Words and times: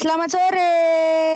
Selamat 0.00 0.32
sore. 0.32 0.72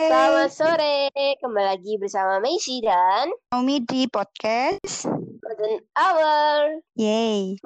Selamat 0.09 0.49
sore, 0.49 0.95
kembali 1.37 1.65
lagi 1.69 1.93
bersama 2.01 2.41
Macy 2.41 2.81
dan 2.81 3.29
Naomi 3.53 3.85
di 3.85 4.09
podcast. 4.09 5.05
Golden 5.37 5.85
Hour. 5.93 6.81
Yay. 6.97 7.61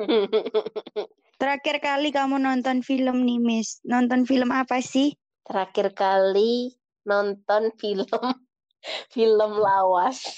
Terakhir 1.40 1.80
kali 1.80 2.12
kamu 2.12 2.36
nonton 2.38 2.84
film 2.84 3.24
nih, 3.24 3.40
Miss. 3.40 3.80
Nonton 3.88 4.28
film 4.28 4.52
apa 4.52 4.84
sih? 4.84 5.16
Terakhir 5.48 5.96
kali 5.96 6.76
nonton 7.08 7.72
film 7.80 8.04
film 9.16 9.52
lawas. 9.56 10.20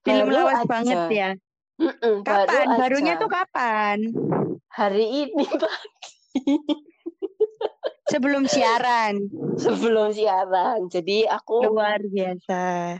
Film 0.00 0.32
Baru 0.32 0.32
lawas 0.32 0.58
aja. 0.58 0.66
banget 0.66 1.00
ya. 1.12 1.30
Mm-mm, 1.76 2.24
baru 2.24 2.48
Kapan? 2.48 2.64
aja. 2.64 2.78
Barunya 2.80 3.14
tuh 3.20 3.28
kapan? 3.28 3.98
hari 4.72 5.06
ini 5.28 5.44
pagi 5.44 6.56
Sebelum 8.08 8.44
siaran. 8.48 9.28
sebelum 9.60 10.10
siaran. 10.12 10.88
Jadi 10.88 11.28
aku 11.28 11.68
Luar 11.68 12.00
biasa. 12.00 12.96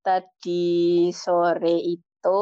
tadi 0.00 1.12
sore 1.12 1.76
itu 1.76 2.40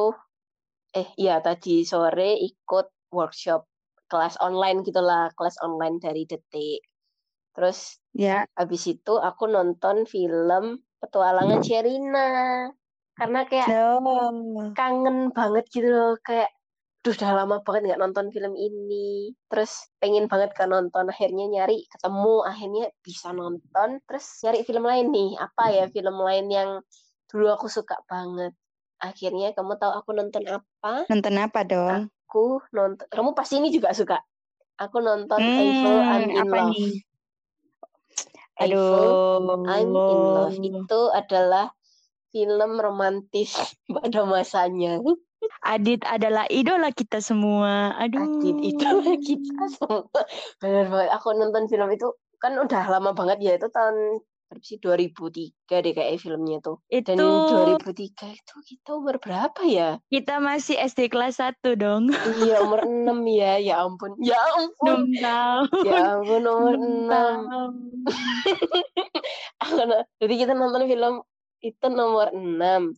eh 0.95 1.09
iya 1.19 1.43
tadi 1.43 1.83
sore 1.85 2.39
ikut 2.39 2.87
workshop 3.13 3.67
kelas 4.09 4.41
online 4.41 4.81
gitulah, 4.83 5.29
kelas 5.37 5.61
online 5.61 6.01
dari 6.01 6.25
Detik. 6.25 6.81
Terus 7.53 7.99
Ya, 8.19 8.51
Habis 8.59 8.83
itu 8.91 9.15
aku 9.15 9.47
nonton 9.47 10.03
film 10.03 10.83
Petualangan 10.99 11.63
Sherina. 11.63 12.67
Karena 13.15 13.47
kayak 13.47 13.71
no. 13.71 14.75
kangen 14.75 15.31
banget 15.31 15.71
gitu 15.71 15.87
loh. 15.87 16.19
Kayak, 16.27 16.51
duh 17.09 17.17
udah 17.17 17.33
lama 17.33 17.57
banget 17.65 17.89
nggak 17.89 18.01
nonton 18.05 18.29
film 18.29 18.53
ini. 18.53 19.33
Terus 19.49 19.89
pengen 19.97 20.29
banget 20.29 20.53
kan 20.53 20.69
nonton. 20.69 21.09
Akhirnya 21.09 21.49
nyari, 21.49 21.89
ketemu. 21.89 22.45
Akhirnya 22.45 22.85
bisa 23.01 23.33
nonton. 23.33 24.05
Terus 24.05 24.27
nyari 24.45 24.61
film 24.69 24.85
lain 24.85 25.09
nih. 25.09 25.41
Apa 25.41 25.73
ya 25.73 25.85
film 25.89 26.21
lain 26.21 26.53
yang 26.53 26.71
dulu 27.33 27.49
aku 27.49 27.73
suka 27.73 27.97
banget. 28.05 28.53
Akhirnya 29.01 29.57
kamu 29.57 29.81
tahu 29.81 29.93
aku 30.05 30.11
nonton 30.13 30.45
apa? 30.53 31.09
Nonton 31.09 31.35
apa 31.41 31.61
dong? 31.65 32.13
Aku 32.29 32.61
nonton. 32.77 33.09
Kamu 33.09 33.33
pasti 33.33 33.57
ini 33.57 33.73
juga 33.73 33.97
suka. 33.97 34.21
Aku 34.77 35.01
nonton 35.01 35.41
Eiffel 35.41 35.97
I'm 36.05 36.29
in 36.29 36.29
Hmm, 36.29 36.43
apa 36.45 36.57
Love. 36.61 36.71
nih? 36.77 36.93
Aduh. 38.69 39.65
I'm 39.65 39.91
in 39.97 40.21
Love 40.37 40.61
itu 40.61 41.01
adalah 41.17 41.73
film 42.29 42.77
romantis 42.77 43.57
pada 43.97 44.29
masanya. 44.29 45.01
Adit 45.67 46.03
adalah 46.07 46.47
idola 46.51 46.91
kita 46.95 47.19
semua. 47.19 47.95
Aduh. 47.99 48.23
Adit 48.23 48.59
itu 48.63 48.87
kita 49.35 49.63
semua. 49.79 50.07
Benar 50.63 50.87
banget. 50.91 51.11
Aku 51.19 51.35
nonton 51.35 51.67
film 51.67 51.89
itu 51.91 52.09
kan 52.39 52.55
udah 52.55 52.85
lama 52.87 53.11
banget 53.15 53.39
ya. 53.43 53.53
Itu 53.59 53.71
tahun 53.73 54.23
berapa 54.49 54.65
sih 54.65 54.81
2003 54.81 55.85
deh 55.85 55.93
kayak 55.93 56.25
filmnya 56.25 56.59
tuh. 56.65 56.81
Itu 56.89 57.13
Dan 57.13 57.21
2003 57.21 58.33
itu 58.33 58.55
kita 58.65 58.97
umur 58.97 59.21
berapa 59.21 59.61
ya? 59.69 60.01
kita 60.09 60.41
masih 60.41 60.81
SD 60.81 61.13
kelas 61.13 61.37
1 61.37 61.77
dong. 61.77 62.09
Iya 62.41 62.65
umur 62.65 62.89
6 62.89 63.13
ya. 63.29 63.61
Ya 63.61 63.85
ampun. 63.85 64.17
Ya 64.25 64.41
ampun. 64.57 65.13
6 65.13 65.21
tahun. 65.21 65.69
Ya 65.85 66.01
ampun 66.17 66.43
umur 66.49 66.75
6. 66.81 67.13
tahun. 67.13 67.71
Jadi 70.25 70.35
kita 70.41 70.53
nonton 70.57 70.89
film 70.89 71.15
itu 71.61 71.87
nomor 71.93 72.33
6. 72.33 72.97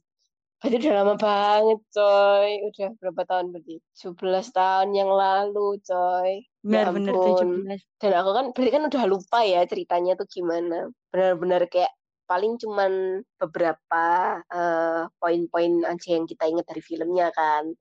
Berarti 0.60 0.76
udah 0.84 0.94
lama 1.00 1.14
banget, 1.16 1.80
coy. 1.88 2.50
Udah 2.68 2.88
berapa 3.00 3.22
tahun 3.24 3.46
berarti? 3.56 3.76
11 3.96 4.46
tahun 4.52 4.88
yang 4.92 5.08
lalu, 5.08 5.80
coy. 5.80 6.44
Ya 6.68 6.84
Benar-benar 6.84 7.14
ampun. 7.16 7.48
17. 7.64 7.80
Dan 7.96 8.12
aku 8.12 8.30
kan 8.36 8.44
berarti 8.52 8.70
kan 8.76 8.82
udah 8.84 9.04
lupa 9.08 9.38
ya 9.40 9.60
ceritanya 9.64 10.12
tuh 10.20 10.28
gimana. 10.28 10.92
Benar-benar 11.08 11.64
kayak 11.72 11.88
paling 12.28 12.60
cuman 12.60 13.24
beberapa 13.40 14.04
eh, 14.52 15.02
poin-poin 15.16 15.72
aja 15.88 16.08
yang 16.14 16.28
kita 16.28 16.44
ingat 16.46 16.68
dari 16.68 16.82
filmnya 16.84 17.32
kan. 17.32 17.72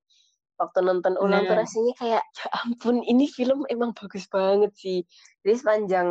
Waktu 0.59 0.79
nonton 0.83 1.15
ulang 1.19 1.47
tuh 1.47 1.55
Nah. 1.55 1.63
rasanya 1.63 1.93
kayak 1.99 2.23
ya 2.23 2.47
ampun 2.63 3.03
ini 3.03 3.27
film 3.27 3.63
emang 3.67 3.91
bagus 3.95 4.23
banget 4.31 4.71
sih. 4.75 5.03
Jadi 5.43 5.55
sepanjang 5.55 6.07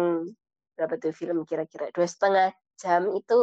berapa 0.76 0.94
tuh 1.00 1.12
film 1.16 1.48
kira-kira 1.48 1.88
dua 1.96 2.04
setengah 2.08 2.48
jam 2.78 3.08
itu 3.12 3.36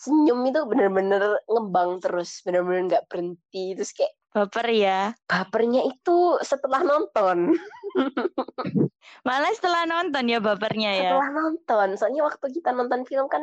senyum 0.00 0.48
itu 0.48 0.60
bener-bener 0.64 1.44
ngembang 1.44 2.00
terus, 2.00 2.40
bener-bener 2.40 2.88
nggak 2.88 3.04
berhenti 3.12 3.76
terus 3.76 3.92
kayak 3.92 4.16
Baper 4.30 4.70
ya. 4.70 5.10
bapernya 5.26 5.82
itu 5.90 6.38
setelah 6.46 6.86
nonton, 6.86 7.50
Malah 9.26 9.52
setelah 9.58 9.82
nonton 9.90 10.22
ya 10.30 10.38
bapernya 10.38 10.90
ya. 10.94 11.10
setelah 11.10 11.30
nonton. 11.34 11.88
Soalnya 11.98 12.22
waktu 12.30 12.46
kita 12.54 12.70
nonton 12.70 13.02
film 13.10 13.26
kan 13.26 13.42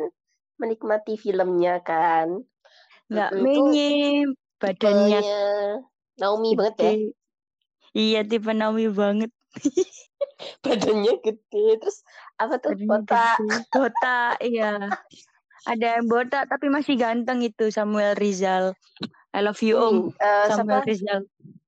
menikmati 0.56 1.20
filmnya 1.20 1.84
kan. 1.84 2.40
Nggak 3.12 3.30
menye 3.36 4.24
badannya 4.58 5.20
Naomi 6.18 6.56
banget 6.56 6.74
ya. 6.80 6.92
Iya 7.92 8.20
tipe 8.24 8.52
Naomi 8.56 8.88
banget. 8.88 9.30
badannya 10.64 11.20
gede 11.20 11.66
terus 11.84 12.00
apa 12.40 12.56
tuh 12.64 12.72
Badannya 12.74 13.04
gede. 13.04 13.68
Botak, 13.76 14.34
iya. 14.40 14.88
Ada 15.66 15.98
yang 15.98 16.06
botak 16.06 16.46
tapi 16.46 16.70
masih 16.70 16.94
ganteng 16.94 17.42
itu 17.42 17.72
Samuel 17.74 18.14
Rizal. 18.14 18.76
I 19.34 19.42
love 19.42 19.58
you 19.64 19.74
Om. 19.74 20.14
Eh, 20.14 20.46
Samuel 20.54 20.84
siapa? 20.84 20.90
Rizal. 20.90 21.20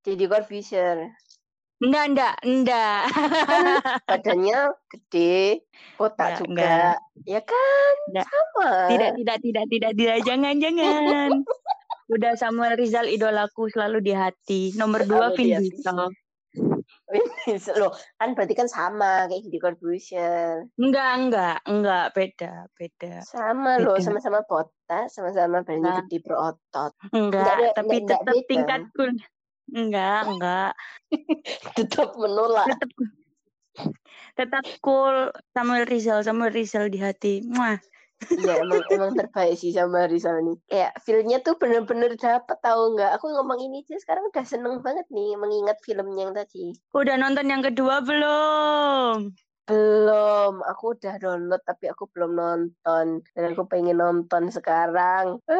Jadi 0.06 0.24
Corbusier. 0.30 0.98
Enggak, 1.80 2.04
enggak, 2.12 2.34
enggak. 2.44 3.02
Badannya 4.08 4.60
gede, 4.92 5.64
botak 5.96 6.36
Enggak, 6.36 6.40
juga. 6.44 6.52
enggak. 6.52 6.96
Ya 7.24 7.40
kan? 7.40 7.94
Enggak. 8.12 8.26
Sama. 8.28 8.70
Tidak, 8.92 9.10
tidak, 9.16 9.36
tidak, 9.40 9.64
tidak, 9.72 9.92
tidak. 9.96 10.16
Jangan, 10.28 10.54
jangan. 10.60 11.30
Udah 12.12 12.32
Samuel 12.36 12.76
Rizal 12.76 13.08
idolaku 13.08 13.72
selalu 13.72 14.04
di 14.04 14.12
hati. 14.12 14.76
Nomor 14.76 15.08
dua 15.08 15.32
Selalu 15.32 15.36
di 15.40 15.44
Vin. 15.46 15.60
Diesel. 15.72 16.00
Loh, 17.80 17.90
kan 18.16 18.32
berarti 18.32 18.54
kan 18.54 18.66
sama 18.66 19.26
kayak 19.26 19.42
Jadi 19.44 19.58
Corbusier. 19.58 20.70
Enggak, 20.76 21.10
enggak, 21.18 21.56
enggak. 21.66 22.06
Beda, 22.14 22.52
beda. 22.72 23.14
Sama 23.22 23.78
loh, 23.78 23.98
Beda. 23.98 24.04
sama-sama 24.06 24.40
botak, 24.44 25.10
sama-sama 25.10 25.60
badannya 25.60 25.82
Nah. 25.82 25.96
gede 26.04 26.18
berotot. 26.22 26.92
Enggak, 27.10 27.46
ada- 27.48 27.74
tapi 27.74 27.96
enggak- 27.98 28.22
tetap 28.22 28.34
beda. 28.34 28.46
tingkatku. 28.46 29.04
Enggak, 29.70 30.20
enggak. 30.26 30.72
Tetap 31.78 32.08
menolak. 32.14 32.66
Tetap 32.66 32.90
tetap 34.34 34.64
cool 34.80 35.30
Samuel 35.50 35.86
Rizal, 35.86 36.20
Samuel 36.20 36.50
Rizal 36.50 36.90
di 36.90 36.98
hati. 36.98 37.42
Muah. 37.42 37.78
Iya, 38.28 38.60
emang 38.60 38.82
emang 38.92 39.10
terbaik 39.16 39.56
sih 39.56 39.72
sama 39.72 40.04
Rizal 40.04 40.44
nih. 40.44 40.56
Kayak 40.68 40.92
feel-nya 41.02 41.38
tuh 41.40 41.56
bener-bener 41.56 42.12
dapet 42.20 42.58
tahu 42.60 42.94
nggak? 42.96 43.16
Aku 43.16 43.32
ngomong 43.32 43.58
ini 43.58 43.80
aja 43.80 43.96
sekarang 43.96 44.28
udah 44.28 44.44
seneng 44.44 44.84
banget 44.84 45.08
nih 45.08 45.34
mengingat 45.40 45.80
filmnya 45.80 46.28
yang 46.28 46.34
tadi. 46.36 46.76
Udah 46.92 47.16
nonton 47.16 47.46
yang 47.48 47.64
kedua 47.64 48.04
belum? 48.04 49.32
Belum, 49.70 50.66
aku 50.66 50.98
udah 50.98 51.14
download 51.22 51.62
tapi 51.62 51.86
aku 51.88 52.10
belum 52.10 52.34
nonton. 52.34 53.22
Dan 53.32 53.44
aku 53.54 53.64
pengen 53.70 54.02
nonton 54.02 54.50
sekarang. 54.50 55.38
Ah, 55.46 55.58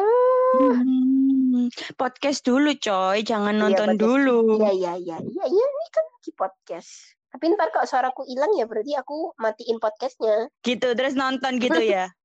Hmm, 0.51 1.71
podcast 1.95 2.43
dulu 2.43 2.75
coy, 2.75 3.23
jangan 3.23 3.55
Iya, 3.55 3.61
nonton 3.71 3.89
podcast. 3.95 4.03
dulu. 4.03 4.37
Iya, 4.59 4.71
iya, 4.75 4.93
iya. 4.99 5.17
Iya, 5.23 5.45
iya, 5.47 5.65
ini 5.65 5.87
kan 5.95 6.05
di 6.19 6.31
podcast. 6.35 6.91
Tapi 7.31 7.55
ntar 7.55 7.71
kalau 7.71 7.87
suaraku 7.87 8.27
hilang 8.27 8.51
ya 8.59 8.67
berarti 8.67 8.91
aku 8.99 9.31
matiin 9.39 9.79
podcastnya. 9.79 10.51
Gitu, 10.61 10.91
terus 10.93 11.15
nonton 11.15 11.57
gitu 11.63 11.79
ya. 11.79 12.11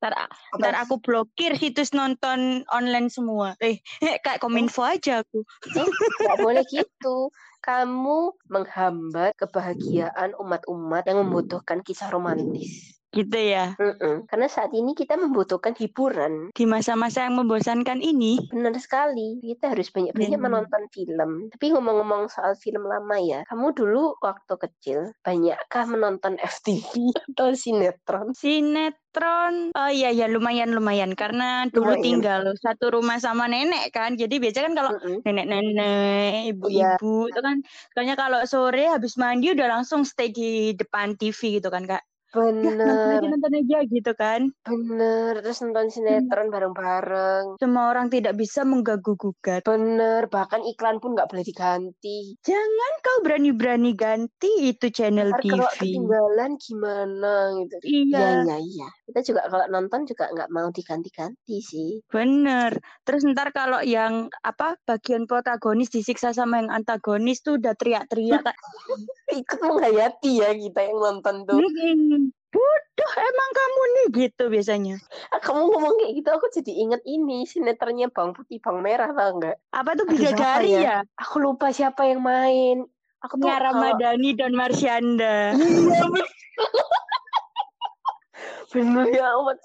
Ntar, 0.00 0.16
ntar 0.56 0.74
aku 0.80 0.96
blokir 0.96 1.52
situs 1.60 1.92
nonton 1.92 2.64
online 2.72 3.12
semua. 3.12 3.52
Eh, 3.60 3.84
kayak 4.00 4.40
kominfo 4.40 4.80
aja 4.80 5.20
aku. 5.20 5.44
Eh, 5.76 5.88
nggak 6.24 6.38
boleh 6.44 6.64
gitu. 6.64 7.28
Kamu 7.60 8.32
menghambat 8.48 9.36
kebahagiaan 9.36 10.32
umat-umat 10.40 11.04
yang 11.04 11.20
membutuhkan 11.20 11.84
kisah 11.84 12.08
romantis. 12.08 12.99
Gitu 13.10 13.34
ya. 13.34 13.74
Mm-mm. 13.74 14.30
Karena 14.30 14.46
saat 14.46 14.70
ini 14.70 14.94
kita 14.94 15.18
membutuhkan 15.18 15.74
hiburan. 15.74 16.54
Di 16.54 16.62
masa-masa 16.62 17.26
yang 17.26 17.42
membosankan 17.42 17.98
ini. 17.98 18.38
Benar 18.46 18.78
sekali. 18.78 19.42
Kita 19.42 19.74
harus 19.74 19.90
banyak-banyak 19.90 20.38
Hmm. 20.38 20.46
menonton 20.46 20.82
film. 20.94 21.30
Tapi 21.50 21.74
ngomong-ngomong 21.74 22.30
soal 22.30 22.54
film 22.54 22.86
lama 22.86 23.18
ya, 23.18 23.42
kamu 23.50 23.74
dulu 23.74 24.14
waktu 24.22 24.54
kecil 24.54 24.98
banyakkah 25.26 25.90
menonton 25.90 26.38
FTV 26.38 27.10
atau 27.34 27.50
sinetron? 27.50 28.30
Sinetron, 28.30 29.74
oh 29.74 29.90
iya 29.90 30.14
ya 30.14 30.30
lumayan 30.30 30.70
lumayan 30.70 31.18
karena 31.18 31.66
dulu 31.66 31.98
Lumayan. 31.98 32.04
tinggal 32.06 32.42
satu 32.62 32.94
rumah 32.94 33.18
sama 33.18 33.50
nenek 33.50 33.90
kan. 33.90 34.14
Jadi 34.14 34.38
biasanya 34.38 34.66
kan 34.70 34.76
kalau 34.78 34.90
Mm-mm. 34.96 35.18
nenek-nenek, 35.26 36.54
ibu-ibu 36.54 37.26
itu 37.26 37.40
kan, 37.42 37.56
kayaknya 37.90 38.14
kalau 38.14 38.40
sore 38.46 38.86
habis 38.86 39.18
mandi 39.18 39.50
udah 39.50 39.66
langsung 39.66 40.06
stay 40.06 40.30
di 40.30 40.78
depan 40.78 41.18
TV 41.18 41.58
gitu 41.58 41.68
kan 41.68 41.90
kak. 41.90 42.06
Nonton 42.30 42.78
bener. 42.78 43.18
aja 43.18 43.26
nonton 43.26 43.52
aja 43.58 43.78
gitu 43.90 44.12
kan. 44.14 44.40
Bener 44.62 45.32
terus 45.42 45.58
nonton 45.66 45.86
sinetron 45.90 46.48
bareng-bareng. 46.48 47.58
Semua 47.58 47.90
orang 47.90 48.06
tidak 48.08 48.38
bisa 48.38 48.62
mengganggu 48.62 49.14
gugat 49.18 49.62
bener 49.66 50.30
bahkan 50.30 50.62
iklan 50.62 51.02
pun 51.02 51.18
nggak 51.18 51.28
boleh 51.30 51.44
diganti. 51.44 52.38
Jangan 52.46 52.92
kau 53.02 53.18
berani-berani 53.26 53.92
ganti 53.98 54.70
itu 54.70 54.88
channel 54.94 55.34
Ntar 55.34 55.42
kalau 55.42 55.68
TV 55.74 55.78
ketinggalan 55.78 56.50
gimana 56.58 57.34
gitu. 57.58 57.76
Iya. 57.82 58.18
Iya 58.20 58.28
iya 58.46 58.56
iya 58.60 58.88
kita 59.10 59.26
juga 59.26 59.42
kalau 59.50 59.66
nonton 59.74 60.06
juga 60.06 60.30
nggak 60.30 60.50
mau 60.54 60.70
diganti-ganti 60.70 61.56
sih. 61.58 61.98
Bener. 62.06 62.78
Terus 63.02 63.26
ntar 63.26 63.50
kalau 63.50 63.82
yang 63.82 64.30
apa 64.46 64.78
bagian 64.86 65.26
protagonis 65.26 65.90
disiksa 65.90 66.30
sama 66.30 66.62
yang 66.62 66.70
antagonis 66.70 67.42
tuh 67.42 67.58
udah 67.58 67.74
teriak-teriak 67.74 68.46
ikut 69.42 69.60
menghayati 69.62 70.42
ya 70.42 70.50
kita 70.54 70.80
yang 70.86 70.98
nonton 70.98 71.34
tuh. 71.42 71.58
"Mm-mm, 71.58 72.19
bodoh 72.50 73.12
emang 73.14 73.50
kamu 73.54 73.80
nih 73.94 74.06
gitu 74.26 74.44
biasanya. 74.50 74.96
Ah, 75.30 75.38
kamu 75.38 75.70
ngomong 75.70 75.94
kayak 76.02 76.12
gitu 76.18 76.28
aku 76.34 76.46
jadi 76.50 76.72
inget 76.74 77.02
ini 77.06 77.46
sinetronnya 77.46 78.10
bang 78.10 78.34
putih 78.34 78.58
bang 78.58 78.78
merah 78.82 79.10
tau 79.14 79.38
nggak? 79.38 79.56
Apa 79.70 79.90
tuh 79.94 80.06
bidadari 80.10 80.74
ya? 80.74 80.82
ya? 80.82 80.96
Aku 81.22 81.38
lupa 81.38 81.70
siapa 81.70 82.10
yang 82.10 82.20
main. 82.20 82.82
Aku 83.22 83.38
tuh 83.38 83.52
kalau 83.52 83.60
Ramadhani 83.60 84.30
dan 84.34 84.52
Marsyanda. 84.56 85.54
Iya, 85.54 86.00
bener. 88.74 89.04
Ya 89.12 89.28
amat 89.36 89.60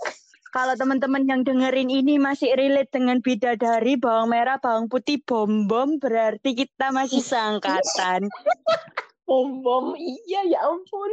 Kalau 0.56 0.72
teman-teman 0.80 1.28
yang 1.28 1.44
dengerin 1.44 1.92
ini 1.92 2.16
masih 2.16 2.56
relate 2.56 2.88
dengan 2.88 3.20
bidadari, 3.20 4.00
bawang 4.00 4.32
merah, 4.32 4.56
bawang 4.56 4.88
putih, 4.88 5.20
bom 5.20 5.68
bom, 5.68 6.00
berarti 6.00 6.56
kita 6.56 6.96
masih 6.96 7.20
seangkatan. 7.20 8.32
bom 9.26 9.60
bom 9.60 9.86
iya 9.98 10.46
ya 10.46 10.60
ampun 10.64 11.12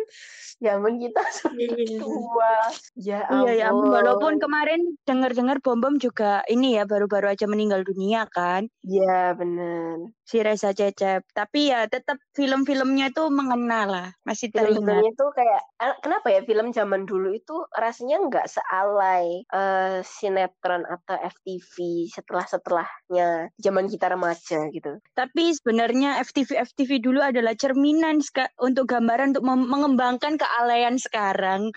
zaman 0.60 1.00
kita 1.00 1.20
sudah 1.40 1.68
Iya. 1.72 1.96
tua 1.98 2.54
ya 2.94 3.20
Iya 3.24 3.52
ya, 3.56 3.64
ampun. 3.68 3.88
ampun 3.88 3.96
walaupun 3.96 4.32
kemarin 4.36 4.80
dengar-dengar 5.02 5.56
bom 5.60 5.80
bom 5.80 5.96
juga 5.96 6.44
ini 6.46 6.76
ya 6.76 6.84
baru-baru 6.84 7.32
aja 7.32 7.48
meninggal 7.48 7.82
dunia 7.82 8.28
kan, 8.28 8.68
iya 8.84 9.32
bener 9.32 10.12
si 10.22 10.40
Reza 10.40 10.72
Cecep. 10.72 11.24
Tapi 11.30 11.68
ya 11.68 11.84
tetap 11.86 12.16
film-filmnya 12.32 13.08
itu 13.08 13.24
mengena 13.28 13.84
lah, 13.84 14.08
masih 14.22 14.48
teringat. 14.48 14.80
film-filmnya 14.80 15.12
tuh 15.14 15.30
kayak 15.32 15.62
eh, 15.78 15.94
kenapa 16.00 16.26
ya 16.28 16.40
film 16.42 16.66
zaman 16.70 17.04
dulu 17.04 17.32
itu 17.32 17.56
rasanya 17.72 18.16
nggak 18.28 18.46
sealai 18.46 19.44
eh, 19.46 19.98
sinetron 20.02 20.84
atau 20.84 21.16
FTV 21.16 21.74
setelah 22.08 22.44
setelahnya 22.44 23.28
zaman 23.56 23.88
kita 23.88 24.08
remaja 24.08 24.68
gitu 24.68 25.00
Tapi 25.12 25.52
sebenarnya 25.52 26.20
FTV 26.20 26.60
FTV 26.68 26.90
dulu 27.00 27.20
adalah 27.20 27.52
cerminan 27.54 28.01
ska- 28.18 28.50
untuk 28.58 28.84
gambaran 28.84 29.32
untuk 29.32 29.44
mengembangkan 29.46 30.34
kealayan 30.34 30.98
sekarang. 30.98 31.70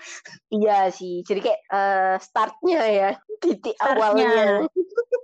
iya 0.48 0.90
sih 0.90 1.22
jadi 1.22 1.40
kayak 1.42 1.60
eh, 1.68 2.14
startnya 2.18 2.80
ya 2.82 3.10
titik 3.38 3.78
Startnya. 3.78 3.94
awalnya 3.94 4.34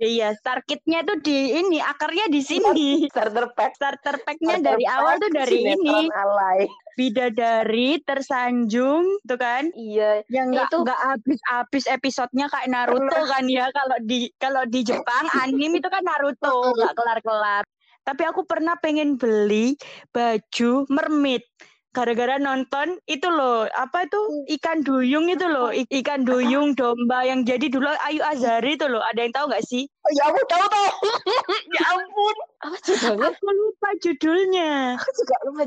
Iya, 0.02 0.34
start 0.34 0.66
kit-nya 0.66 1.06
tuh 1.06 1.22
di 1.22 1.54
ini, 1.54 1.78
akarnya 1.78 2.26
di 2.26 2.42
sini. 2.42 3.06
starter 3.06 3.54
pack 3.54 3.78
Starter 3.78 4.18
pack-nya 4.18 4.58
Starter 4.58 4.66
dari 4.74 4.84
awal 4.84 5.14
pack 5.14 5.22
tuh 5.22 5.30
dari 5.32 5.58
ini, 5.62 5.98
alay 6.10 6.60
bidadari 6.98 8.02
tersanjung, 8.02 9.06
tuh 9.22 9.38
kan? 9.38 9.70
iya 9.72 10.26
Yang 10.26 10.46
nggak 10.50 10.68
Itu- 10.68 10.82
nggak 10.82 11.00
habis-habis 11.00 11.84
episodenya 11.86 12.46
kayak 12.46 12.68
Naruto 12.68 13.20
kan 13.24 13.46
ya 13.46 13.70
kalau 13.70 13.98
di 14.02 14.26
kalau 14.36 14.62
di 14.66 14.82
Jepang 14.82 15.24
anime 15.38 15.78
itu 15.78 15.86
kan 15.86 16.02
Naruto 16.02 16.74
nggak 16.74 16.92
kelar-kelar. 16.92 17.62
Tapi 18.02 18.22
aku 18.26 18.42
pernah 18.42 18.74
pengen 18.78 19.14
beli 19.14 19.78
baju 20.10 20.86
mermaid 20.90 21.46
gara-gara 21.92 22.40
nonton 22.40 22.96
itu 23.04 23.28
loh 23.28 23.68
apa 23.76 24.08
itu? 24.08 24.20
Ikan 24.58 24.80
duyung 24.80 25.28
itu 25.28 25.44
loh 25.44 25.68
ikan 25.70 26.24
duyung 26.24 26.72
domba 26.72 27.22
yang 27.28 27.44
jadi 27.44 27.68
dulu 27.68 27.92
Ayu 28.08 28.24
Azari 28.24 28.80
itu 28.80 28.88
loh. 28.88 29.04
Ada 29.12 29.20
yang 29.28 29.32
tahu 29.36 29.46
nggak 29.52 29.64
sih? 29.68 29.84
Oh, 29.84 30.10
ya 30.16 30.22
ampun 30.32 30.44
tahu 30.48 30.66
tahu 30.66 30.88
ya 31.76 31.82
ampun. 31.92 32.36
Apa 32.64 32.76
judulnya? 32.80 33.28
Aku 33.28 33.48
lupa 33.52 33.88
judulnya. 34.00 34.70
Aku 34.96 35.10
juga 35.14 35.36
lupa 35.44 35.62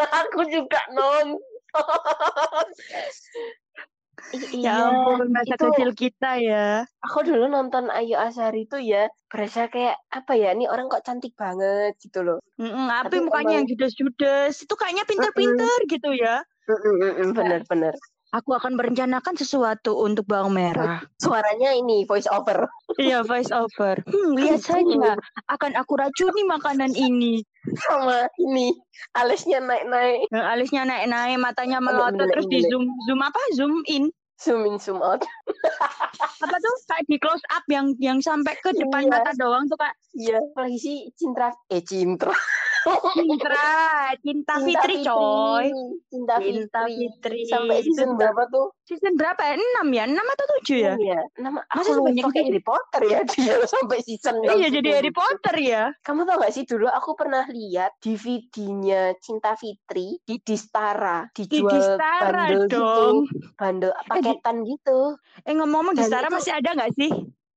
aku 0.00 0.40
juga 0.48 0.80
nonton 0.96 1.38
Ya 4.34 4.48
iya, 4.50 4.74
ampun 4.90 5.28
masa 5.30 5.54
itu 5.54 5.64
kecil 5.70 5.90
kita 5.94 6.30
ya. 6.40 6.82
aku 7.04 7.22
dulu 7.22 7.46
nonton 7.46 7.86
Ayu 7.92 8.18
Azhari 8.18 8.66
itu 8.66 8.80
ya 8.82 9.06
berasa 9.30 9.70
kayak 9.70 9.94
apa 10.10 10.32
ya 10.34 10.50
ini 10.50 10.66
orang 10.66 10.90
kok 10.90 11.06
cantik 11.06 11.36
banget 11.38 11.94
gitu 12.02 12.26
loh. 12.26 12.40
Mm-mm, 12.58 12.90
apa 12.90 13.06
Tapi 13.06 13.22
mukanya 13.22 13.62
yang 13.62 13.68
emang- 13.68 13.70
judes-judes 13.76 14.66
itu 14.66 14.74
kayaknya 14.74 15.04
pinter-pinter 15.06 15.78
gitu 15.86 16.10
ya. 16.16 16.42
Bener-bener 17.30 17.94
aku 18.36 18.52
akan 18.52 18.76
merencanakan 18.76 19.32
sesuatu 19.32 19.96
untuk 19.96 20.28
bawang 20.28 20.52
merah. 20.52 21.00
Suaranya 21.24 21.72
ini 21.72 22.04
voice 22.04 22.28
over. 22.28 22.68
Iya 22.96 23.20
voice 23.28 23.52
over. 23.52 24.00
Hmm, 24.08 24.40
lihat 24.40 24.64
saja. 24.64 25.20
akan 25.52 25.72
aku 25.76 26.00
racuni 26.00 26.48
makanan 26.48 26.96
ini. 26.96 27.44
Sama 27.84 28.24
ini 28.40 28.72
alisnya 29.12 29.60
naik-naik. 29.60 30.32
Yang 30.32 30.46
alisnya 30.48 30.82
naik-naik 30.88 31.36
matanya 31.36 31.78
melotot 31.84 32.24
terus 32.24 32.48
di 32.48 32.64
zoom 32.64 32.88
zoom 33.04 33.20
apa? 33.20 33.36
Zoom 33.52 33.84
in. 33.92 34.08
Zoom 34.40 34.64
in 34.68 34.76
zoom 34.80 35.00
out. 35.00 35.24
Apa 36.44 36.56
tuh? 36.60 36.74
Kayak 36.88 37.04
di 37.08 37.16
close 37.16 37.40
up 37.56 37.64
yang 37.72 37.96
yang 37.96 38.20
sampai 38.20 38.52
ke 38.60 38.68
depan 38.76 39.08
Iya. 39.08 39.12
mata 39.12 39.32
doang 39.40 39.64
tuh 39.64 39.80
kak. 39.80 39.96
Iya. 40.12 40.40
Apalagi 40.52 40.76
sih 40.76 40.96
cinta 41.16 41.48
eh 41.72 41.80
cinta 42.86 43.66
cinta 44.22 44.52
cinta 44.54 44.54
fitri 44.62 44.94
coy. 45.02 45.66
Cinta 46.06 46.34
Cinta 46.38 46.80
fitri. 46.86 46.94
Fitri. 46.96 47.38
sampai 47.46 47.76
season 47.82 48.14
berapa 48.14 48.42
tuh? 48.46 48.66
Season 48.82 49.14
berapa 49.14 49.40
ya? 49.42 49.54
Enam 49.58 49.88
ya? 49.90 50.04
Enam 50.06 50.22
atau 50.24 50.46
tujuh 50.56 50.78
ya? 50.78 50.94
Iya, 50.94 51.20
nama 51.36 51.60
Masa 51.66 51.82
aku 51.82 51.90
sebanyak 51.98 52.22
lupa. 52.22 52.30
Itu? 52.30 52.32
Kayak 52.32 52.46
Harry 52.46 52.62
Potter 52.62 53.02
ya 53.02 53.20
dia 53.32 53.54
sampai 53.66 53.98
season 54.00 54.34
iya 54.40 54.68
jadi 54.70 54.88
gitu. 54.88 54.96
Harry 54.96 55.12
Potter 55.12 55.54
ya? 55.58 55.84
Kamu 56.00 56.20
tau 56.22 56.36
gak 56.38 56.52
sih 56.54 56.64
dulu 56.64 56.86
aku 56.86 57.10
pernah 57.14 57.42
lihat 57.50 57.92
DVD-nya 57.98 59.02
Cinta 59.18 59.52
Fitri 59.54 60.22
di 60.22 60.36
Distara. 60.38 61.26
Di 61.30 61.44
dijual 61.44 61.72
Distara 61.72 62.42
bundle 62.46 62.66
dong. 62.70 63.16
Gitu, 63.26 63.50
bundle 63.58 63.94
paketan 64.06 64.56
gitu. 64.62 64.98
eh 65.42 65.52
ngomong-ngomong 65.52 65.94
di 65.94 66.02
Dan 66.02 66.08
Stara 66.08 66.26
itu- 66.28 66.36
masih 66.38 66.52
ada 66.54 66.70
nggak 66.72 66.92
sih? 66.94 67.10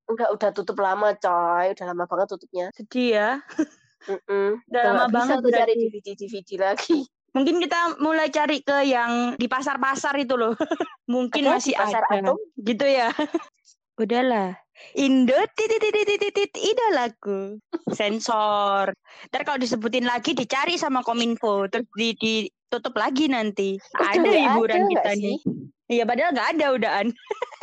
Enggak 0.09 0.29
udah 0.33 0.49
tutup 0.49 0.77
lama 0.81 1.13
coy, 1.13 1.69
udah 1.69 1.85
lama 1.85 2.03
banget 2.03 2.27
tutupnya. 2.33 2.65
sedih 2.73 3.09
ya 3.13 3.29
Udah 4.07 4.81
lama 4.83 5.05
banget 5.11 5.35
tuh 5.43 5.51
cari 5.51 5.73
berarti. 5.75 5.83
DVD 5.91 6.07
DVD 6.15 6.49
lagi. 6.59 6.97
mungkin 7.33 7.61
kita 7.61 8.01
mulai 8.01 8.29
cari 8.33 8.61
ke 8.65 8.89
yang 8.89 9.37
di 9.37 9.45
pasar-pasar 9.45 10.17
itu 10.17 10.33
loh 10.33 10.53
mungkin 11.13 11.49
masih 11.49 11.77
di 11.77 11.79
pasar 11.79 12.03
ada 12.09 12.33
Atom. 12.33 12.37
gitu 12.61 12.85
ya 12.85 13.09
udahlah 14.01 14.55
Indo 14.95 15.35
titit 15.59 15.75
titit 15.83 16.07
titit 16.07 16.31
titit 16.31 16.51
idolaku 16.55 17.59
sensor 17.91 18.95
ntar 19.27 19.41
kalau 19.43 19.59
disebutin 19.59 20.07
lagi 20.07 20.31
dicari 20.31 20.79
sama 20.79 21.03
kominfo 21.03 21.67
terus 21.67 21.85
di 21.99 22.47
ditutup 22.69 23.01
lagi 23.01 23.25
nanti 23.25 23.81
Udah 23.97 24.13
ada 24.13 24.29
hiburan 24.29 24.85
ada 24.85 24.89
kita 24.93 25.11
nih 25.17 25.37
iya 25.89 26.05
padahal 26.05 26.37
nggak 26.37 26.49
ada 26.53 26.65
udaan 26.77 27.07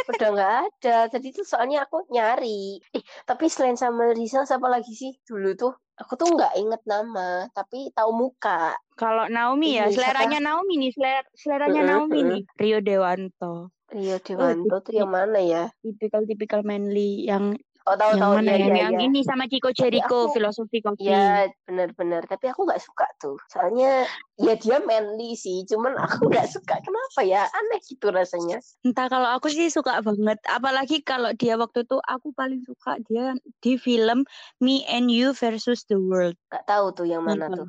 Udah 0.07 0.29
nggak 0.39 0.55
ada. 0.71 0.97
Tadi 1.11 1.35
tuh 1.35 1.43
soalnya 1.43 1.83
aku 1.83 2.07
nyari. 2.15 2.79
Eh, 2.95 3.03
tapi 3.27 3.51
selain 3.51 3.75
sama 3.75 4.15
Rizal 4.15 4.47
siapa 4.47 4.71
lagi 4.71 4.95
sih 4.95 5.19
dulu 5.27 5.59
tuh? 5.59 5.75
Aku 5.99 6.15
tuh 6.15 6.31
nggak 6.31 6.55
inget 6.63 6.83
nama, 6.87 7.51
tapi 7.51 7.91
tahu 7.91 8.15
muka. 8.15 8.79
kalau 8.97 9.29
Naomi 9.29 9.77
ya 9.77 9.91
Ini, 9.91 9.95
seleranya 9.99 10.41
Naomi 10.41 10.81
nih 10.81 10.93
seler 10.97 11.25
seleranya 11.37 11.83
Mm-mm, 11.85 11.91
Naomi 11.93 12.19
mm-mm. 12.25 12.31
nih 12.33 12.43
Rio 12.57 12.79
Dewanto 12.81 13.55
Rio 13.93 14.17
Dewanto 14.25 14.77
tuh 14.81 14.93
iya. 14.97 15.05
yang 15.05 15.13
mana 15.13 15.41
ya? 15.45 15.65
tipikal-tipikal 15.85 16.65
manly 16.65 17.29
yang 17.29 17.61
Oh 17.87 17.95
tahu 17.95 18.19
yang 18.19 18.23
tahu 18.27 18.35
mana 18.43 18.51
ya, 18.51 18.57
yang, 18.59 18.75
ya, 18.75 18.83
yang 18.91 18.95
ya. 18.99 19.01
ini 19.07 19.21
sama 19.23 19.47
Chico 19.47 19.71
Jericho 19.71 20.27
aku- 20.27 20.35
filosofi 20.35 20.83
kopi 20.83 21.07
Ya 21.07 21.47
benar-benar. 21.71 22.27
Tapi 22.27 22.51
aku 22.51 22.67
nggak 22.67 22.83
suka 22.83 23.07
tuh. 23.23 23.39
Soalnya 23.47 24.03
ya 24.43 24.59
dia 24.59 24.83
manly 24.83 25.39
sih. 25.39 25.63
Cuman 25.71 25.95
aku 25.95 26.27
nggak 26.27 26.51
suka. 26.51 26.83
Kenapa 26.83 27.23
ya? 27.23 27.47
Aneh 27.47 27.79
gitu 27.87 28.11
rasanya. 28.11 28.59
Entah 28.83 29.07
kalau 29.07 29.31
aku 29.31 29.55
sih 29.55 29.71
suka 29.71 30.03
banget, 30.03 30.35
apalagi 30.51 30.99
kalau 31.07 31.31
dia 31.39 31.55
waktu 31.55 31.87
itu 31.87 31.95
aku 32.03 32.35
paling 32.35 32.59
suka 32.67 32.99
dia 33.07 33.39
di 33.63 33.79
film 33.79 34.27
Me 34.59 34.83
and 34.91 35.07
You 35.07 35.31
versus 35.31 35.87
the 35.87 35.95
World. 35.95 36.35
Nggak 36.51 36.67
tahu 36.67 36.87
tuh 36.91 37.07
yang 37.07 37.23
mana 37.23 37.47
Nonton. 37.47 37.55
tuh. 37.55 37.69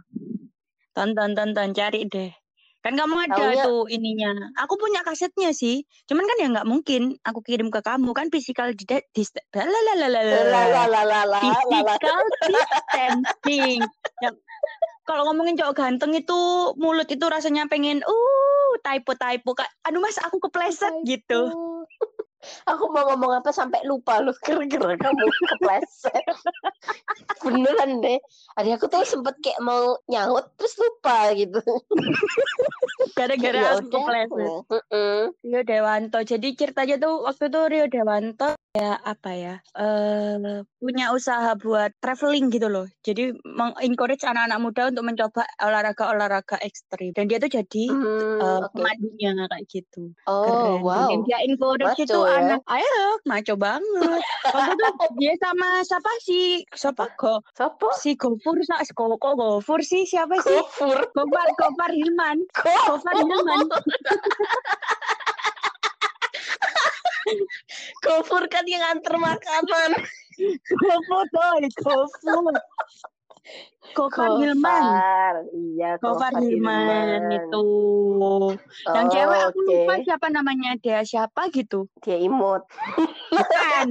Tonton 0.98 1.38
tonton 1.38 1.78
cari 1.78 2.10
deh. 2.10 2.34
Kan 2.88 2.96
kamu 2.96 3.16
ada 3.28 3.36
Taunya- 3.36 3.66
tuh 3.68 3.84
ininya. 3.92 4.32
Aku 4.64 4.80
punya 4.80 5.04
kasetnya 5.04 5.52
sih. 5.52 5.84
Cuman 6.08 6.24
kan 6.24 6.38
ya 6.40 6.48
nggak 6.56 6.68
mungkin 6.72 7.20
aku 7.20 7.44
kirim 7.44 7.68
ke 7.68 7.84
kamu 7.84 8.16
kan 8.16 8.32
physical 8.32 8.72
di 8.72 8.88
physical 11.44 12.24
distancing. 12.48 13.84
Ya, 14.24 14.32
kalau 15.04 15.28
ngomongin 15.28 15.60
cowok 15.60 15.76
ganteng 15.76 16.16
itu 16.16 16.40
mulut 16.80 17.12
itu 17.12 17.28
rasanya 17.28 17.68
pengen 17.68 18.00
uh 18.08 18.72
typo 18.80 19.20
typo 19.20 19.52
kak. 19.52 19.68
Aduh 19.84 20.00
mas 20.00 20.16
aku 20.24 20.40
kepleset 20.48 20.96
gitu. 21.04 21.52
Aku 22.70 22.94
mau 22.94 23.10
ngomong 23.10 23.42
apa 23.42 23.50
sampai 23.50 23.82
lupa 23.90 24.22
loh 24.22 24.36
gara-gara 24.46 24.94
kamu 24.94 25.26
kepleset. 25.26 26.26
Beneran 27.44 28.00
deh. 28.04 28.20
Adik 28.60 28.78
aku 28.78 28.86
tuh 28.92 29.04
sempet 29.04 29.36
kayak 29.42 29.62
mau 29.66 29.98
nyaut 30.06 30.46
terus 30.56 30.78
lupa 30.78 31.34
gitu. 31.34 31.62
Gara-gara 33.18 33.58
Ya 33.58 33.70
aku 33.78 33.90
kepleset. 33.90 34.54
Rio 35.42 35.62
Dewanto. 35.66 36.20
Jadi 36.22 36.48
ceritanya 36.54 36.96
tuh 37.02 37.26
waktu 37.26 37.50
itu 37.50 37.60
Rio 37.68 37.86
Dewanto 37.90 38.54
ya 38.78 38.94
apa 39.02 39.32
ya? 39.34 39.56
eh 39.74 40.62
punya 40.78 41.10
usaha 41.10 41.58
buat 41.58 41.90
traveling 41.98 42.54
gitu 42.54 42.70
loh. 42.70 42.86
Jadi 43.02 43.34
mengencourage 43.44 44.22
anak-anak 44.22 44.60
muda 44.62 44.82
untuk 44.94 45.04
mencoba 45.04 45.44
olahraga-olahraga 45.58 46.62
ekstrim. 46.62 47.12
Dan 47.18 47.26
dia 47.26 47.42
tuh 47.42 47.50
jadi 47.50 47.84
Hmm, 47.90 48.38
eh, 48.38 48.60
oke. 48.62 48.78
pemandunya 48.78 49.32
kayak 49.50 49.66
gitu. 49.66 50.14
Oh, 50.24 50.46
Keren. 50.46 50.80
wow. 50.86 51.10
Yang 51.10 51.22
dia 51.26 51.38
encourage 51.44 51.98
itu 52.00 52.20
ya. 52.20 52.38
anak, 52.38 52.62
ayo 52.70 53.00
maco 53.26 53.54
banget. 53.58 54.22
Waktu 54.46 54.74
itu 54.78 55.06
dia 55.18 55.34
sama 55.42 55.68
siapa 55.82 56.12
sih? 56.22 56.62
Siapa 56.70 57.04
Go? 57.18 57.42
Siapa? 57.58 57.88
Si 57.98 58.14
Gofur, 58.14 58.62
sa- 58.62 58.86
Go, 58.94 59.18
kok 59.18 59.34
Gofur 59.34 59.82
sih? 59.82 60.06
Siapa 60.06 60.38
sih? 60.40 60.54
Gofur. 60.54 60.98
Gofar, 61.12 61.48
Gofar 61.58 61.90
Hilman. 61.90 62.38
Gofar 62.86 63.16
Hilman. 63.18 63.66
Gofur 68.06 68.44
kan 68.48 68.64
yang 68.68 68.84
antar 68.96 69.16
makanan. 69.18 69.92
Gofur, 70.70 71.26
boy, 71.34 71.62
Gofur. 71.82 72.54
Gofar 73.96 74.30
Hilman. 74.38 74.86
Iya, 75.56 75.98
Gofar 75.98 76.38
Hilman 76.38 77.34
itu. 77.34 77.66
Yang 78.86 79.06
Oh, 79.08 79.14
cewek 79.14 79.42
aku 79.50 79.60
oke. 79.60 79.66
lupa 79.66 79.94
siapa 80.06 80.28
namanya 80.30 80.78
dia 80.78 81.02
siapa 81.02 81.50
gitu. 81.50 81.90
Dia 82.06 82.22
imut. 82.22 82.62
Bukan. 83.34 83.88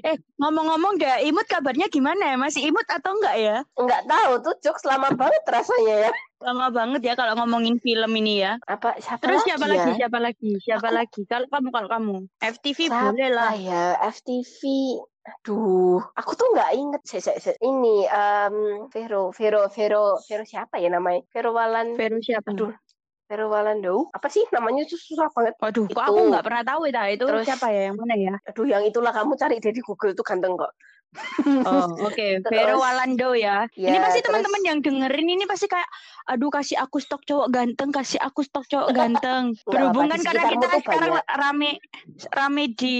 Eh 0.00 0.16
ngomong-ngomong 0.36 0.94
dia 0.96 1.18
imut 1.20 1.44
kabarnya 1.44 1.86
gimana 1.86 2.32
ya? 2.32 2.36
Masih 2.36 2.66
imut 2.66 2.86
atau 2.86 3.14
enggak 3.14 3.36
ya? 3.36 3.56
Enggak 3.74 4.02
tahu 4.04 4.32
tuh 4.40 4.54
jokes 4.60 4.84
lama 4.84 5.10
banget 5.10 5.42
rasanya 5.44 5.96
ya. 6.06 6.12
Lama 6.38 6.70
banget 6.70 7.02
ya 7.02 7.14
kalau 7.14 7.34
ngomongin 7.34 7.76
film 7.78 8.10
ini 8.14 8.40
ya. 8.40 8.62
Apa 8.64 8.94
siapa 8.98 9.18
Terus 9.20 9.42
lagi 9.42 9.48
siapa 9.50 9.64
ya? 9.64 9.70
lagi? 9.74 9.90
Siapa 9.96 10.18
lagi? 10.18 10.50
Siapa 10.62 10.88
Aku- 10.88 10.96
lagi? 10.96 11.20
Kalau 11.26 11.46
kamu 11.48 11.68
kalau 11.68 11.88
kamu 11.88 12.16
FTV 12.38 12.78
Siapa 12.86 13.02
boleh 13.10 13.28
lah. 13.28 13.52
ya? 13.54 13.84
FTV. 14.06 14.60
Aduh, 15.28 16.00
aku 16.16 16.32
tuh 16.32 16.56
nggak 16.56 16.70
inget 16.72 17.02
sih, 17.04 17.20
sih, 17.20 17.36
sih. 17.36 17.52
Ini 17.60 18.08
em, 18.08 18.56
Vero, 18.88 19.28
Vero, 19.28 19.68
Vero, 19.68 20.16
Vero 20.24 20.40
siapa 20.40 20.80
ya 20.80 20.88
namanya? 20.88 21.20
Vero 21.28 21.52
Walan, 21.52 22.00
Vero 22.00 22.16
siapa? 22.18 22.48
Aduh, 22.48 22.72
Vero 23.28 23.52
Walando. 23.52 24.08
Apa 24.16 24.32
sih 24.32 24.40
namanya 24.48 24.88
tuh 24.88 24.96
susah 24.96 25.28
banget. 25.36 25.52
Waduh, 25.60 25.84
kok 25.84 26.00
Itu. 26.00 26.00
aku 26.00 26.20
nggak 26.32 26.44
pernah 26.48 26.62
tahu 26.64 26.82
ya 26.88 27.02
itu 27.12 27.24
Terus- 27.28 27.44
siapa 27.44 27.68
ya? 27.68 27.92
Yang 27.92 27.96
mana 28.00 28.14
ya? 28.16 28.34
Aduh, 28.48 28.66
yang 28.66 28.82
itulah 28.88 29.12
kamu 29.12 29.36
cari 29.36 29.60
di 29.60 29.82
Google 29.84 30.16
tuh 30.16 30.24
ganteng 30.24 30.56
kok. 30.56 30.72
Oh, 31.64 31.88
oke. 32.08 32.26
Vero 32.44 32.76
Terus- 32.76 32.80
Walando 32.80 33.32
ya. 33.32 33.64
Ya, 33.74 33.88
ini 33.88 33.98
pasti 33.98 34.20
teman-teman 34.20 34.60
yang 34.62 34.78
dengerin 34.78 35.28
ini 35.30 35.44
pasti 35.44 35.66
kayak 35.66 35.88
aduh 36.28 36.52
kasih 36.52 36.76
aku 36.76 37.00
stok 37.00 37.24
cowok 37.24 37.48
ganteng, 37.48 37.88
kasih 37.88 38.20
aku 38.20 38.44
stok 38.44 38.68
cowok 38.68 38.90
ganteng. 38.98 39.56
Nggak 39.56 39.66
Berhubung 39.66 40.06
apa-apa, 40.06 40.20
di 40.20 40.26
karena 40.28 40.42
kita 40.46 40.66
sekarang 40.84 41.10
banyak. 41.16 41.26
rame 41.34 41.70
rame 42.30 42.64
di 42.72 42.96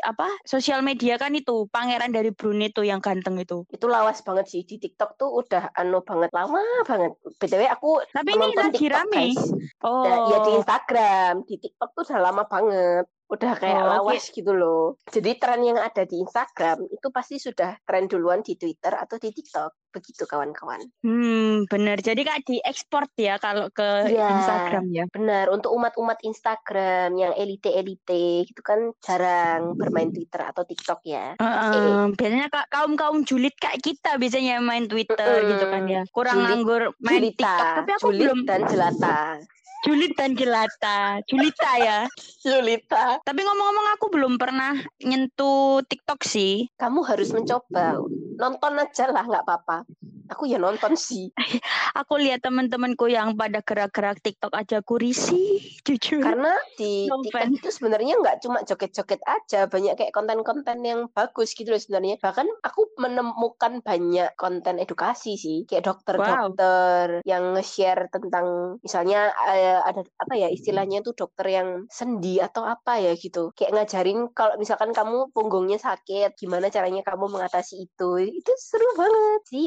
apa? 0.00 0.28
Sosial 0.44 0.80
media 0.80 1.18
kan 1.18 1.34
itu 1.34 1.66
pangeran 1.68 2.10
dari 2.10 2.30
Brunei 2.30 2.70
tuh 2.70 2.86
yang 2.86 3.02
ganteng 3.02 3.36
itu. 3.36 3.66
Itu 3.68 3.90
lawas 3.90 4.22
banget 4.22 4.46
sih 4.46 4.62
di 4.62 4.78
TikTok 4.78 5.18
tuh 5.18 5.30
udah 5.34 5.74
anu 5.74 6.00
banget 6.00 6.30
lama 6.30 6.62
banget. 6.84 7.12
BTW 7.36 7.62
aku 7.68 7.98
Tapi 8.08 8.30
ini 8.30 8.46
lagi 8.54 8.78
TikTok, 8.78 8.94
rame. 8.94 9.16
guys. 9.26 9.40
Oh. 9.82 10.04
Ya, 10.06 10.16
ya 10.28 10.38
di 10.40 10.50
Instagram, 10.54 11.34
di 11.44 11.56
TikTok 11.58 11.90
tuh 11.92 12.02
udah 12.06 12.20
lama 12.22 12.42
banget. 12.46 13.04
Udah 13.30 13.54
kayak 13.54 13.78
Oh, 13.78 13.88
lawas 14.02 14.26
gitu 14.26 14.50
loh. 14.50 14.98
Jadi 15.06 15.38
tren 15.38 15.62
yang 15.62 15.78
ada 15.78 16.02
di 16.02 16.18
Instagram 16.18 16.82
itu 16.84 17.08
pasti 17.08 17.38
sudah 17.38 17.78
tren 17.80 18.04
duluan 18.04 18.42
di 18.42 18.54
Twitter 18.54 18.90
atau 18.90 19.16
di 19.16 19.30
TikTok. 19.30 19.70
Begitu 19.90 20.22
kawan-kawan. 20.22 20.82
Hmm, 21.02 21.66
bener. 21.66 21.98
Jadi 21.98 22.22
kayak 22.22 22.42
diekspor 22.44 23.06
ya 23.12 23.38
kalau 23.38 23.70
ke 23.70 24.06
Iya. 24.08 24.26
Instagram 24.32 24.84
ya. 24.88 25.04
Benar, 25.08 25.46
untuk 25.48 25.70
umat-umat 25.72 26.18
Instagram 26.20 27.14
yang 27.14 27.32
elite-elite 27.34 28.18
gitu 28.44 28.60
kan 28.60 28.94
jarang 29.00 29.74
bermain 29.74 30.10
Twitter 30.10 30.42
atau 30.42 30.62
TikTok 30.62 31.02
ya. 31.04 31.34
Heeh, 31.36 32.10
biasanya 32.12 32.46
ka- 32.48 32.66
kaum-kaum 32.68 33.22
julid 33.22 33.54
kayak 33.56 33.78
kita 33.80 34.14
biasanya 34.16 34.58
main 34.58 34.86
Twitter 34.86 35.26
gitu 35.48 35.64
kan 35.66 35.82
ya. 35.86 36.02
Kurang 36.08 36.34
Julid- 36.36 36.50
nganggur 36.50 36.82
main 37.00 37.18
Julita, 37.20 37.34
TikTok. 37.46 37.74
Tapi 37.76 37.90
aku 37.92 38.06
julid 38.08 38.20
belum 38.20 38.38
dan 38.44 38.60
jelata. 38.66 39.18
Julid 39.84 40.12
dan 40.16 40.36
jelata. 40.36 41.20
Julita 41.26 41.70
ya. 41.80 41.98
Julita. 42.44 43.20
Tapi 43.24 43.40
ngomong-ngomong 43.40 43.86
aku 43.96 44.06
belum 44.12 44.34
pernah 44.36 44.76
nyentuh 45.00 45.80
TikTok 45.86 46.20
sih. 46.24 46.68
Kamu 46.76 47.04
harus 47.04 47.32
mencoba. 47.32 48.00
Nonton 48.40 48.72
aja 48.80 49.08
lah, 49.08 49.24
nggak 49.24 49.44
apa-apa. 49.44 49.84
Aku 50.30 50.46
ya 50.46 50.62
nonton 50.62 50.94
sih. 50.94 51.34
Aku 52.00 52.14
lihat 52.22 52.46
teman-temanku 52.46 53.10
yang 53.10 53.34
pada 53.34 53.60
gerak-gerak 53.66 54.22
TikTok 54.22 54.54
aja 54.54 54.78
aku 54.78 54.94
risih, 55.02 55.58
jujur. 55.82 56.22
Karena 56.22 56.54
di 56.78 57.06
No 57.10 57.18
TikTok 57.18 57.50
offense. 57.50 57.58
itu 57.58 57.68
sebenarnya 57.74 58.14
nggak 58.22 58.36
cuma 58.46 58.58
joget-joget 58.62 59.20
aja, 59.26 59.66
banyak 59.66 59.98
kayak 59.98 60.14
konten-konten 60.14 60.78
yang 60.86 61.10
bagus 61.10 61.50
gitu 61.58 61.74
loh 61.74 61.82
sebenarnya. 61.82 62.22
Bahkan 62.22 62.46
aku 62.62 62.94
menemukan 63.02 63.82
banyak 63.82 64.30
konten 64.38 64.78
edukasi 64.78 65.34
sih, 65.34 65.66
kayak 65.66 65.90
dokter-dokter 65.90 67.26
yang 67.26 67.58
nge-share 67.58 68.06
tentang 68.14 68.78
misalnya 68.86 69.34
eh, 69.50 69.82
ada 69.82 70.06
apa 70.06 70.34
ya 70.38 70.46
istilahnya 70.46 71.02
tuh 71.02 71.18
dokter 71.18 71.50
yang 71.50 71.90
sendi 71.90 72.38
atau 72.38 72.62
apa 72.62 73.02
ya 73.02 73.18
gitu. 73.18 73.50
Kayak 73.58 73.82
ngajarin 73.82 74.30
kalau 74.30 74.54
misalkan 74.62 74.94
kamu 74.94 75.34
punggungnya 75.34 75.82
sakit, 75.82 76.38
gimana 76.38 76.70
caranya 76.70 77.02
kamu 77.02 77.26
mengatasi 77.26 77.90
itu. 77.90 78.10
Itu 78.30 78.52
seru 78.54 78.94
banget 78.94 79.42
sih, 79.50 79.66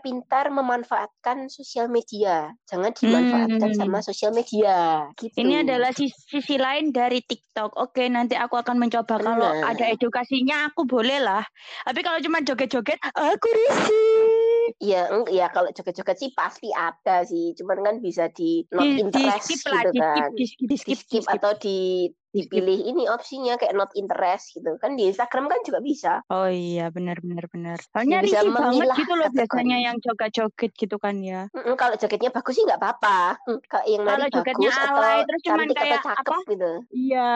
pintar-pintar 0.00 0.48
memanfaatkan 0.50 1.46
sosial 1.52 1.86
media. 1.92 2.50
Jangan 2.66 2.90
dimanfaatkan 2.96 3.70
Hmm. 3.70 3.78
sama 3.78 3.98
sosial 4.00 4.32
media. 4.32 5.06
Gitu. 5.20 5.36
Ini 5.36 5.62
adalah 5.62 5.92
sisi, 5.92 6.16
sisi 6.26 6.56
lain 6.56 6.90
dari 6.90 7.20
TikTok. 7.20 7.76
Oke, 7.76 8.08
nanti 8.08 8.34
aku 8.34 8.56
akan 8.56 8.80
mencoba. 8.80 9.20
Kalau 9.20 9.50
Benar. 9.52 9.76
ada 9.76 9.84
edukasinya, 9.92 10.72
aku 10.72 10.88
boleh 10.88 11.20
lah. 11.20 11.44
Tapi 11.84 12.00
kalau 12.00 12.18
cuma 12.24 12.40
joget-joget, 12.40 12.98
aku 13.12 13.48
risih. 13.52 14.72
Iya, 14.80 15.10
iya 15.28 15.46
kalau 15.50 15.68
joget-joget 15.74 16.16
sih 16.16 16.30
pasti 16.32 16.70
ada 16.72 17.26
sih. 17.26 17.52
Cuman 17.58 17.84
kan 17.84 17.94
bisa 18.00 18.30
di 18.32 18.64
not 18.72 18.86
Di, 18.86 18.90
di 18.96 19.00
interest 19.02 19.44
skip 19.50 19.62
lah, 19.68 19.82
gitu 19.84 19.92
di 19.92 20.00
skip, 20.00 20.06
kan. 20.06 20.30
di 20.32 20.44
skip, 20.46 20.58
di 20.64 20.66
Di 20.66 20.76
skip, 20.78 20.98
skip 21.04 21.24
atau 21.28 21.52
di 21.58 21.78
dipilih 22.30 22.78
ini 22.86 23.10
opsinya 23.10 23.58
kayak 23.58 23.74
not 23.74 23.90
interest 23.98 24.54
gitu. 24.54 24.78
Kan 24.78 24.94
di 24.94 25.10
Instagram 25.10 25.50
kan 25.50 25.60
juga 25.66 25.78
bisa. 25.82 26.12
Oh 26.30 26.46
iya, 26.46 26.90
benar, 26.94 27.18
benar, 27.18 27.44
benar. 27.50 27.78
Soalnya 27.90 28.22
bisa 28.22 28.46
banget 28.46 28.86
gitu 28.94 29.12
loh 29.18 29.26
kategori. 29.26 29.36
biasanya 29.36 29.76
yang 29.82 29.96
joget-joget 29.98 30.72
gitu 30.78 30.96
kan 31.02 31.14
ya. 31.18 31.50
Mm-mm, 31.50 31.74
kalau 31.74 31.94
jogetnya 31.98 32.30
bagus 32.30 32.54
sih 32.54 32.64
nggak 32.66 32.80
apa-apa. 32.80 33.18
Kalau 33.66 33.84
yang 33.86 34.02
Kalau 34.06 34.26
jogetnya 34.30 34.70
bagus 34.70 34.78
atau 34.78 34.94
alay, 35.02 35.18
terus 35.26 35.40
cuman 35.42 35.66
kayak 35.74 35.90
atau 35.90 36.08
cakep 36.10 36.22
apa? 36.22 36.50
gitu. 36.54 36.70
Iya, 36.90 37.32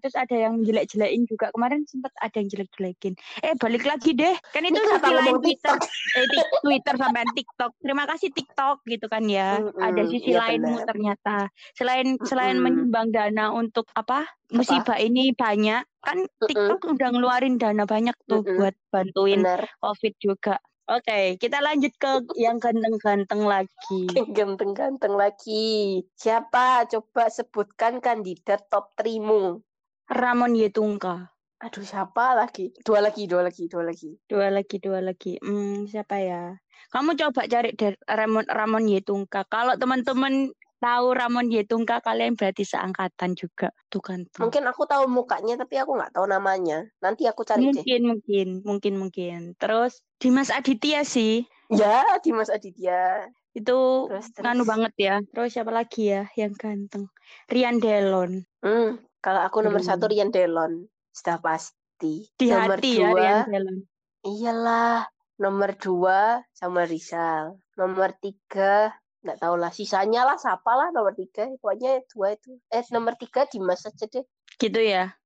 terus 0.00 0.14
ada 0.16 0.36
yang 0.36 0.54
jelek-jelekin 0.64 1.22
juga. 1.28 1.46
Kemarin 1.52 1.80
sempat 1.84 2.12
ada 2.16 2.36
yang 2.40 2.48
jelek-jelekin. 2.48 3.12
Eh, 3.44 3.54
balik 3.60 3.84
lagi 3.84 4.10
deh. 4.16 4.34
Kan 4.52 4.62
itu 4.64 4.80
sisi 4.80 5.10
lain 5.12 5.34
Twitter, 5.40 5.76
eh, 6.16 6.26
Twitter 6.64 6.94
sampai 6.96 7.22
TikTok. 7.36 7.72
Terima 7.80 8.04
kasih 8.08 8.28
TikTok 8.32 8.76
gitu 8.88 9.06
kan 9.10 9.24
ya. 9.28 9.60
Ada 9.60 10.00
Mm-mm, 10.00 10.12
sisi 10.12 10.30
iya 10.32 10.40
lainmu 10.48 10.80
ternyata. 10.88 11.36
Selain 11.76 12.16
selain 12.24 12.56
Mm-mm. 12.56 12.64
menyumbang 12.64 13.08
dana 13.12 13.50
untuk 13.52 13.84
apa? 13.92 14.29
Musibah 14.50 14.98
ini 14.98 15.30
banyak. 15.34 15.82
Kan 16.02 16.26
TikTok 16.48 16.96
udah 16.96 17.08
ngeluarin 17.14 17.60
dana 17.60 17.86
banyak 17.86 18.16
tuh 18.26 18.42
Mm-mm. 18.42 18.56
buat 18.58 18.74
bantuin 18.90 19.44
Benar. 19.44 19.68
COVID 19.78 20.14
juga. 20.18 20.56
Oke, 20.90 21.38
kita 21.38 21.62
lanjut 21.62 21.94
ke 21.94 22.10
yang 22.44 22.58
ganteng-ganteng 22.58 23.46
lagi. 23.46 24.00
Ganteng-ganteng 24.10 25.14
lagi. 25.14 26.02
Siapa? 26.18 26.90
Coba 26.90 27.30
sebutkan 27.30 28.02
kandidat 28.02 28.66
top 28.66 28.90
3-mu. 28.98 29.62
Ramon 30.10 30.58
Yetungka. 30.58 31.30
Aduh, 31.62 31.86
siapa 31.86 32.34
lagi? 32.34 32.74
Dua 32.82 32.98
lagi, 33.04 33.30
dua 33.30 33.46
lagi, 33.46 33.70
dua 33.70 33.86
lagi. 33.86 34.16
Dua 34.26 34.48
lagi, 34.50 34.76
dua 34.82 34.98
lagi. 34.98 35.38
Hmm, 35.38 35.86
siapa 35.86 36.18
ya? 36.18 36.58
Kamu 36.90 37.14
coba 37.14 37.46
cari 37.46 37.70
Ramon 38.08 38.48
Ramon 38.50 38.90
Yetungka. 38.90 39.46
Kalau 39.46 39.78
teman-teman 39.78 40.50
tahu 40.80 41.12
Ramon 41.12 41.52
Yetungka, 41.52 42.00
kalian 42.00 42.34
berarti 42.34 42.64
seangkatan 42.64 43.36
juga. 43.36 43.68
Tuh 43.92 44.00
kan. 44.02 44.24
tuh. 44.32 44.48
Mungkin 44.48 44.64
aku 44.66 44.88
tahu 44.88 45.04
mukanya 45.06 45.60
tapi 45.60 45.76
aku 45.76 45.94
nggak 45.94 46.16
tahu 46.16 46.26
namanya. 46.26 46.88
Nanti 47.04 47.28
aku 47.28 47.44
cari 47.44 47.68
deh. 47.70 47.84
Mungkin, 47.84 48.02
mungkin, 48.08 48.48
mungkin, 48.64 48.94
mungkin. 48.96 49.40
Terus 49.60 50.00
Dimas 50.16 50.48
Aditya 50.48 51.04
sih. 51.04 51.44
Ya, 51.70 52.02
Dimas 52.24 52.50
Aditya. 52.50 53.28
Itu 53.52 54.08
Terus 54.08 54.26
terus. 54.32 54.42
nganu 54.42 54.62
banget 54.64 54.92
ya. 54.96 55.14
Terus 55.30 55.52
siapa 55.54 55.70
lagi 55.70 56.10
ya 56.10 56.26
yang 56.34 56.56
ganteng? 56.56 57.06
Rian 57.46 57.78
Delon. 57.78 58.42
Hmm, 58.64 58.98
kalau 59.20 59.40
aku 59.44 59.62
nomor 59.62 59.84
Aduh. 59.84 59.88
satu 59.94 60.04
Rian 60.10 60.32
Delon, 60.32 60.88
sudah 61.12 61.38
pasti. 61.38 62.26
Di 62.34 62.50
nomor 62.50 62.80
hati 62.80 62.90
ya 62.98 63.10
dua, 63.12 63.18
Rian 63.20 63.38
Delon. 63.52 63.78
iyalah. 64.24 65.04
Nomor 65.40 65.72
dua 65.80 66.44
sama 66.52 66.84
Rizal. 66.84 67.56
Nomor 67.80 68.12
tiga 68.20 68.92
nggak 69.20 69.38
tahu 69.40 69.54
lah 69.60 69.68
sisanya 69.72 70.24
lah 70.24 70.36
siapa 70.40 70.72
lah 70.72 70.88
nomor 70.92 71.12
tiga 71.12 71.48
pokoknya 71.60 72.00
dua 72.08 72.34
itu 72.36 72.56
eh 72.72 72.84
nomor 72.92 73.14
tiga 73.20 73.44
Dimas 73.48 73.84
aja 73.84 74.06
deh 74.08 74.24
Gitu 74.60 74.76
ya. 74.76 75.16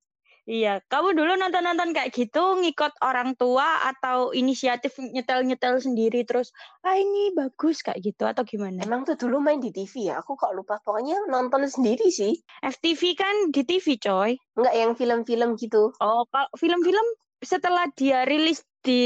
Iya, 0.45 0.85
kamu 0.93 1.17
dulu 1.17 1.41
nonton-nonton 1.41 1.97
kayak 1.97 2.13
gitu 2.13 2.61
ngikut 2.61 3.01
orang 3.01 3.33
tua 3.33 3.81
atau 3.89 4.29
inisiatif 4.37 4.93
nyetel-nyetel 5.01 5.81
sendiri 5.81 6.21
terus 6.29 6.53
ah 6.85 7.01
ini 7.01 7.33
bagus 7.33 7.81
kayak 7.81 8.05
gitu 8.05 8.29
atau 8.29 8.45
gimana? 8.45 8.85
emang 8.85 9.09
tuh 9.09 9.17
dulu 9.17 9.41
main 9.41 9.57
di 9.57 9.73
TV 9.73 10.13
ya 10.13 10.21
aku 10.21 10.37
kok 10.37 10.53
lupa 10.53 10.77
pokoknya 10.85 11.17
nonton 11.33 11.65
sendiri 11.65 12.13
sih 12.13 12.37
FTV 12.61 13.17
kan 13.17 13.35
di 13.57 13.65
TV 13.65 13.97
coy. 13.97 14.37
nggak 14.61 14.75
yang 14.77 14.93
film-film 14.93 15.57
gitu 15.57 15.97
Oh, 16.05 16.29
kalau 16.29 16.53
film-film 16.61 17.07
setelah 17.41 17.89
dia 17.97 18.29
rilis 18.29 18.61
di 18.85 19.01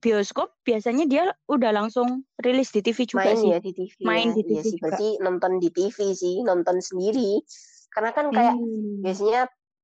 bioskop 0.00 0.56
biasanya 0.60 1.04
dia 1.04 1.22
udah 1.46 1.70
langsung 1.70 2.08
rilis 2.36 2.68
di 2.68 2.80
TV 2.80 3.04
juga 3.04 3.24
main 3.26 3.36
sih. 3.36 3.48
ya 3.48 3.58
di 3.58 3.72
TV 3.72 3.92
Main 4.00 4.26
ya. 4.26 4.34
di 4.34 4.42
Iya 4.42 4.48
TV 4.50 4.62
sih 4.62 4.70
juga. 4.72 4.82
berarti 4.88 5.08
nonton 5.18 5.52
di 5.56 5.68
TV 5.68 5.96
sih 6.12 6.34
nonton 6.40 6.76
sendiri 6.78 7.30
karena 7.88 8.10
kan 8.10 8.26
kayak 8.28 8.54
Hmm. 8.54 9.00
biasanya 9.00 9.40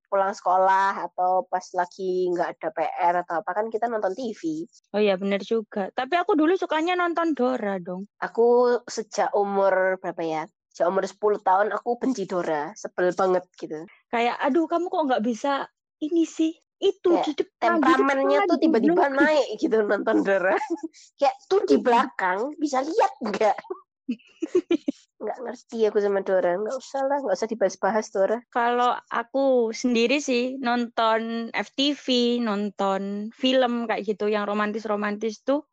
pulang 0.07 0.31
sekolah 0.31 1.03
atau 1.03 1.45
pas 1.45 1.67
lagi 1.73 2.31
nggak 2.31 2.49
ada 2.55 2.69
PR 2.71 3.15
atau 3.21 3.35
apa 3.37 3.51
kan 3.53 3.67
kita 3.67 3.87
nonton 3.87 4.13
TV 4.13 4.63
Oh 4.91 4.99
iya 4.99 5.15
bener 5.15 5.41
juga. 5.41 5.91
Tapi 5.91 6.15
aku 6.15 6.33
dulu 6.33 6.55
sukanya 6.55 6.95
nonton 6.95 7.33
Dora 7.33 7.77
dong. 7.77 8.07
aku 8.17 8.47
sejak 8.85 9.31
umur 9.33 9.99
berapa 9.99 10.23
ya 10.23 10.43
sejak 10.71 10.87
umur 10.87 11.03
10 11.03 11.19
tahun 11.41 11.67
aku 11.73 11.99
benci 11.99 12.25
Dora 12.25 12.71
sebel 12.73 13.11
banget 13.11 13.45
gitu 13.55 13.83
Kayak 14.07 14.39
aduh 14.39 14.65
kamu 14.65 14.87
kok 14.87 15.05
nggak 15.05 15.25
bisa 15.25 15.67
ini 15.99 16.23
sih 16.23 16.55
itu 16.77 17.09
Kayak 17.09 17.25
di 17.25 17.33
depan 17.41 17.71
di 17.81 17.81
temperamennya 17.81 18.39
depan, 18.45 18.51
tuh 18.53 18.59
tiba-tiba 18.61 19.07
naik 19.09 19.47
gitu 19.57 19.77
nonton 19.81 20.17
Dora 20.21 20.57
kayak 21.21 21.37
tuh 21.49 21.61
di 21.65 21.77
belakang 21.81 22.53
bisa 22.61 22.85
lihat 22.85 23.13
nggak 23.25 23.57
nggak 25.25 25.39
ngerti 25.41 25.89
aku 25.89 25.99
sama 26.05 26.21
Dora 26.21 26.53
nggak 26.61 26.77
usah 26.77 27.03
lah 27.09 27.19
nggak 27.25 27.37
usah 27.37 27.49
dibahas-bahas 27.49 28.07
Dora 28.13 28.39
Kalau 28.53 28.93
aku 29.09 29.73
sendiri 29.73 30.21
sih 30.21 30.61
nonton 30.61 31.49
FTV, 31.57 32.39
nonton 32.45 33.33
film 33.33 33.89
kayak 33.89 34.05
gitu 34.05 34.29
yang 34.29 34.45
romantis-romantis 34.45 35.41
tuh 35.41 35.65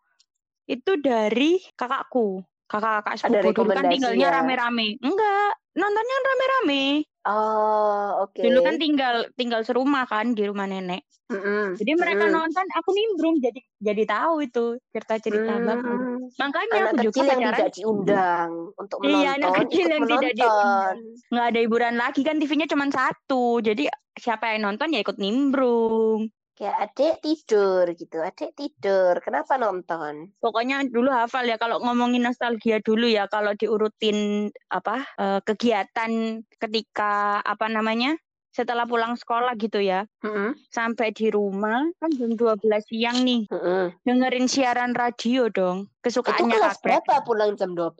itu 0.63 0.95
dari 1.03 1.60
kakakku. 1.75 2.39
Kakak-kakak 2.72 3.15
sepupu 3.19 3.51
dulu 3.51 3.75
kan 3.75 3.91
tinggalnya 3.91 4.27
ya? 4.31 4.36
rame-rame. 4.39 4.98
Enggak, 5.03 5.51
nontonnya 5.75 6.15
kan 6.15 6.24
rame-rame. 6.31 6.83
Oh 7.27 8.27
oke 8.27 8.42
Dulu 8.42 8.60
kan 8.63 8.75
tinggal 8.77 9.15
tinggal 9.39 9.62
serumah 9.63 10.03
kan 10.06 10.36
di 10.36 10.44
rumah 10.48 10.68
nenek. 10.68 11.03
Mm-mm. 11.32 11.74
Jadi 11.80 11.92
mereka 11.96 12.30
Mm-mm. 12.30 12.36
nonton, 12.36 12.65
aku 12.77 12.89
nimbrung 12.94 13.36
jadi 13.39 13.60
jadi 13.80 14.03
tahu 14.06 14.36
itu 14.46 14.65
cerita-cerita 14.92 15.51
Hmm. 15.56 15.65
bagus. 15.65 16.00
Makanya 16.38 16.74
anak 16.77 16.92
aku 16.92 16.98
juga 17.00 17.10
kecil 17.10 17.25
yang 17.25 17.42
tidak 17.56 17.72
diundang 17.74 18.51
untuk 18.75 18.98
Iya, 19.01 19.10
menonton 19.10 19.34
anak 19.39 19.51
kecil 19.63 19.86
yang 19.88 20.03
tidak 20.03 20.03
menonton 20.03 20.36
diundang. 20.38 20.96
nggak 21.34 21.46
ada 21.50 21.60
hiburan 21.63 21.96
lagi 21.98 22.22
kan 22.22 22.36
TV-nya 22.38 22.68
cuma 22.70 22.86
satu. 22.92 23.44
Jadi 23.63 23.84
siapa 24.20 24.46
yang 24.53 24.62
nonton 24.70 24.94
ya 24.94 25.00
ikut 25.01 25.18
nimbrung. 25.18 26.22
Kayak 26.53 26.77
adik 26.89 27.15
tidur 27.25 27.86
gitu 27.98 28.17
adik 28.22 28.53
tidur. 28.53 29.17
Kenapa 29.22 29.57
nonton? 29.57 30.33
Pokoknya 30.38 30.86
dulu 30.86 31.10
hafal 31.10 31.50
ya 31.50 31.57
kalau 31.57 31.81
ngomongin 31.81 32.25
nostalgia 32.25 32.77
dulu 32.79 33.10
ya 33.10 33.25
kalau 33.29 33.57
diurutin 33.57 34.50
apa 34.69 35.05
eh, 35.17 35.39
kegiatan 35.41 36.41
ketika 36.62 37.41
apa 37.41 37.65
namanya 37.69 38.17
setelah 38.53 38.86
pulang 38.86 39.17
sekolah 39.17 39.57
gitu 39.57 39.81
ya. 39.81 40.05
Mm-mm. 40.22 40.53
sampai 40.69 41.10
di 41.10 41.33
rumah 41.33 41.89
kan 41.98 42.13
jam 42.13 42.38
12 42.38 42.62
siang 42.86 43.25
nih. 43.25 43.50
Mm-mm. 43.50 43.98
dengerin 44.05 44.45
siaran 44.45 44.93
radio 44.93 45.50
dong 45.50 45.89
itu 45.89 46.05
kesukaannya 46.05 46.53
kelas 46.53 46.77
kakek 46.77 46.86
berapa 46.86 47.15
pulang 47.25 47.57
jam 47.57 47.74
12 47.74 47.98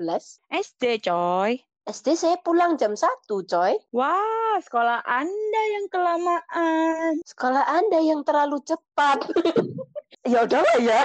SD 0.54 1.10
coy 1.10 1.58
SD 1.84 2.16
saya 2.16 2.38
pulang 2.40 2.80
jam 2.80 2.96
1 2.96 3.28
coy 3.28 3.74
wah 3.92 4.56
sekolah 4.64 5.04
anda 5.04 5.62
yang 5.76 5.86
kelamaan 5.92 7.20
sekolah 7.28 7.64
anda 7.68 8.00
yang 8.00 8.24
terlalu 8.24 8.64
cepat 8.64 9.20
ya 10.32 10.48
udah 10.48 10.64
lah 10.64 10.80
ya 10.80 11.04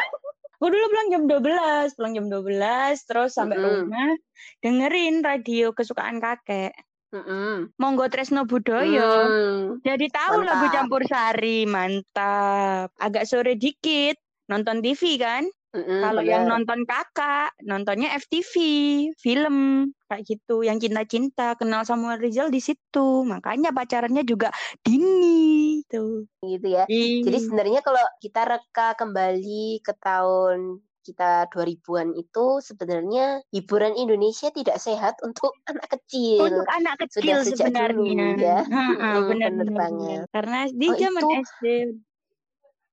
Aku 0.58 0.74
dulu 0.74 0.90
pulang 0.90 1.08
jam 1.14 1.22
12, 1.30 1.94
pulang 1.94 2.12
jam 2.18 2.26
12, 2.26 3.06
terus 3.06 3.30
sampai 3.38 3.62
Mm-mm. 3.62 3.86
rumah 3.86 4.10
dengerin 4.58 5.22
radio 5.22 5.70
kesukaan 5.70 6.18
kakek. 6.18 6.74
Mm-mm. 7.14 7.70
Monggo 7.78 8.10
Tresno 8.10 8.42
Budoyo. 8.42 9.06
Hmm. 9.06 9.78
Jadi 9.86 10.10
tahu 10.10 10.42
lagu 10.42 10.66
Mantap. 10.66 10.74
campur 10.74 11.02
sari, 11.06 11.62
mantap. 11.62 12.90
Agak 12.98 13.30
sore 13.30 13.54
dikit, 13.54 14.18
nonton 14.50 14.82
TV 14.82 15.14
kan? 15.22 15.46
Mm-mm, 15.68 16.00
Kalau 16.00 16.22
yang 16.24 16.48
nonton 16.48 16.80
kakak, 16.84 17.52
nontonnya 17.60 18.16
FTV, 18.16 18.52
film 19.20 19.56
kayak 20.08 20.24
gitu. 20.24 20.64
Yang 20.64 20.88
cinta-cinta 20.88 21.52
kenal 21.54 21.84
Samuel 21.84 22.16
Rizal 22.16 22.48
di 22.48 22.58
situ. 22.58 23.22
Makanya 23.22 23.68
pacarannya 23.70 24.24
juga 24.24 24.48
dini 24.80 25.84
tuh. 25.84 26.24
gitu 26.38 26.70
ya 26.70 26.86
jadi 26.86 27.38
sebenarnya 27.42 27.80
kalau 27.82 27.98
kita 28.22 28.46
reka 28.46 28.94
kembali 28.94 29.82
ke 29.82 29.90
tahun 29.98 30.78
kita 31.02 31.50
2000-an 31.50 32.14
itu 32.14 32.62
sebenarnya 32.62 33.42
hiburan 33.50 33.96
Indonesia 33.96 34.52
tidak 34.52 34.76
sehat 34.76 35.18
untuk 35.20 35.50
anak 35.70 35.88
kecil. 35.88 36.46
untuk 36.46 36.68
anak 36.70 36.94
Sudah 37.10 37.42
kecil 37.42 37.58
sejak 37.58 37.72
dulu, 37.90 38.06
sebenarnya. 38.06 38.36
ya. 38.38 38.58
Ha-ha, 38.64 38.92
Mm-mm, 38.94 39.24
benar, 39.26 39.50
benar, 39.50 39.74
banget. 39.74 40.20
Karena 40.30 40.58
di 40.68 40.86
Oh, 40.86 40.96
zaman 40.96 41.22
itu- 41.24 41.36
SD. 41.42 41.64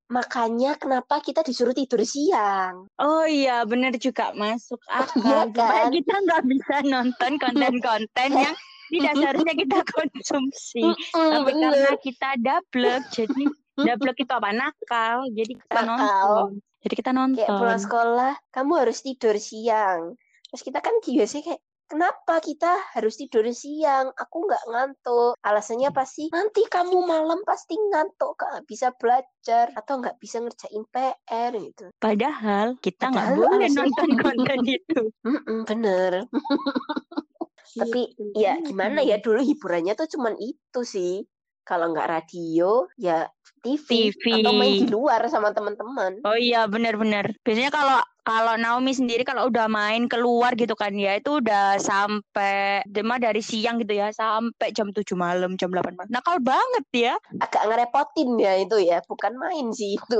Makanya 0.05 0.77
kenapa 0.77 1.17
kita 1.17 1.41
disuruh 1.41 1.73
tidur 1.73 2.05
siang? 2.05 2.85
Oh 2.95 3.25
iya, 3.25 3.65
benar 3.65 3.97
juga 3.97 4.31
masuk 4.37 4.77
akal. 4.85 5.17
Iya 5.17 5.49
Supaya 5.49 5.83
kan? 5.83 5.91
kita 5.91 6.13
nggak 6.21 6.43
bisa 6.45 6.75
nonton 6.85 7.31
konten-konten 7.41 8.29
yang 8.45 8.55
tidak 8.85 9.13
seharusnya 9.17 9.53
kita 9.57 9.79
konsumsi. 9.81 10.83
Tapi 11.09 11.41
bener. 11.49 11.73
karena 11.73 11.91
kita 11.97 12.29
double, 12.37 12.95
jadi 13.09 13.43
double 13.81 14.13
itu 14.13 14.29
apa 14.29 14.49
nakal, 14.53 15.17
jadi 15.33 15.53
kita 15.57 15.79
Nakal. 15.81 15.89
nonton. 15.89 16.49
Jadi 16.85 16.93
kita 16.93 17.11
Kayak 17.33 17.49
pulang 17.57 17.81
nonton. 17.81 17.81
sekolah, 17.81 18.33
kamu 18.53 18.71
harus 18.77 18.97
tidur 19.01 19.35
siang. 19.41 20.13
Terus 20.45 20.61
kita 20.61 20.79
kan 20.79 20.93
biasanya 21.01 21.43
kayak, 21.49 21.61
kenapa 21.87 22.41
kita 22.41 22.93
harus 22.93 23.17
tidur 23.17 23.45
siang? 23.53 24.11
Aku 24.17 24.45
nggak 24.45 24.65
ngantuk. 24.69 25.33
Alasannya 25.45 25.89
pasti, 25.93 26.29
nanti 26.33 26.65
kamu 26.65 27.05
malam 27.05 27.41
pasti 27.45 27.77
ngantuk, 27.77 28.37
nggak 28.37 28.65
bisa 28.65 28.91
belajar. 28.97 29.71
Atau 29.77 30.01
nggak 30.01 30.17
bisa 30.17 30.41
ngerjain 30.41 30.83
PR 30.89 31.51
gitu. 31.55 31.85
Padahal 32.01 32.75
kita 32.81 33.09
nggak 33.09 33.29
boleh 33.37 33.69
nonton 33.71 34.09
konten 34.19 34.59
itu. 34.65 35.01
Bener. 35.69 36.25
Tapi 37.79 38.15
ya 38.39 38.55
gimana 38.63 39.03
ya, 39.03 39.19
dulu 39.19 39.43
hiburannya 39.43 39.93
tuh 39.99 40.07
cuman 40.07 40.39
itu 40.39 40.81
sih. 40.85 41.23
Kalau 41.65 41.89
nggak 41.91 42.07
radio, 42.07 42.85
ya 42.93 43.25
TV. 43.65 44.13
TV. 44.13 44.23
Atau 44.45 44.53
main 44.53 44.85
di 44.85 44.87
luar 44.93 45.25
sama 45.33 45.49
teman-teman. 45.49 46.21
Oh 46.21 46.37
iya 46.37 46.69
benar-benar. 46.69 47.33
Biasanya 47.41 47.73
kalau 47.73 47.99
kalau 48.25 48.57
Naomi 48.57 48.89
sendiri 48.89 49.21
kalau 49.21 49.53
udah 49.53 49.69
main 49.69 50.09
keluar 50.09 50.57
gitu 50.57 50.73
kan 50.73 50.97
ya 50.97 51.21
itu 51.21 51.37
udah 51.37 51.77
sampai 51.77 52.81
cuma 52.89 53.21
dari 53.21 53.39
siang 53.45 53.77
gitu 53.77 53.93
ya 53.93 54.09
sampai 54.09 54.73
jam 54.73 54.89
7 54.89 55.05
malam, 55.13 55.53
jam 55.61 55.69
8 55.69 55.93
malam. 55.93 56.09
Nakal 56.09 56.41
banget 56.41 56.85
ya. 56.91 57.13
Agak 57.37 57.69
ngerepotin 57.69 58.41
ya 58.41 58.57
itu 58.57 58.81
ya, 58.81 59.05
bukan 59.05 59.37
main 59.37 59.69
sih 59.71 59.93
itu. 59.95 60.19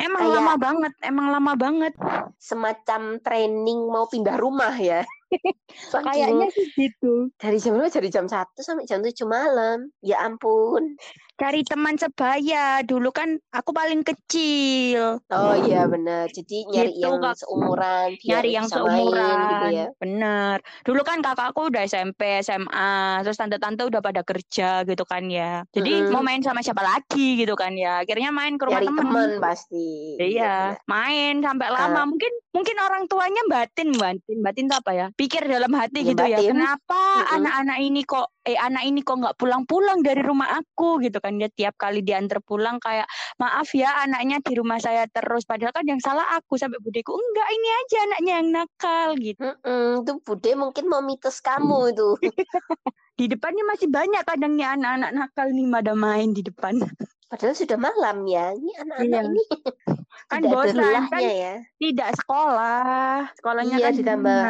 Emang 0.00 0.24
Kayak- 0.24 0.34
lama 0.40 0.54
banget, 0.56 0.92
emang 1.04 1.26
lama 1.28 1.52
banget. 1.54 1.92
semacam 2.40 3.20
training 3.20 3.80
mau 3.88 4.08
pindah 4.08 4.36
rumah 4.40 4.72
ya. 4.76 5.04
Kayaknya 6.06 6.48
sih 6.52 6.66
gitu. 6.76 7.28
dari 7.36 7.58
jam 7.60 7.76
berapa? 7.76 7.92
Dari 7.92 8.08
jam 8.08 8.26
1 8.28 8.60
sampai 8.60 8.84
jam 8.88 9.00
7 9.04 9.24
malam. 9.28 9.92
Ya 10.00 10.24
ampun. 10.24 10.96
Cari 11.34 11.66
teman 11.66 11.98
sebaya. 11.98 12.78
Dulu 12.80 13.10
kan 13.10 13.34
aku 13.50 13.70
paling 13.70 14.02
kecil. 14.02 15.18
Oh 15.28 15.54
iya 15.58 15.82
benar. 15.84 16.30
Jadi 16.30 16.62
nyari 16.64 16.94
Gitu, 16.94 17.02
yang 17.02 17.18
Kak. 17.18 17.34
seumuran 17.36 18.08
Nyari 18.22 18.50
yang 18.52 18.66
main 18.66 18.72
seumuran. 18.72 19.38
gitu 19.50 19.66
ya. 19.68 19.86
Bener. 19.98 20.56
Dulu 20.82 21.02
kan 21.02 21.18
kakakku 21.20 21.68
udah 21.68 21.82
SMP, 21.82 22.38
SMA, 22.38 22.94
terus 23.20 23.34
tante-tante 23.34 23.82
udah 23.82 23.98
pada 23.98 24.22
kerja 24.22 24.82
gitu 24.82 25.02
kan 25.02 25.26
ya. 25.26 25.66
Jadi 25.70 26.06
Mm-mm. 26.06 26.14
mau 26.14 26.22
main 26.22 26.38
sama 26.38 26.62
siapa 26.62 26.80
lagi 26.80 27.34
gitu 27.34 27.58
kan 27.58 27.74
ya. 27.74 28.06
Akhirnya 28.06 28.30
main 28.30 28.54
ke 28.54 28.64
rumah 28.64 28.78
Nyari 28.78 28.88
temen. 28.88 29.02
teman 29.02 29.30
pasti. 29.42 29.88
Iya, 30.16 30.78
main 30.86 31.42
sampai 31.42 31.68
lama. 31.68 32.06
Mungkin 32.06 32.32
mungkin 32.54 32.76
orang 32.78 33.02
tuanya 33.10 33.42
batin, 33.50 33.90
batin, 33.92 34.38
batin 34.38 34.66
apa 34.70 34.90
ya? 34.94 35.06
Pikir 35.12 35.42
dalam 35.44 35.74
hati 35.74 36.02
Iya, 36.02 36.08
gitu 36.14 36.22
ya. 36.22 36.38
batin. 36.38 36.50
Kenapa 36.54 37.02
Mm-mm. 37.18 37.34
anak-anak 37.42 37.78
ini 37.80 38.02
kok 38.02 38.30
eh 38.44 38.56
anak 38.56 38.84
ini 38.84 39.00
kok 39.00 39.16
nggak 39.16 39.36
pulang-pulang 39.36 40.04
dari 40.04 40.20
rumah 40.20 40.52
aku 40.54 41.00
gitu 41.00 41.16
kan 41.16 41.36
dia 41.36 41.48
tiap 41.48 41.74
kali 41.74 42.00
diantar 42.00 42.44
pulang 42.44 42.76
kayak 42.76 43.08
maaf 43.36 43.72
ya 43.72 44.04
anaknya 44.04 44.40
di 44.40 44.52
rumah 44.54 44.76
saya 44.76 45.08
terus 45.08 45.44
padahal 45.44 45.72
kan 45.72 45.84
yang 45.84 45.96
salah 45.98 46.28
aku 46.36 46.54
sampai 46.54 46.76
budeku 46.78 47.12
enggak 47.12 47.48
ini 47.50 47.68
aja 47.74 47.96
anaknya 48.04 48.32
yang 48.36 48.48
nakal 48.52 49.08
gitu 49.16 49.40
Mm-mm, 49.40 50.04
itu 50.04 50.12
Bude 50.20 50.50
mungkin 50.54 50.84
mau 50.86 51.00
mitos 51.00 51.40
Hmm. 51.40 51.46
kamu 51.56 51.78
itu. 51.90 52.08
di 53.18 53.30
depannya 53.30 53.64
masih 53.64 53.88
banyak 53.88 54.22
kadangnya 54.24 54.74
anak-anak 54.74 55.10
nakal 55.14 55.46
nih 55.48 55.66
pada 55.66 55.92
main 55.94 56.30
di 56.30 56.42
depan 56.42 56.82
Padahal 57.24 57.56
sudah 57.56 57.74
malam 57.74 58.30
ya. 58.30 58.54
Ini 58.54 58.72
anak-anak 58.78 59.10
Iya. 59.10 59.20
ini 59.26 59.42
Kan 60.30 60.40
tidak 60.40 60.54
bosan, 60.54 61.02
kan 61.10 61.20
ya. 61.20 61.54
tidak 61.76 62.10
sekolah. 62.16 63.28
Sekolahnya 63.34 63.76
Iya, 63.76 63.84
kan 63.84 63.92
ditambah? 63.98 64.40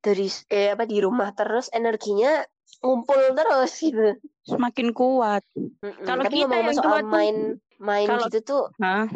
Dari 0.00 0.26
eh 0.48 0.68
apa 0.72 0.84
di 0.84 0.98
rumah 0.98 1.30
terus 1.32 1.68
energinya 1.70 2.40
ngumpul 2.82 3.20
terus 3.32 3.72
gitu. 3.78 4.18
semakin 4.42 4.90
kuat. 4.90 5.42
Mm-mm. 5.54 6.02
Kalau 6.02 6.22
Tapi 6.26 6.36
kita 6.36 6.54
yang 6.58 6.74
tuh- 6.74 7.06
main 7.06 7.36
main 7.78 8.06
Kalau- 8.06 8.26
gitu 8.26 8.38
tuh 8.42 8.64
Hah? 8.78 9.06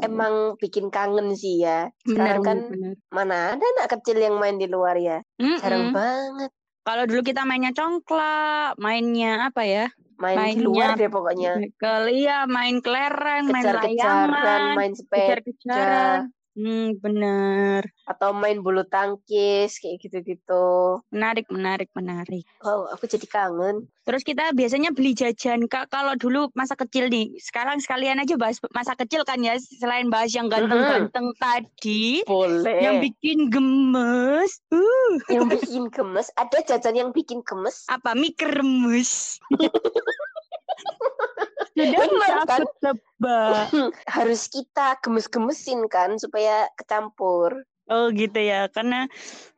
emang 0.00 0.56
bikin 0.56 0.88
kangen 0.88 1.32
sih 1.32 1.60
ya. 1.60 1.88
Sekarang 2.04 2.44
kan 2.44 2.58
benar. 2.68 2.94
mana 3.08 3.38
ada 3.56 3.64
anak 3.64 3.88
kecil 3.90 4.20
yang 4.20 4.36
main 4.36 4.56
di 4.56 4.68
luar 4.68 4.96
ya. 4.96 5.24
Jarang 5.40 5.90
Mm-mm. 5.90 5.96
banget 5.96 6.50
Kalau 6.84 7.08
dulu 7.08 7.24
kita 7.24 7.48
mainnya 7.48 7.72
congklak, 7.72 8.76
mainnya 8.76 9.48
apa 9.48 9.64
ya? 9.64 9.88
main 10.14 10.36
di 10.52 10.60
Mainnya 10.60 10.64
luar 10.68 10.88
deh 10.94 11.08
pokoknya. 11.08 11.52
Ke 11.74 12.12
iya, 12.12 12.44
main 12.44 12.78
kelereng, 12.78 13.48
main 13.48 13.64
layangan, 13.66 14.76
main 14.76 14.92
sepeda 14.92 15.40
kejar-kejaran. 15.40 16.20
Hmm, 16.54 16.94
bener. 17.02 17.82
atau 18.04 18.30
main 18.30 18.62
bulu 18.62 18.86
tangkis 18.86 19.82
kayak 19.82 19.98
gitu-gitu. 19.98 21.02
Menarik, 21.10 21.50
menarik, 21.50 21.90
menarik. 21.96 22.46
Wow, 22.62 22.94
aku 22.94 23.10
jadi 23.10 23.26
kangen. 23.26 23.90
Terus 24.04 24.22
kita 24.22 24.52
biasanya 24.52 24.92
beli 24.92 25.16
jajan 25.16 25.64
Kak 25.66 25.88
kalau 25.88 26.12
dulu 26.14 26.52
masa 26.52 26.76
kecil 26.76 27.08
nih. 27.08 27.34
Sekarang 27.40 27.80
sekalian 27.80 28.20
aja 28.20 28.36
bahas 28.36 28.60
masa 28.70 28.92
kecil 28.94 29.24
kan 29.24 29.40
ya 29.40 29.56
selain 29.58 30.12
bahas 30.12 30.30
yang 30.36 30.52
ganteng-ganteng 30.52 31.32
tadi. 31.40 32.22
Boleh. 32.28 32.84
Yang 32.84 33.10
bikin 33.10 33.48
gemes. 33.48 34.60
Uh, 34.68 35.16
yang 35.32 35.48
bikin 35.48 35.88
gemes, 35.88 36.28
ada 36.36 36.60
jajan 36.60 36.94
yang 36.94 37.10
bikin 37.10 37.40
gemes. 37.42 37.88
apa 37.88 38.12
mie 38.12 38.36
kremes. 38.36 39.40
Benar, 41.74 42.06
bisa 42.06 42.34
kan? 42.46 42.62
aku 42.62 42.70
tebak. 42.78 43.66
Harus 44.06 44.42
kita 44.46 44.94
gemes-gemesin 45.02 45.90
kan 45.90 46.14
supaya 46.22 46.70
kecampur. 46.78 47.66
Oh 47.84 48.08
gitu 48.16 48.40
ya, 48.40 48.64
karena 48.72 49.04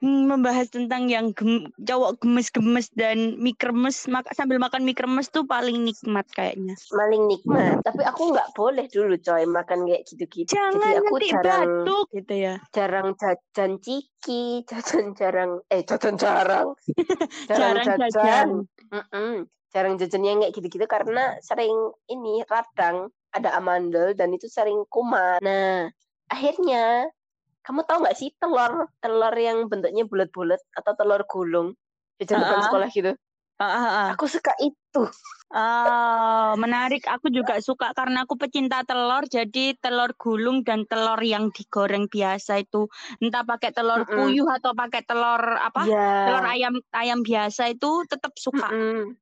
hmm, 0.03 0.27
membahas 0.27 0.67
tentang 0.67 1.07
yang 1.07 1.31
gem- 1.31 1.71
cowok 1.79 2.19
gemes-gemes 2.19 2.91
dan 2.99 3.39
mie 3.39 3.55
kremes, 3.55 4.11
mak 4.11 4.27
sambil 4.35 4.59
makan 4.59 4.83
mie 4.83 4.99
kremes 4.99 5.31
tuh 5.31 5.47
paling 5.47 5.87
nikmat 5.87 6.27
kayaknya. 6.35 6.75
Maling 6.91 7.31
nikmat. 7.31 7.87
Tapi 7.87 8.03
aku 8.03 8.35
nggak 8.35 8.51
boleh 8.59 8.91
dulu 8.91 9.15
coy 9.23 9.47
makan 9.47 9.87
kayak 9.87 10.03
gitu-gitu. 10.11 10.51
Jangan 10.51 10.75
Jadi 10.75 10.99
aku 10.99 11.15
nanti 11.15 11.27
jarang 11.31 11.63
batuk 11.87 12.07
gitu 12.11 12.35
ya. 12.35 12.55
jarang 12.75 13.09
jajan 13.15 13.71
ciki, 13.79 14.43
jajan 14.75 15.15
jarang 15.15 15.51
eh 15.71 15.87
jajan 15.87 16.19
jarang. 16.19 16.75
jarang 17.47 17.79
Jarang 17.79 17.87
jajan. 17.87 18.01
jajan. 18.11 18.49
Mm-mm. 18.91 19.35
Jarang 19.77 20.01
jajan 20.01 20.25
yang 20.25 20.41
kayak 20.41 20.57
gitu-gitu 20.57 20.89
karena 20.89 21.37
sering 21.45 21.77
ini 22.09 22.41
radang, 22.49 23.13
ada 23.37 23.53
amandel 23.61 24.17
dan 24.17 24.33
itu 24.33 24.49
sering 24.49 24.89
kumat. 24.89 25.37
Nah, 25.45 25.93
akhirnya 26.33 27.13
kamu 27.61 27.85
tahu 27.85 28.09
nggak 28.09 28.17
sih 28.17 28.33
telur 28.41 28.89
telur 29.05 29.35
yang 29.37 29.69
bentuknya 29.69 30.09
bulat-bulat 30.09 30.63
atau 30.73 30.97
telur 30.97 31.29
gulung 31.29 31.77
jajan 32.17 32.41
depan 32.41 32.57
Ah. 32.57 32.65
sekolah 32.65 32.89
gitu? 32.89 33.13
Ah, 33.57 33.65
ah, 33.65 33.89
ah. 33.89 34.09
Aku 34.13 34.29
suka 34.29 34.53
itu. 34.61 35.03
Oh, 35.47 36.51
menarik. 36.59 37.07
Aku 37.07 37.31
juga 37.33 37.63
suka 37.63 37.95
karena 37.97 38.27
aku 38.29 38.37
pecinta 38.37 38.85
telur. 38.85 39.25
Jadi 39.31 39.79
telur 39.81 40.13
gulung 40.19 40.61
dan 40.61 40.85
telur 40.85 41.17
yang 41.23 41.49
digoreng 41.55 42.11
biasa 42.11 42.61
itu 42.61 42.91
entah 43.23 43.47
pakai 43.47 43.73
telur 43.73 44.05
Mm-mm. 44.05 44.13
puyuh 44.13 44.49
atau 44.51 44.77
pakai 44.77 45.07
telur 45.07 45.41
apa? 45.57 45.87
Ya. 45.89 46.29
Telur 46.29 46.45
ayam 46.45 46.75
ayam 46.93 47.25
biasa 47.25 47.73
itu 47.73 48.05
tetap 48.11 48.37
suka. 48.37 48.69
Mm-mm. 48.69 49.17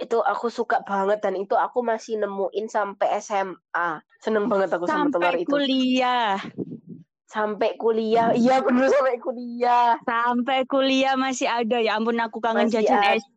Itu 0.00 0.24
aku 0.24 0.48
suka 0.48 0.80
banget 0.86 1.20
dan 1.20 1.36
itu 1.36 1.52
aku 1.52 1.84
masih 1.84 2.16
nemuin 2.22 2.66
sampai 2.70 3.18
SMA. 3.20 3.88
Seneng 4.22 4.48
banget 4.48 4.72
aku 4.72 4.88
sama 4.88 5.12
telur 5.12 5.34
Sampai 5.34 5.44
itu. 5.44 5.50
kuliah. 5.52 6.40
Sampai 7.26 7.70
kuliah. 7.74 8.30
Iya 8.32 8.62
bener 8.62 8.86
sampai 8.86 9.18
kuliah. 9.18 9.98
Sampai 10.06 10.58
kuliah 10.70 11.18
masih 11.18 11.50
ada. 11.50 11.82
Ya 11.82 11.98
ampun 11.98 12.16
aku 12.22 12.38
kangen 12.38 12.70
Masih 12.70 12.86
jajan 12.86 13.02
ada. 13.02 13.18
SD. 13.18 13.35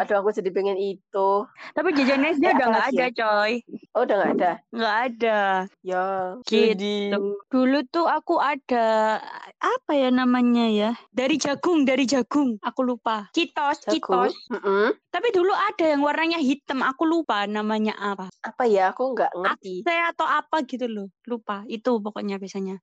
Aduh 0.00 0.16
aku 0.20 0.30
jadi 0.34 0.50
pengen 0.50 0.76
itu. 0.76 1.30
Tapi 1.72 1.88
jajan 1.94 2.26
SD 2.28 2.44
Eh, 2.44 2.52
udah 2.54 2.66
nggak 2.68 2.88
ada, 2.92 3.04
ya? 3.04 3.08
coy. 3.14 3.52
Oh 3.96 4.02
udah 4.04 4.16
nggak 4.18 4.32
ada. 4.36 4.52
Nggak 4.68 4.96
ada. 5.08 5.40
Ya. 5.80 6.04
Gitu. 6.44 6.76
sedih. 6.76 7.08
Dulu 7.48 7.78
tuh 7.88 8.06
aku 8.06 8.36
ada 8.36 9.18
apa 9.58 9.92
ya 9.94 10.08
namanya 10.10 10.66
ya? 10.68 10.90
Dari 11.10 11.36
jagung, 11.36 11.88
dari 11.88 12.04
jagung. 12.04 12.60
Aku 12.60 12.84
lupa. 12.84 13.30
Citos, 13.32 13.82
Jagung. 13.86 14.28
citos. 14.30 14.34
Mm-mm. 14.52 14.92
Tapi 15.08 15.28
dulu 15.32 15.50
ada 15.52 15.84
yang 15.88 16.02
warnanya 16.04 16.38
hitam. 16.38 16.84
Aku 16.84 17.08
lupa 17.08 17.48
namanya 17.48 17.96
apa. 17.96 18.28
Apa 18.42 18.64
ya? 18.68 18.92
Aku 18.92 19.16
nggak 19.16 19.32
ngerti. 19.34 19.82
Saya 19.82 20.12
atau 20.12 20.26
apa 20.26 20.62
gitu 20.64 20.86
loh. 20.86 21.08
Lupa. 21.24 21.64
Itu 21.66 21.98
pokoknya 21.98 22.36
biasanya. 22.36 22.78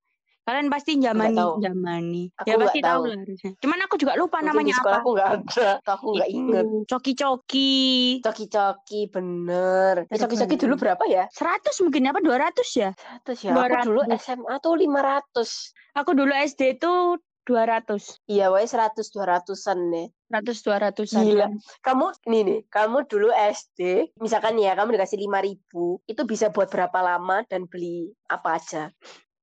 Kalian 0.46 0.70
pasti 0.70 1.02
jamani, 1.02 1.34
tahu. 1.34 1.58
jamani. 1.58 2.24
Aku 2.38 2.46
ya 2.46 2.56
pasti 2.62 2.80
tahu 2.86 3.02
tahu. 3.02 3.10
lah 3.10 3.18
harusnya. 3.26 3.52
Cuman 3.66 3.80
aku 3.82 3.96
juga 3.98 4.14
lupa 4.14 4.38
Mungkin 4.38 4.50
namanya 4.54 4.70
di 4.70 4.78
sekolah 4.78 4.94
apa. 4.94 5.02
aku 5.02 5.10
nggak 5.18 5.30
ada. 5.34 5.70
Aku 5.90 6.08
nggak 6.14 6.30
Itu, 6.30 6.38
inget. 6.38 6.66
Coki-coki. 6.86 7.74
Coki-coki 8.22 9.02
bener. 9.10 9.94
Bener, 10.06 10.20
Coki-coki 10.22 10.56
dulu 10.62 10.74
berapa 10.78 11.04
ya? 11.10 11.26
100 11.34 11.82
mungkin 11.82 12.14
apa 12.14 12.20
200 12.22 12.62
ya? 12.78 12.90
Seratus 12.94 13.38
ya. 13.42 13.52
Aku 13.58 13.76
dulu 13.90 14.02
200. 14.06 14.22
SMA 14.22 14.56
tuh 14.62 14.74
500. 14.78 15.98
Aku 15.98 16.12
dulu 16.14 16.32
SD 16.38 16.62
tuh 16.78 17.18
200. 17.50 18.22
Iya, 18.30 18.50
wae 18.54 18.66
100 18.66 19.02
200-an 19.14 19.80
nih. 19.94 20.08
100 20.30 20.62
200 20.62 21.10
Gila. 21.26 21.48
Kamu 21.86 22.06
nih 22.26 22.42
nih, 22.42 22.60
kamu 22.74 23.06
dulu 23.06 23.30
SD, 23.34 24.10
misalkan 24.18 24.58
ya 24.58 24.74
kamu 24.74 24.98
dikasih 24.98 25.22
5000, 25.22 26.02
itu 26.10 26.22
bisa 26.26 26.50
buat 26.50 26.70
berapa 26.74 26.98
lama 27.06 27.46
dan 27.46 27.70
beli 27.70 28.10
apa 28.30 28.58
aja? 28.58 28.90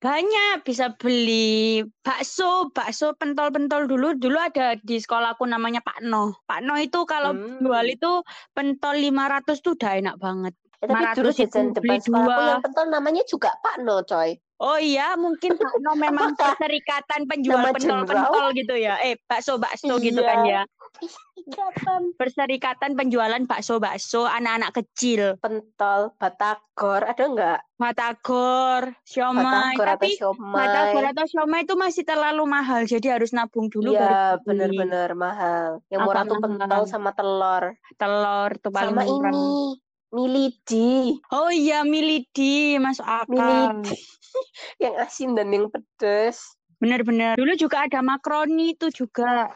Banyak 0.03 0.67
bisa 0.67 0.99
beli 0.99 1.79
bakso, 2.03 2.75
bakso 2.75 3.15
pentol-pentol 3.15 3.87
dulu. 3.87 4.19
Dulu 4.19 4.35
ada 4.35 4.75
di 4.83 4.99
sekolahku 4.99 5.47
namanya 5.47 5.79
Pak 5.79 6.03
No. 6.03 6.35
Pak 6.43 6.61
No 6.67 6.75
itu 6.75 7.07
kalau 7.07 7.39
Hmm. 7.39 7.63
jual 7.63 7.87
itu 7.87 8.11
pentol 8.51 8.99
500 8.99 9.63
tuh 9.63 9.79
udah 9.79 9.93
enak 10.03 10.17
banget. 10.19 10.55
Eh, 10.83 10.89
tapi 10.89 11.15
dulu 11.15 11.31
500 11.31 11.39
itu 11.39 11.47
jajan 11.49 11.67
depan 11.73 11.99
sekolahku 12.01 12.43
yang 12.45 12.61
pentol 12.61 12.87
namanya 12.89 13.23
juga 13.25 13.55
Pak 13.57 13.77
No, 13.81 14.03
coy. 14.03 14.35
Oh 14.59 14.75
iya, 14.77 15.15
mungkin 15.15 15.55
Pak 15.55 15.75
No 15.81 15.95
memang 16.05 16.35
perserikatan 16.35 17.23
penjual 17.25 17.63
pentol-pentol 17.73 18.51
gitu 18.53 18.75
ya. 18.75 18.99
Eh, 19.01 19.15
bakso-bakso 19.25 19.99
gitu 19.99 20.19
Iya. 20.19 20.29
kan 20.29 20.39
ya. 20.43 20.63
Ikatan. 21.37 22.15
Perserikatan 22.15 22.95
penjualan 22.95 23.43
bakso-bakso 23.43 24.23
anak-anak 24.25 24.71
kecil. 24.77 25.35
Pentol, 25.39 26.15
batagor, 26.17 27.03
ada 27.03 27.25
nggak? 27.25 27.59
Matagor, 27.77 28.83
siomay. 29.03 29.75
Batagor 29.75 29.87
atau 29.89 29.99
Tapi 29.99 30.11
Matagor 30.37 30.95
siomay? 30.99 31.13
atau 31.13 31.25
siomay 31.27 31.61
itu 31.63 31.75
masih 31.75 32.03
terlalu 32.03 32.43
mahal. 32.45 32.83
Jadi 32.85 33.07
harus 33.07 33.31
nabung 33.31 33.67
dulu 33.67 33.91
Iya, 33.93 34.39
bener-bener 34.41 35.15
mahal. 35.15 35.83
Yang 35.89 36.01
Apa 36.01 36.07
murah 36.07 36.23
tuh 36.23 36.37
mahal? 36.37 36.45
pentol 36.61 36.83
sama 36.87 37.11
telur. 37.13 37.65
telur 37.97 38.51
tuh 38.57 38.71
paling 38.71 38.91
Sama 38.93 39.03
murah. 39.05 39.31
ini, 39.31 39.51
milidi. 40.13 41.17
Oh 41.33 41.49
iya 41.49 41.83
milidi 41.83 42.77
masuk 42.77 43.09
akal. 43.09 43.81
Milidi. 43.81 43.97
yang 44.85 44.95
asin 45.01 45.33
dan 45.33 45.49
yang 45.51 45.73
pedes. 45.73 46.45
Bener-bener. 46.83 47.39
Dulu 47.39 47.55
juga 47.55 47.87
ada 47.87 48.03
makroni 48.03 48.75
itu 48.75 48.91
juga. 48.91 49.55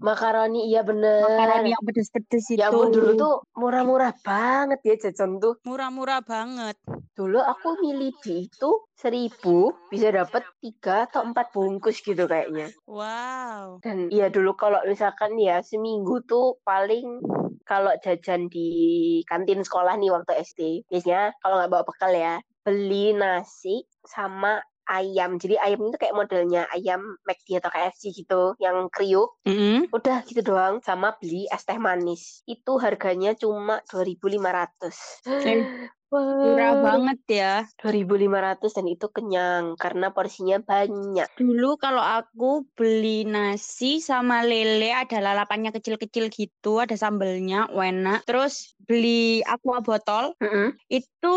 Makaroni, 0.00 0.70
iya 0.70 0.86
bener. 0.86 1.26
Makaroni 1.26 1.74
yang 1.74 1.82
pedes-pedes 1.82 2.46
itu. 2.46 2.62
Ya 2.62 2.70
ampun 2.70 2.94
dulu 2.94 3.18
tuh 3.18 3.34
murah-murah 3.58 4.14
banget 4.22 4.80
ya 4.86 4.94
jajan 4.96 5.42
tuh. 5.42 5.58
murah-murah 5.66 6.22
banget. 6.22 6.78
Dulu 7.18 7.42
aku 7.42 7.82
milih 7.82 8.14
di 8.22 8.46
itu 8.46 8.70
seribu 8.94 9.74
bisa 9.90 10.14
dapat 10.14 10.46
tiga 10.62 11.10
atau 11.10 11.26
empat 11.26 11.50
bungkus 11.50 12.00
gitu 12.00 12.24
kayaknya. 12.30 12.70
Wow. 12.86 13.82
Dan 13.82 14.08
iya 14.08 14.30
dulu 14.30 14.54
kalau 14.54 14.78
misalkan 14.86 15.36
ya 15.36 15.60
seminggu 15.66 16.22
tuh 16.24 16.56
paling 16.62 17.18
kalau 17.70 17.94
jajan 18.02 18.50
di 18.50 18.68
kantin 19.30 19.62
sekolah 19.62 19.94
nih 19.94 20.10
waktu 20.10 20.42
SD 20.42 20.90
biasanya 20.90 21.30
kalau 21.38 21.62
nggak 21.62 21.70
bawa 21.70 21.84
bekal 21.86 22.10
ya 22.10 22.42
beli 22.66 23.14
nasi 23.14 23.86
sama 24.02 24.58
ayam. 24.90 25.38
Jadi 25.38 25.54
ayam 25.54 25.86
itu 25.86 25.96
kayak 25.96 26.18
modelnya 26.18 26.66
ayam 26.74 27.14
McD 27.22 27.62
atau 27.62 27.70
KFC 27.70 28.10
gitu 28.10 28.58
yang 28.58 28.90
kriuk. 28.90 29.38
Mm-mm. 29.46 29.86
Udah 29.94 30.26
gitu 30.26 30.42
doang 30.42 30.82
sama 30.82 31.14
beli 31.22 31.46
es 31.46 31.62
teh 31.62 31.78
manis. 31.78 32.42
Itu 32.44 32.82
harganya 32.82 33.38
cuma 33.38 33.78
2.500. 33.86 35.22
Eh, 35.30 35.62
Murah 36.10 36.74
banget 36.82 37.18
ya. 37.30 37.54
2.500 37.78 38.74
dan 38.74 38.86
itu 38.90 39.06
kenyang 39.14 39.78
karena 39.78 40.10
porsinya 40.10 40.58
banyak. 40.58 41.28
Dulu 41.38 41.78
kalau 41.78 42.02
aku 42.02 42.66
beli 42.74 43.22
nasi 43.30 44.02
sama 44.02 44.42
lele 44.42 44.90
ada 44.90 45.22
lalapannya 45.22 45.70
kecil-kecil 45.70 46.34
gitu, 46.34 46.82
ada 46.82 46.98
sambelnya, 46.98 47.70
enak. 47.70 48.26
Terus 48.26 48.74
beli 48.82 49.38
aqua 49.46 49.78
botol 49.78 50.34
Mm-mm. 50.42 50.74
itu 50.90 51.36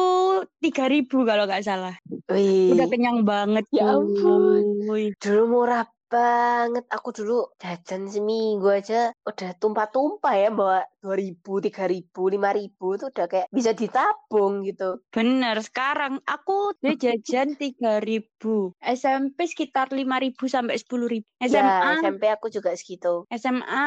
3000 0.57 1.21
kalau 1.21 1.45
nggak 1.45 1.63
salah. 1.63 1.93
Wih, 2.33 2.73
Udah 2.73 2.87
kenyang 2.89 3.21
banget 3.21 3.69
Ya 3.69 3.93
ampun. 3.93 4.89
dulu 5.21 5.41
murah 5.53 5.85
banget. 6.13 6.85
Aku 6.93 7.09
dulu 7.09 7.49
jajan 7.57 8.05
seminggu 8.05 8.69
aja 8.69 9.09
udah 9.25 9.49
tumpah-tumpah 9.57 10.33
ya 10.37 10.49
bawa 10.53 10.85
2000, 11.01 11.41
3000, 11.41 12.07
5000 12.13 13.01
tuh 13.01 13.09
udah 13.11 13.25
kayak 13.27 13.47
bisa 13.49 13.73
ditabung 13.73 14.63
gitu. 14.63 15.01
Bener, 15.09 15.57
sekarang 15.59 16.21
aku 16.23 16.77
dia 16.79 16.93
jajan 17.03 17.57
3000. 17.57 18.77
SMP 18.79 19.49
sekitar 19.49 19.89
5000 19.91 20.37
sampai 20.47 20.77
10000. 20.79 21.25
Ya, 21.43 21.47
SMA 21.49 21.89
SMP 21.99 22.23
aku 22.29 22.47
juga 22.53 22.71
segitu. 22.77 23.25
SMA 23.33 23.85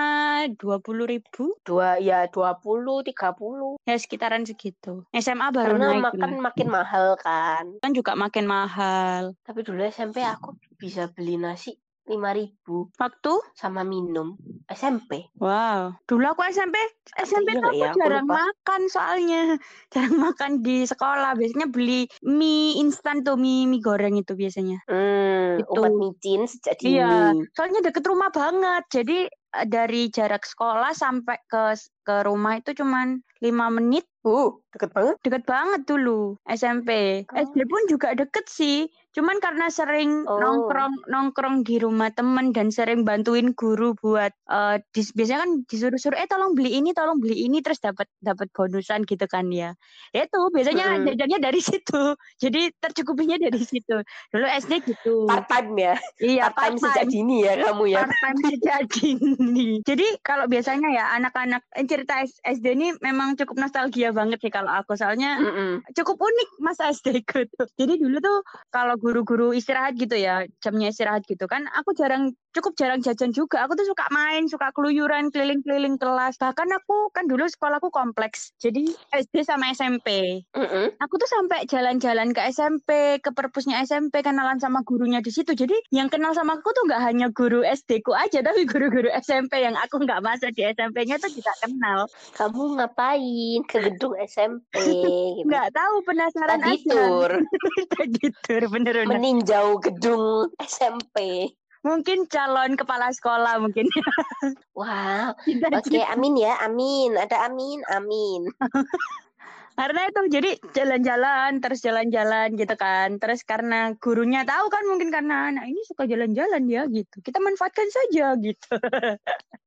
20000. 0.58 1.64
Dua 1.64 1.96
ya 2.02 2.28
20, 2.28 3.06
30. 3.06 3.80
Ya 3.88 3.96
sekitaran 3.96 4.44
segitu. 4.44 5.06
SMA 5.14 5.48
baru 5.54 5.78
Karena 5.78 5.86
naik 5.94 6.04
makan 6.12 6.30
makin 6.42 6.68
mahal 6.68 7.16
kan. 7.16 7.64
kan 7.80 7.92
juga 7.96 8.12
makin 8.12 8.44
mahal. 8.44 9.32
Tapi 9.46 9.60
dulu 9.64 9.80
SMP 9.88 10.20
aku 10.20 10.58
bisa 10.76 11.08
beli 11.08 11.40
nasi 11.40 11.72
5000 12.06 12.96
Waktu 12.96 13.32
sama 13.58 13.82
minum 13.82 14.38
SMP. 14.66 15.30
Wow, 15.38 15.94
dulu 16.10 16.26
aku 16.26 16.42
SMP, 16.50 16.74
SMP 17.22 17.54
iya 17.54 17.62
tuh 17.62 17.70
nggak 17.70 17.74
aku 17.74 17.78
ya? 17.78 17.92
Jarang 18.02 18.26
lupa. 18.26 18.34
makan 18.42 18.80
soalnya, 18.90 19.42
jarang 19.94 20.16
makan 20.18 20.52
di 20.66 20.76
sekolah. 20.82 21.38
Biasanya 21.38 21.68
beli 21.70 22.10
mie 22.26 22.82
instan 22.82 23.22
tuh, 23.22 23.38
mie 23.38 23.70
mie 23.70 23.78
goreng 23.78 24.18
itu 24.18 24.34
biasanya. 24.34 24.82
Hmm, 24.90 25.62
Itu. 25.62 25.70
umat 25.78 25.94
micin 25.94 26.50
sejak 26.50 26.74
dini. 26.82 26.98
Iya, 26.98 27.34
soalnya 27.54 27.80
deket 27.86 28.02
rumah 28.10 28.30
banget. 28.34 28.82
Jadi 28.90 29.18
eh, 29.30 29.66
dari 29.70 30.10
jarak 30.10 30.42
sekolah 30.42 30.90
sampai 30.90 31.38
ke 31.46 31.78
ke 32.02 32.26
rumah 32.26 32.58
itu 32.58 32.74
cuman 32.74 33.22
lima 33.38 33.70
menit. 33.70 34.06
Uh, 34.26 34.58
deket 34.74 34.90
banget. 34.90 35.14
Deket 35.22 35.46
banget 35.46 35.86
dulu 35.86 36.34
SMP. 36.50 37.22
Oh. 37.30 37.38
SD 37.38 37.62
pun 37.70 37.82
juga 37.86 38.18
deket 38.18 38.50
sih. 38.50 38.90
Cuman 39.16 39.40
karena 39.40 39.72
sering 39.72 40.28
Oh. 40.28 40.36
nongkrong 40.36 41.08
nongkrong 41.08 41.64
di 41.64 41.80
rumah 41.80 42.12
temen 42.12 42.52
dan 42.52 42.68
sering 42.68 43.00
bantuin 43.00 43.56
guru 43.56 43.96
buat 43.96 44.28
eh, 44.28 44.76
dis- 44.92 45.16
biasanya 45.16 45.48
kan 45.48 45.64
disuruh-suruh 45.64 46.20
eh 46.20 46.28
tolong 46.28 46.52
beli 46.52 46.76
ini, 46.76 46.92
tolong 46.92 47.16
beli 47.16 47.48
ini 47.48 47.64
terus 47.64 47.80
dapat 47.80 48.04
dapat 48.20 48.52
bonusan 48.52 49.08
gitu 49.08 49.24
kan 49.24 49.48
ya. 49.48 49.72
Ya 50.12 50.28
Itu 50.28 50.52
biasanya 50.52 51.00
Mm-mm. 51.00 51.08
jajannya 51.08 51.38
dari 51.40 51.64
situ. 51.64 52.12
Jadi 52.44 52.76
tercukupinya 52.76 53.40
dari 53.40 53.56
situ. 53.56 53.96
Dulu 54.28 54.44
SD 54.44 54.84
gitu. 54.84 55.24
Part 55.24 55.48
time 55.48 55.72
ya. 55.80 55.94
iya, 56.20 56.52
Part 56.52 56.56
time 56.60 56.76
sejak 56.76 57.04
dini 57.08 57.36
ya 57.40 57.52
kamu 57.56 57.84
ya. 57.88 58.04
part 58.04 58.12
time 58.20 58.38
sejak 58.44 58.80
dini. 58.94 59.80
Jadi 59.80 60.06
kalau 60.20 60.44
biasanya 60.44 60.92
ya 60.92 61.04
anak-anak 61.16 61.64
eh, 61.72 61.88
cerita 61.88 62.20
SD 62.44 62.66
ini 62.74 62.92
memang 63.00 63.32
cukup 63.34 63.56
nostalgia 63.56 64.12
banget 64.12 64.44
sih 64.44 64.52
kalau 64.52 64.68
aku 64.68 64.92
soalnya 64.92 65.40
Mm-mm. 65.40 65.80
cukup 65.94 66.20
unik 66.20 66.50
masa 66.60 66.92
SD 66.92 67.24
ku 67.24 67.48
tuh. 67.48 67.64
Jadi 67.78 67.96
dulu 67.96 68.20
tuh 68.20 68.38
kalau 68.68 68.98
guru-guru 69.06 69.54
istirahat 69.54 69.94
gitu 69.94 70.18
ya, 70.18 70.42
jamnya 70.58 70.90
istirahat 70.90 71.22
gitu 71.30 71.46
kan, 71.46 71.70
aku 71.78 71.94
jarang 71.94 72.34
cukup 72.50 72.74
jarang 72.74 72.98
jajan 73.04 73.30
juga. 73.30 73.62
Aku 73.68 73.78
tuh 73.78 73.86
suka 73.86 74.08
main, 74.10 74.50
suka 74.50 74.72
keluyuran 74.74 75.28
keliling-keliling 75.30 76.00
kelas. 76.00 76.40
Bahkan 76.40 76.68
aku 76.72 77.12
kan 77.14 77.28
dulu 77.28 77.44
sekolahku 77.44 77.92
kompleks. 77.92 78.56
Jadi 78.58 78.90
SD 79.12 79.44
sama 79.44 79.70
SMP. 79.76 80.40
Mm-mm. 80.56 80.96
Aku 80.98 81.14
tuh 81.20 81.28
sampai 81.28 81.68
jalan-jalan 81.68 82.32
ke 82.32 82.40
SMP, 82.48 83.20
ke 83.20 83.30
perpusnya 83.30 83.84
SMP, 83.84 84.24
kenalan 84.24 84.56
sama 84.56 84.80
gurunya 84.82 85.20
di 85.20 85.28
situ. 85.28 85.52
Jadi 85.52 85.76
yang 85.92 86.08
kenal 86.08 86.32
sama 86.32 86.56
aku 86.56 86.72
tuh 86.72 86.88
nggak 86.88 87.02
hanya 87.04 87.28
guru 87.28 87.60
SD 87.60 88.00
ku 88.02 88.16
aja, 88.16 88.40
tapi 88.40 88.64
guru-guru 88.64 89.12
SMP 89.20 89.60
yang 89.60 89.76
aku 89.76 90.00
nggak 90.00 90.24
masuk 90.24 90.50
di 90.56 90.64
SMP-nya 90.64 91.20
tuh 91.20 91.30
juga 91.30 91.52
kenal. 91.60 92.08
Kamu 92.34 92.80
ngapain 92.80 93.60
ke 93.68 93.78
gedung 93.84 94.16
SMP? 94.24 94.80
gitu. 94.80 95.44
Nggak 95.44 95.68
tahu 95.76 95.94
penasaran 96.08 96.60
Tadi 96.64 96.72
aja. 96.72 96.88
tur 96.88 97.30
Tadi 97.92 98.24
tur 98.48 98.62
meninjau 99.04 99.76
gedung 99.84 100.48
SMP. 100.62 101.50
Mungkin 101.84 102.26
calon 102.26 102.74
kepala 102.74 103.12
sekolah 103.12 103.60
mungkin. 103.60 103.86
Wow. 104.76 105.32
Oke, 105.72 106.04
amin 106.04 106.36
ya, 106.36 106.60
amin. 106.60 107.16
Ada 107.16 107.48
amin, 107.48 107.80
amin. 107.88 108.44
Karena 109.76 110.08
itu 110.08 110.20
jadi 110.32 110.50
jalan-jalan 110.72 111.60
terus 111.60 111.84
jalan-jalan 111.84 112.56
gitu 112.56 112.74
kan. 112.80 113.20
Terus 113.20 113.44
karena 113.44 113.92
gurunya 114.00 114.40
tahu 114.48 114.72
kan 114.72 114.84
mungkin 114.88 115.12
karena 115.12 115.52
anak 115.52 115.68
ini 115.68 115.80
suka 115.84 116.08
jalan-jalan 116.08 116.64
ya 116.64 116.88
gitu. 116.88 117.20
Kita 117.20 117.40
manfaatkan 117.44 117.88
saja 117.92 118.32
gitu. 118.40 118.72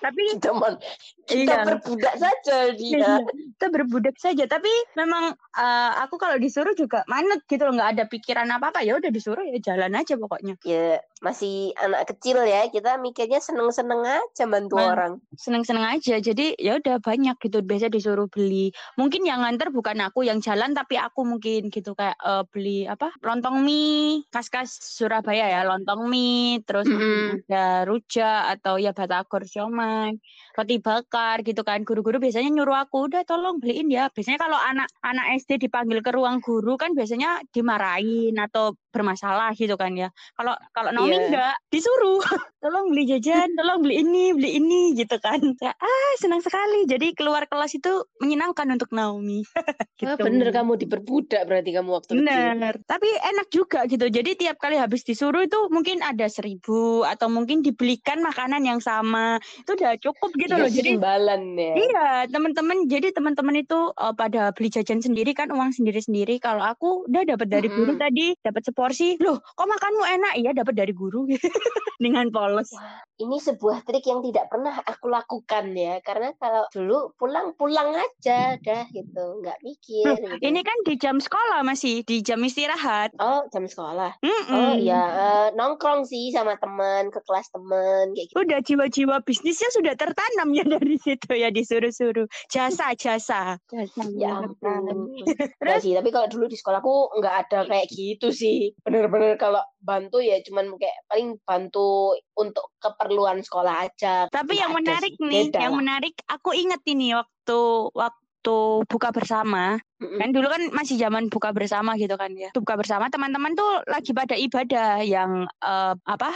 Tapi 0.00 0.22
Kita, 0.34 0.50
mon- 0.52 0.80
kita 1.24 1.54
Iya. 1.56 1.64
berbudak 1.64 2.14
saja 2.16 2.56
dia. 2.74 2.96
Iya, 3.00 3.12
kita 3.56 3.66
berbudak 3.70 4.16
saja. 4.18 4.44
Tapi 4.44 4.68
memang 4.92 5.32
eh, 5.34 5.92
aku 6.04 6.20
kalau 6.20 6.36
disuruh 6.36 6.74
juga 6.74 7.00
manut 7.06 7.40
gitu 7.46 7.64
loh, 7.64 7.72
nggak 7.72 7.90
ada 7.96 8.04
pikiran 8.04 8.48
apa-apa. 8.50 8.84
Ya 8.84 8.98
udah 8.98 9.08
disuruh 9.08 9.40
ya 9.40 9.56
jalan 9.58 9.96
aja 9.96 10.14
pokoknya. 10.14 10.60
Ya, 10.62 11.00
masih 11.20 11.72
anak 11.80 12.12
kecil 12.12 12.44
ya. 12.44 12.68
Kita 12.68 13.00
mikirnya 13.00 13.40
seneng-seneng 13.40 14.04
aja 14.04 14.44
bantu 14.44 14.76
Man- 14.76 14.90
orang. 14.92 15.12
Seneng-seneng 15.34 15.84
aja. 15.96 16.18
Jadi 16.18 16.60
ya 16.60 16.76
udah 16.76 17.00
banyak 17.00 17.36
gitu. 17.40 17.64
Biasa 17.64 17.88
disuruh 17.88 18.28
beli. 18.28 18.68
Mungkin 19.00 19.24
yang 19.24 19.40
nganter 19.40 19.72
bukan 19.72 19.96
aku 20.04 20.28
yang 20.28 20.44
jalan, 20.44 20.76
tapi 20.76 21.00
aku 21.00 21.24
mungkin 21.24 21.72
gitu 21.72 21.96
kayak 21.96 22.20
eh, 22.20 22.44
beli 22.52 22.84
apa? 22.84 23.14
Lontong 23.24 23.64
mie, 23.64 24.28
kas-kas 24.28 24.76
Surabaya 24.76 25.48
ya, 25.48 25.64
lontong 25.64 26.04
mie, 26.06 26.60
terus 26.68 26.84
Mm-mm. 26.84 27.48
ada 27.48 27.88
rujak 27.88 28.60
atau 28.60 28.76
ya 28.76 28.92
batagor 28.92 29.33
siomay, 29.42 30.14
roti 30.54 30.78
bakar 30.78 31.42
gitu 31.42 31.66
kan. 31.66 31.82
Guru-guru 31.82 32.22
biasanya 32.22 32.50
nyuruh 32.54 32.86
aku, 32.86 33.10
udah 33.10 33.26
tolong 33.26 33.58
beliin 33.58 33.90
ya. 33.90 34.06
Biasanya 34.14 34.38
kalau 34.38 34.58
anak-anak 34.70 35.26
SD 35.42 35.50
dipanggil 35.66 35.98
ke 36.06 36.10
ruang 36.14 36.38
guru 36.38 36.78
kan 36.78 36.94
biasanya 36.94 37.42
dimarahin 37.50 38.38
atau 38.38 38.78
bermasalah 38.94 39.50
gitu 39.58 39.74
kan 39.74 39.90
ya. 39.98 40.08
Kalau 40.38 40.54
kalau 40.70 40.94
Naomi 40.94 41.18
Iya. 41.18 41.26
enggak, 41.26 41.54
disuruh. 41.68 42.22
tolong 42.64 42.88
beli 42.94 43.04
jajan, 43.04 43.52
tolong 43.58 43.82
beli 43.82 44.00
ini, 44.00 44.32
beli 44.32 44.56
ini 44.56 44.96
gitu 44.96 45.18
kan. 45.20 45.36
Kayak, 45.60 45.76
ah, 45.76 46.12
senang 46.16 46.40
sekali. 46.40 46.86
Jadi 46.86 47.12
keluar 47.12 47.44
kelas 47.44 47.76
itu 47.76 48.06
menyenangkan 48.22 48.70
untuk 48.72 48.94
Naomi. 48.94 49.42
Gitu. 49.94 50.20
bener 50.20 50.50
kamu 50.50 50.74
diperbudak 50.74 51.46
berarti 51.46 51.70
kamu 51.70 51.88
waktu. 51.94 52.10
Bener, 52.18 52.74
tapi 52.84 53.06
enak 53.06 53.46
juga 53.48 53.86
gitu. 53.86 54.10
Jadi 54.10 54.34
tiap 54.36 54.58
kali 54.58 54.74
habis 54.74 55.06
disuruh 55.06 55.46
itu 55.46 55.70
mungkin 55.70 56.02
ada 56.02 56.26
seribu 56.26 57.06
atau 57.06 57.30
mungkin 57.30 57.62
dibelikan 57.62 58.18
makanan 58.20 58.66
yang 58.66 58.82
sama. 58.82 59.38
Itu 59.62 59.78
udah 59.78 59.94
cukup 60.02 60.34
gitu 60.34 60.50
Iya, 60.50 60.60
loh. 60.60 60.68
Jadi 60.68 60.88
imbalan 60.98 61.42
ya. 61.56 61.72
Iya, 61.78 62.08
teman-teman. 62.26 62.90
Jadi 62.90 63.14
teman-teman 63.14 63.56
itu 63.62 63.94
uh, 63.94 64.12
pada 64.12 64.50
beli 64.50 64.68
jajan 64.68 64.98
sendiri 64.98 65.30
kan 65.32 65.48
uang 65.48 65.72
sendiri-sendiri. 65.72 66.42
Kalau 66.42 66.60
aku 66.60 67.06
udah 67.06 67.22
dapat 67.24 67.46
dari 67.48 67.70
guru 67.70 67.94
Mm-mm. 67.94 68.02
tadi, 68.02 68.34
dapat 68.42 68.62
seporsi. 68.84 69.16
Loh, 69.24 69.40
kok 69.40 69.64
makanmu 69.64 70.04
enak? 70.04 70.32
Iya, 70.36 70.50
dapat 70.52 70.74
dari 70.76 70.92
guru. 70.92 71.24
Dengan 72.04 72.28
polos. 72.28 72.68
Ini 73.14 73.38
sebuah 73.38 73.86
trik 73.86 74.10
yang 74.10 74.26
tidak 74.26 74.50
pernah 74.50 74.74
aku 74.82 75.06
lakukan 75.06 75.70
ya. 75.70 76.02
Karena 76.02 76.34
kalau 76.34 76.66
dulu 76.74 77.14
pulang-pulang 77.14 77.94
aja 77.94 78.58
dah 78.58 78.84
gitu. 78.90 79.24
Nggak 79.38 79.58
mikir. 79.62 80.02
Loh, 80.02 80.18
gitu. 80.18 80.42
Ini 80.42 80.60
kan 80.66 80.78
di 80.82 80.94
jam 80.98 81.16
sekolah 81.22 81.62
masih, 81.62 82.02
di 82.02 82.18
jam 82.26 82.42
istirahat. 82.42 83.14
Oh, 83.22 83.46
jam 83.54 83.70
sekolah. 83.70 84.18
Oh, 84.18 84.26
Mm-mm. 84.26 84.82
ya 84.82 85.02
eh, 85.14 85.46
nongkrong 85.54 86.02
sih 86.10 86.34
sama 86.34 86.58
teman, 86.58 87.14
ke 87.14 87.22
kelas 87.22 87.46
teman 87.54 88.10
kayak 88.18 88.26
gitu. 88.30 88.36
Udah 88.42 88.58
jiwa-jiwa 88.66 89.16
bisnisnya 89.22 89.70
sudah 89.70 89.94
tertanam 89.94 90.50
ya 90.50 90.66
dari 90.66 90.98
situ 90.98 91.30
ya 91.38 91.54
disuruh-suruh. 91.54 92.26
Jasa, 92.50 92.98
jasa. 92.98 93.62
Jasa. 93.70 94.02
Ya 94.18 94.42
ampun. 94.42 95.14
Enggak 95.62 95.78
sih, 95.86 95.94
tapi 95.94 96.10
kalau 96.10 96.26
dulu 96.26 96.50
di 96.50 96.58
sekolahku 96.58 97.14
nggak 97.22 97.34
ada 97.46 97.58
kayak 97.70 97.86
gitu 97.94 98.34
sih. 98.34 98.74
Bener-bener 98.82 99.38
kalau 99.38 99.62
bantu 99.84 100.18
ya 100.24 100.40
cuman 100.40 100.72
kayak 100.80 100.98
paling 101.06 101.36
bantu 101.44 102.16
untuk 102.34 102.72
keperluan 102.80 103.44
sekolah 103.44 103.84
aja. 103.84 104.26
Tapi 104.32 104.56
Nggak 104.56 104.62
yang 104.64 104.72
menarik 104.72 105.12
sih. 105.14 105.24
nih, 105.28 105.42
Beda 105.52 105.58
yang 105.60 105.74
lah. 105.76 105.80
menarik 105.84 106.14
aku 106.24 106.50
inget 106.56 106.80
ini 106.88 107.12
waktu 107.12 107.60
waktu 107.92 108.56
buka 108.88 109.08
bersama. 109.12 109.76
Kan 110.00 110.36
dulu 110.36 110.48
kan 110.52 110.62
masih 110.72 110.96
zaman 111.00 111.28
buka 111.32 111.52
bersama 111.52 111.96
gitu 111.96 112.16
kan 112.16 112.32
ya. 112.36 112.52
Buka 112.56 112.76
bersama 112.76 113.08
teman-teman 113.12 113.52
tuh 113.56 113.84
lagi 113.88 114.12
pada 114.16 114.36
ibadah 114.36 115.04
yang 115.04 115.44
eh, 115.44 115.94
apa? 116.08 116.32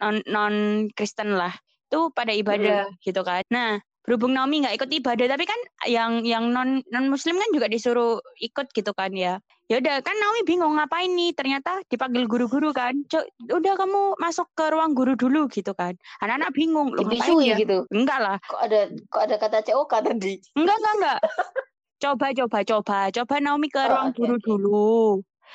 non 0.00 0.20
non 0.28 0.54
Kristen 0.92 1.36
lah. 1.36 1.52
Tuh 1.88 2.12
pada 2.12 2.32
ibadah 2.32 2.88
gitu 3.04 3.20
kan. 3.24 3.44
Nah, 3.52 3.80
berhubung 4.04 4.36
Naomi 4.36 4.60
nggak 4.60 4.76
ikut 4.76 4.90
ibadah 5.00 5.26
tapi 5.32 5.48
kan 5.48 5.60
yang 5.88 6.20
yang 6.28 6.52
non 6.52 6.84
non 6.92 7.08
muslim 7.08 7.40
kan 7.40 7.48
juga 7.56 7.72
disuruh 7.72 8.20
ikut 8.38 8.68
gitu 8.76 8.92
kan 8.92 9.10
ya. 9.16 9.40
Ya 9.72 9.80
udah 9.80 10.04
kan 10.04 10.12
Naomi 10.20 10.44
bingung 10.44 10.76
ngapain 10.76 11.08
nih 11.08 11.32
ternyata 11.32 11.80
dipanggil 11.88 12.28
guru-guru 12.28 12.76
kan. 12.76 13.00
Cok, 13.08 13.24
udah 13.48 13.74
kamu 13.80 14.00
masuk 14.20 14.44
ke 14.52 14.68
ruang 14.68 14.92
guru 14.92 15.16
dulu 15.16 15.48
gitu 15.48 15.72
kan. 15.72 15.96
Anak-anak 16.20 16.52
bingung 16.52 16.92
loh 16.92 17.00
ngapain 17.00 17.16
Dibisui 17.16 17.48
ya? 17.48 17.56
gitu. 17.56 17.88
Enggak 17.88 18.20
lah. 18.20 18.36
Kok 18.44 18.60
ada 18.60 18.80
kok 19.08 19.22
ada 19.24 19.36
kata 19.40 19.58
COK 19.64 19.92
tadi? 20.04 20.36
Enggak, 20.52 20.76
enggak, 20.76 20.94
enggak. 21.00 21.20
Coba, 22.04 22.36
coba, 22.36 22.58
coba. 22.68 22.98
Coba 23.08 23.34
Naomi 23.40 23.72
ke 23.72 23.80
Oh, 23.80 23.88
ruang 23.88 24.12
oke, 24.12 24.18
guru 24.20 24.36
dulu. 24.44 24.92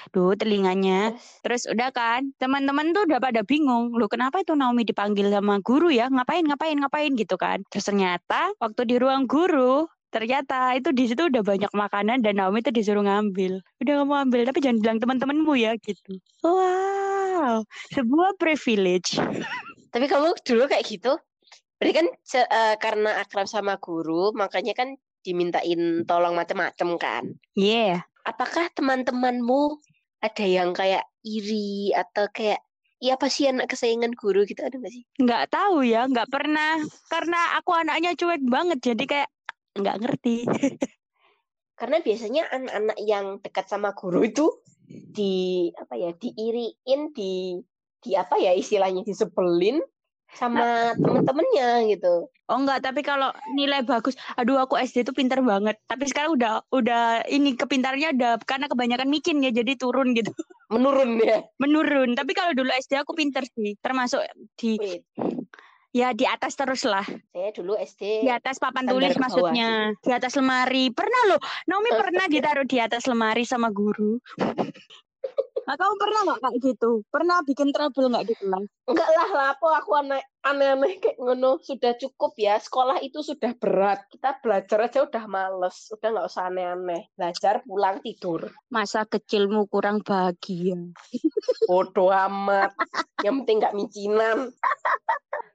Duh, 0.10 0.34
telinganya. 0.34 1.14
Terus 1.46 1.60
Terus 1.60 1.76
udah 1.76 1.92
kan, 1.92 2.32
teman-teman 2.40 2.96
tuh 2.96 3.04
udah 3.04 3.20
pada 3.20 3.44
bingung. 3.44 3.92
Loh, 3.92 4.08
kenapa 4.08 4.40
itu 4.40 4.56
Naomi 4.56 4.88
dipanggil 4.88 5.28
sama 5.28 5.60
guru 5.60 5.92
ya? 5.92 6.08
Ngapain, 6.08 6.48
ngapain, 6.48 6.80
ngapain 6.80 7.12
gitu 7.20 7.36
kan. 7.36 7.60
Terus 7.68 7.84
ternyata 7.84 8.56
waktu 8.64 8.88
di 8.88 8.96
ruang 8.96 9.28
guru, 9.28 9.84
ternyata 10.08 10.72
itu 10.80 10.96
di 10.96 11.12
situ 11.12 11.28
udah 11.28 11.44
banyak 11.44 11.68
makanan 11.76 12.24
dan 12.24 12.40
Naomi 12.40 12.64
tuh 12.64 12.72
disuruh 12.72 13.04
ngambil. 13.04 13.60
Udah 13.84 13.94
kamu 14.00 14.14
ambil, 14.24 14.42
tapi 14.48 14.64
jangan 14.64 14.80
bilang 14.80 14.98
teman-temanmu 15.04 15.54
ya 15.60 15.76
gitu. 15.84 16.16
Wow, 16.48 17.68
sebuah 17.92 18.40
privilege. 18.40 19.20
Tapi 19.92 20.06
kamu 20.08 20.40
dulu 20.40 20.64
kayak 20.72 20.86
gitu? 20.88 21.20
Berarti 21.76 21.94
kan 21.96 22.08
eh, 22.40 22.76
karena 22.80 23.20
akrab 23.20 23.52
sama 23.52 23.76
guru, 23.84 24.32
makanya 24.32 24.72
kan 24.80 24.96
dimintain 25.28 26.08
tolong 26.08 26.40
macem-macem 26.40 26.96
kan? 26.96 27.24
Yeah. 27.60 28.09
Apakah 28.30 28.70
teman-temanmu 28.78 29.82
ada 30.22 30.46
yang 30.46 30.78
kayak 30.78 31.02
iri 31.26 31.90
atau 31.98 32.30
kayak 32.30 32.62
Iya 33.00 33.16
apa 33.16 33.32
sih 33.32 33.48
anak 33.48 33.72
kesayangan 33.72 34.12
guru 34.12 34.44
gitu 34.44 34.60
ada 34.60 34.76
nggak 34.76 34.92
sih? 34.92 35.08
Nggak 35.24 35.56
tahu 35.56 35.88
ya, 35.88 36.04
nggak 36.04 36.28
pernah. 36.28 36.84
Karena 37.08 37.56
aku 37.56 37.72
anaknya 37.72 38.12
cuek 38.12 38.44
banget, 38.44 38.92
jadi 38.92 39.04
kayak 39.08 39.30
nggak 39.80 39.98
ngerti. 40.04 40.44
Karena 41.80 42.04
biasanya 42.04 42.52
anak-anak 42.52 43.00
yang 43.08 43.26
dekat 43.40 43.72
sama 43.72 43.96
guru 43.96 44.28
itu 44.28 44.52
di 44.84 45.72
apa 45.80 45.96
ya 45.96 46.12
diiriin 46.12 47.16
di 47.16 47.56
di 48.04 48.12
apa 48.20 48.36
ya 48.36 48.52
istilahnya 48.52 49.08
disebelin 49.08 49.80
sama 50.34 50.94
temen-temennya 50.98 51.90
gitu. 51.90 52.30
Oh 52.50 52.58
enggak, 52.58 52.82
tapi 52.82 53.06
kalau 53.06 53.30
nilai 53.54 53.86
bagus, 53.86 54.18
aduh 54.34 54.58
aku 54.58 54.78
SD 54.78 55.06
tuh 55.06 55.14
pinter 55.14 55.38
banget. 55.42 55.78
Tapi 55.86 56.10
sekarang 56.10 56.34
udah 56.34 56.66
udah 56.74 57.26
ini 57.30 57.54
kepintarnya 57.54 58.14
udah 58.18 58.42
karena 58.46 58.66
kebanyakan 58.66 59.10
micin 59.10 59.42
ya, 59.46 59.54
jadi 59.54 59.78
turun 59.78 60.18
gitu. 60.18 60.34
Menurun 60.74 61.22
ya. 61.22 61.46
Menurun. 61.62 62.18
Tapi 62.18 62.34
kalau 62.34 62.58
dulu 62.58 62.70
SD 62.74 62.98
aku 62.98 63.14
pinter 63.14 63.46
sih, 63.46 63.78
termasuk 63.82 64.22
di 64.58 64.82
Wait, 64.82 65.06
ya 65.94 66.14
di 66.14 66.26
atas 66.26 66.54
terus 66.54 66.86
lah. 66.86 67.06
saya 67.06 67.50
dulu 67.54 67.74
SD 67.78 68.26
Di 68.26 68.30
atas 68.30 68.62
papan 68.62 68.86
tulis 68.86 69.14
bawah 69.14 69.24
maksudnya. 69.30 69.94
Di 70.02 70.12
atas 70.14 70.34
lemari. 70.38 70.94
Pernah 70.94 71.22
loh, 71.34 71.40
Naomi 71.70 71.90
pernah 71.94 72.26
ditaruh 72.30 72.66
di 72.74 72.78
atas 72.82 73.06
lemari 73.10 73.46
sama 73.46 73.70
guru. 73.74 74.18
Nah, 75.70 75.78
kamu 75.78 75.96
pernah 76.02 76.20
nggak 76.26 76.40
kayak 76.42 76.58
gitu? 76.66 76.92
Pernah 77.14 77.38
bikin 77.46 77.70
trouble 77.70 78.10
nggak 78.10 78.26
di 78.26 78.34
kelas? 78.42 78.66
enggak 78.90 79.10
lah 79.14 79.30
lapo 79.38 79.70
aku 79.70 80.02
aneh 80.02 80.18
aneh-aneh 80.40 80.98
kayak 80.98 81.20
ngono 81.20 81.60
sudah 81.60 81.94
cukup 81.96 82.32
ya 82.40 82.56
sekolah 82.56 83.04
itu 83.04 83.20
sudah 83.20 83.52
berat 83.60 84.08
kita 84.08 84.40
belajar 84.40 84.88
aja 84.88 85.00
udah 85.04 85.24
males 85.28 85.92
udah 85.92 86.08
nggak 86.10 86.28
usah 86.28 86.48
aneh-aneh 86.48 87.12
belajar 87.14 87.60
pulang 87.68 88.00
tidur 88.00 88.48
Masa 88.68 89.04
kecilmu 89.04 89.68
kurang 89.68 90.00
bahagia. 90.00 90.80
bodoh 91.68 92.10
amat 92.10 92.72
yang 93.20 93.44
penting 93.44 93.60
nggak 93.60 93.76
micinan 93.76 94.56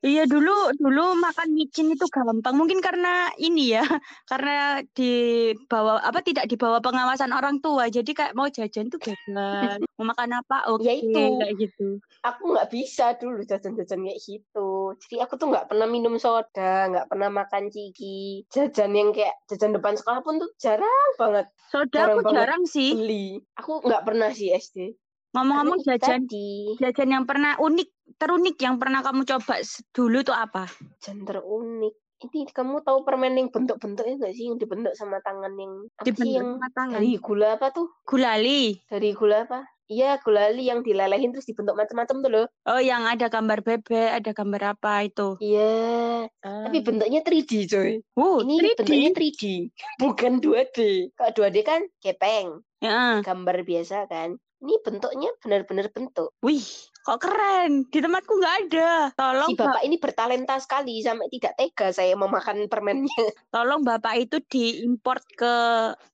Iya 0.05 0.29
dulu 0.29 0.53
dulu 0.77 1.17
makan 1.17 1.57
micin 1.57 1.89
itu 1.89 2.05
gampang. 2.13 2.53
Mungkin 2.53 2.85
karena 2.85 3.33
ini 3.41 3.73
ya, 3.73 3.81
karena 4.29 4.85
di 4.93 5.09
bawah 5.65 5.97
apa 5.97 6.21
tidak 6.21 6.45
di 6.45 6.61
bawah 6.61 6.77
pengawasan 6.85 7.33
orang 7.33 7.57
tua. 7.65 7.89
Jadi 7.89 8.13
kayak 8.13 8.37
mau 8.37 8.45
jajan 8.53 8.93
tuh 8.93 9.01
bebas. 9.01 9.17
Mau 9.97 10.05
makan 10.05 10.45
apa? 10.45 10.69
Oke, 10.69 10.85
Ya 10.85 10.95
itu. 11.01 11.09
kayak 11.41 11.55
gitu. 11.57 11.87
aku 12.21 12.43
nggak 12.53 12.69
bisa 12.69 13.17
dulu 13.17 13.49
jajan-jajan 13.49 14.05
kayak 14.05 14.21
gitu 14.21 14.69
jadi 14.99 15.25
aku 15.25 15.35
tuh 15.35 15.49
nggak 15.49 15.67
pernah 15.67 15.87
minum 15.87 16.15
soda 16.17 16.87
nggak 16.87 17.09
pernah 17.09 17.29
makan 17.31 17.73
ciki 17.73 18.45
jajan 18.49 18.93
yang 18.93 19.11
kayak 19.11 19.33
jajan 19.47 19.73
depan 19.73 19.95
sekolah 19.95 20.21
pun 20.21 20.37
tuh 20.37 20.51
jarang 20.57 21.09
banget 21.17 21.47
Soda 21.69 21.89
Jarang 21.91 22.15
aku 22.15 22.23
banget. 22.23 22.37
jarang 22.37 22.63
sih. 22.65 22.91
beli 22.93 23.27
aku 23.55 23.73
nggak 23.81 24.03
pernah 24.03 24.29
sih 24.31 24.49
SD 24.51 24.79
Ngomong-ngomong 25.33 25.83
jajan 25.83 26.23
tadi 26.25 26.79
jajan 26.79 27.11
yang 27.11 27.25
pernah 27.25 27.59
unik, 27.59 27.89
terunik 28.15 28.55
yang 28.57 28.79
pernah 28.79 29.03
kamu 29.03 29.27
coba 29.27 29.59
dulu 29.91 30.23
tuh 30.23 30.37
apa? 30.37 30.71
jajan 30.99 31.25
terunik 31.25 31.95
ini 32.23 32.47
kamu 32.49 32.81
tahu 32.81 33.03
permen 33.03 33.35
yang 33.35 33.49
bentuk-bentuknya 33.51 34.17
nggak 34.17 34.33
sih 34.33 34.47
yang 34.47 34.57
dibentuk 34.57 34.95
sama 34.95 35.19
tangan 35.21 35.53
yang 35.59 35.73
apa 35.93 36.01
sih 36.01 36.09
Dibentuk 36.09 36.31
yang 36.31 36.49
sama 36.57 36.69
tangan. 36.73 36.95
dari 36.97 37.13
gula 37.19 37.49
apa 37.53 37.67
tuh 37.69 37.87
Gulali. 38.07 38.63
dari 38.87 39.11
gula 39.13 39.45
apa 39.45 39.61
iya 39.87 40.17
gulali 40.21 40.69
yang 40.69 40.81
dilelehin 40.81 41.31
terus 41.33 41.45
dibentuk 41.45 41.77
macam-macam 41.77 42.17
tuh 42.25 42.31
loh. 42.33 42.47
Oh, 42.65 42.81
yang 42.81 43.05
ada 43.05 43.29
gambar 43.29 43.61
bebek, 43.61 44.11
ada 44.17 44.31
gambar 44.33 44.63
apa 44.77 45.05
itu? 45.05 45.37
iya. 45.41 46.25
Tapi 46.41 46.79
bentuknya 46.81 47.21
3D 47.21 47.53
coy. 47.69 47.91
Oh, 48.17 48.41
ini 48.41 48.61
3D. 48.61 48.79
bentuknya 48.81 49.11
3D 49.13 49.43
bukan 50.01 50.33
2D 50.41 50.79
kalau 51.15 51.33
2D 51.37 51.57
kan 51.63 51.81
kepeng 52.01 52.65
Ya. 52.85 53.25
gambar 53.25 53.65
biasa 53.65 54.05
kan 54.13 54.37
ini 54.65 54.75
bentuknya 54.81 55.31
benar-benar 55.45 55.87
bentuk 55.93 56.33
Wih, 56.41 56.65
kok 57.05 57.21
keren. 57.21 57.85
Di 57.93 58.01
tempatku 58.01 58.33
nggak 58.41 58.57
ada. 58.67 58.93
Tolong, 59.13 59.53
si 59.53 59.55
Pak. 59.61 59.65
bapak 59.69 59.83
ini 59.85 59.97
bertalenta 60.01 60.57
sekali 60.57 61.05
sampai 61.05 61.29
tidak 61.29 61.53
tega 61.61 61.93
saya 61.93 62.17
memakan 62.17 62.65
permennya 62.67 63.25
tolong 63.55 63.85
Bapak 63.85 64.17
itu 64.17 64.41
diimport 64.41 65.25
ke 65.37 65.55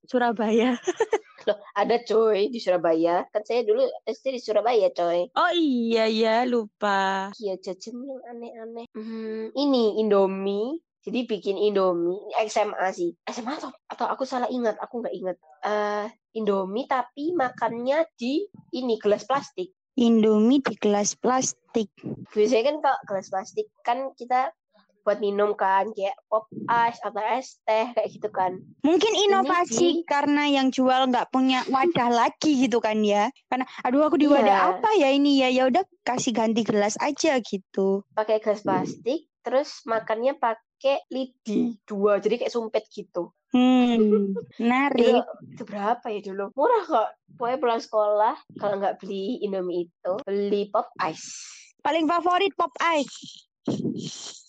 Surabaya. 0.03 0.75
loh 1.41 1.57
ada 1.73 1.97
coy 2.05 2.53
di 2.53 2.61
Surabaya 2.61 3.25
kan 3.33 3.41
saya 3.41 3.65
dulu 3.65 3.81
SD 4.05 4.37
di 4.37 4.41
Surabaya 4.41 4.93
coy 4.93 5.25
Oh 5.33 5.51
iya 5.57 6.05
ya, 6.05 6.45
lupa. 6.45 7.33
Iya 7.41 7.57
jajan 7.57 7.97
yang 7.97 8.21
aneh-aneh. 8.29 8.85
Hmm, 8.93 9.49
ini 9.57 9.97
Indomie. 9.97 10.77
Jadi 11.01 11.25
bikin 11.25 11.57
Indomie 11.57 12.21
SMA 12.45 12.87
sih. 12.93 13.09
SMA 13.25 13.57
atau, 13.57 13.73
atau 13.89 14.05
aku 14.05 14.21
salah 14.21 14.45
ingat? 14.53 14.77
Aku 14.77 15.01
nggak 15.01 15.15
ingat. 15.17 15.37
eh 15.65 16.05
Indomie 16.31 16.87
tapi 16.87 17.35
makannya 17.35 18.07
di 18.15 18.47
ini 18.71 18.95
gelas 18.95 19.27
plastik. 19.27 19.75
Indomie 19.93 20.63
di 20.63 20.79
gelas 20.79 21.11
plastik. 21.13 21.91
Biasanya 22.31 22.63
kan 22.65 22.75
kalau 22.79 22.99
gelas 23.05 23.27
plastik 23.27 23.67
kan 23.83 24.15
kita 24.15 24.55
buat 25.01 25.17
minum 25.19 25.57
kan 25.57 25.91
kayak 25.91 26.15
pop 26.29 26.47
ice 26.63 27.01
atau 27.01 27.19
es 27.19 27.59
teh 27.65 27.91
kayak 27.91 28.09
gitu 28.13 28.29
kan. 28.31 28.63
Mungkin 28.79 29.11
inovasi 29.19 29.75
di- 29.99 30.07
karena 30.07 30.47
yang 30.47 30.71
jual 30.71 31.09
nggak 31.09 31.27
punya 31.27 31.67
wadah 31.67 32.07
lagi 32.07 32.63
gitu 32.63 32.79
kan 32.79 33.03
ya. 33.03 33.27
Karena 33.49 33.67
aduh 33.81 34.07
aku 34.07 34.15
di 34.15 34.29
Iya. 34.29 34.35
wadah 34.37 34.57
apa 34.71 34.89
ya 34.95 35.09
ini 35.11 35.41
ya? 35.41 35.51
Ya 35.51 35.67
udah 35.67 35.83
kasih 36.07 36.31
ganti 36.31 36.63
gelas 36.63 36.95
aja 36.95 37.35
gitu. 37.43 38.07
Pakai 38.13 38.39
gelas 38.39 38.63
plastik 38.63 39.27
terus 39.41 39.81
makannya 39.83 40.37
pakai 40.37 41.01
lidi 41.09 41.81
dua 41.83 42.21
jadi 42.21 42.39
kayak 42.39 42.53
sumpit 42.53 42.85
gitu. 42.87 43.33
Hmm, 43.51 44.31
menarik. 44.55 45.27
itu 45.51 45.63
berapa 45.67 46.05
ya 46.07 46.19
dulu? 46.23 46.55
Murah 46.55 46.83
kok. 46.87 47.09
Pokoknya 47.35 47.57
pulang 47.59 47.81
sekolah, 47.83 48.35
kalau 48.55 48.75
nggak 48.79 49.03
beli 49.03 49.43
Indomie 49.43 49.91
itu, 49.91 50.13
beli 50.23 50.71
pop 50.71 50.87
ice. 51.03 51.51
Paling 51.83 52.07
favorit 52.07 52.55
pop 52.55 52.71
ice. 52.79 53.17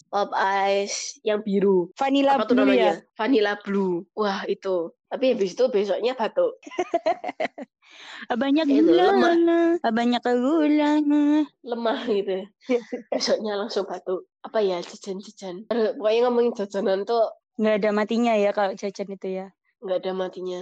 Pop 0.06 0.30
ice 0.36 1.18
yang 1.24 1.40
biru. 1.42 1.90
Vanilla 1.98 2.36
Apa 2.38 2.46
blue 2.46 2.62
namanya? 2.62 2.78
ya. 2.78 2.94
Vanilla 3.18 3.54
blue. 3.58 4.04
Wah, 4.14 4.44
itu. 4.46 4.92
Tapi 5.08 5.34
habis 5.34 5.56
itu 5.56 5.64
besoknya 5.72 6.12
batuk. 6.14 6.56
Banyak 8.32 8.64
gula. 8.68 9.08
Banyak 9.82 10.22
gula. 10.24 11.42
Lemah 11.64 12.00
gitu. 12.06 12.44
besoknya 13.12 13.56
langsung 13.56 13.88
batuk. 13.88 14.28
Apa 14.44 14.60
ya, 14.60 14.78
jajan-jajan. 14.84 15.68
Aduh, 15.72 15.96
Pokoknya 15.96 16.20
ngomongin 16.28 16.52
jajanan 16.60 17.08
tuh 17.08 17.24
Nggak 17.60 17.74
ada 17.84 17.90
matinya 17.92 18.32
ya 18.36 18.50
kalau 18.56 18.72
jajan 18.72 19.08
itu 19.12 19.28
ya. 19.28 19.46
nggak 19.82 19.98
ada 20.06 20.12
matinya. 20.14 20.60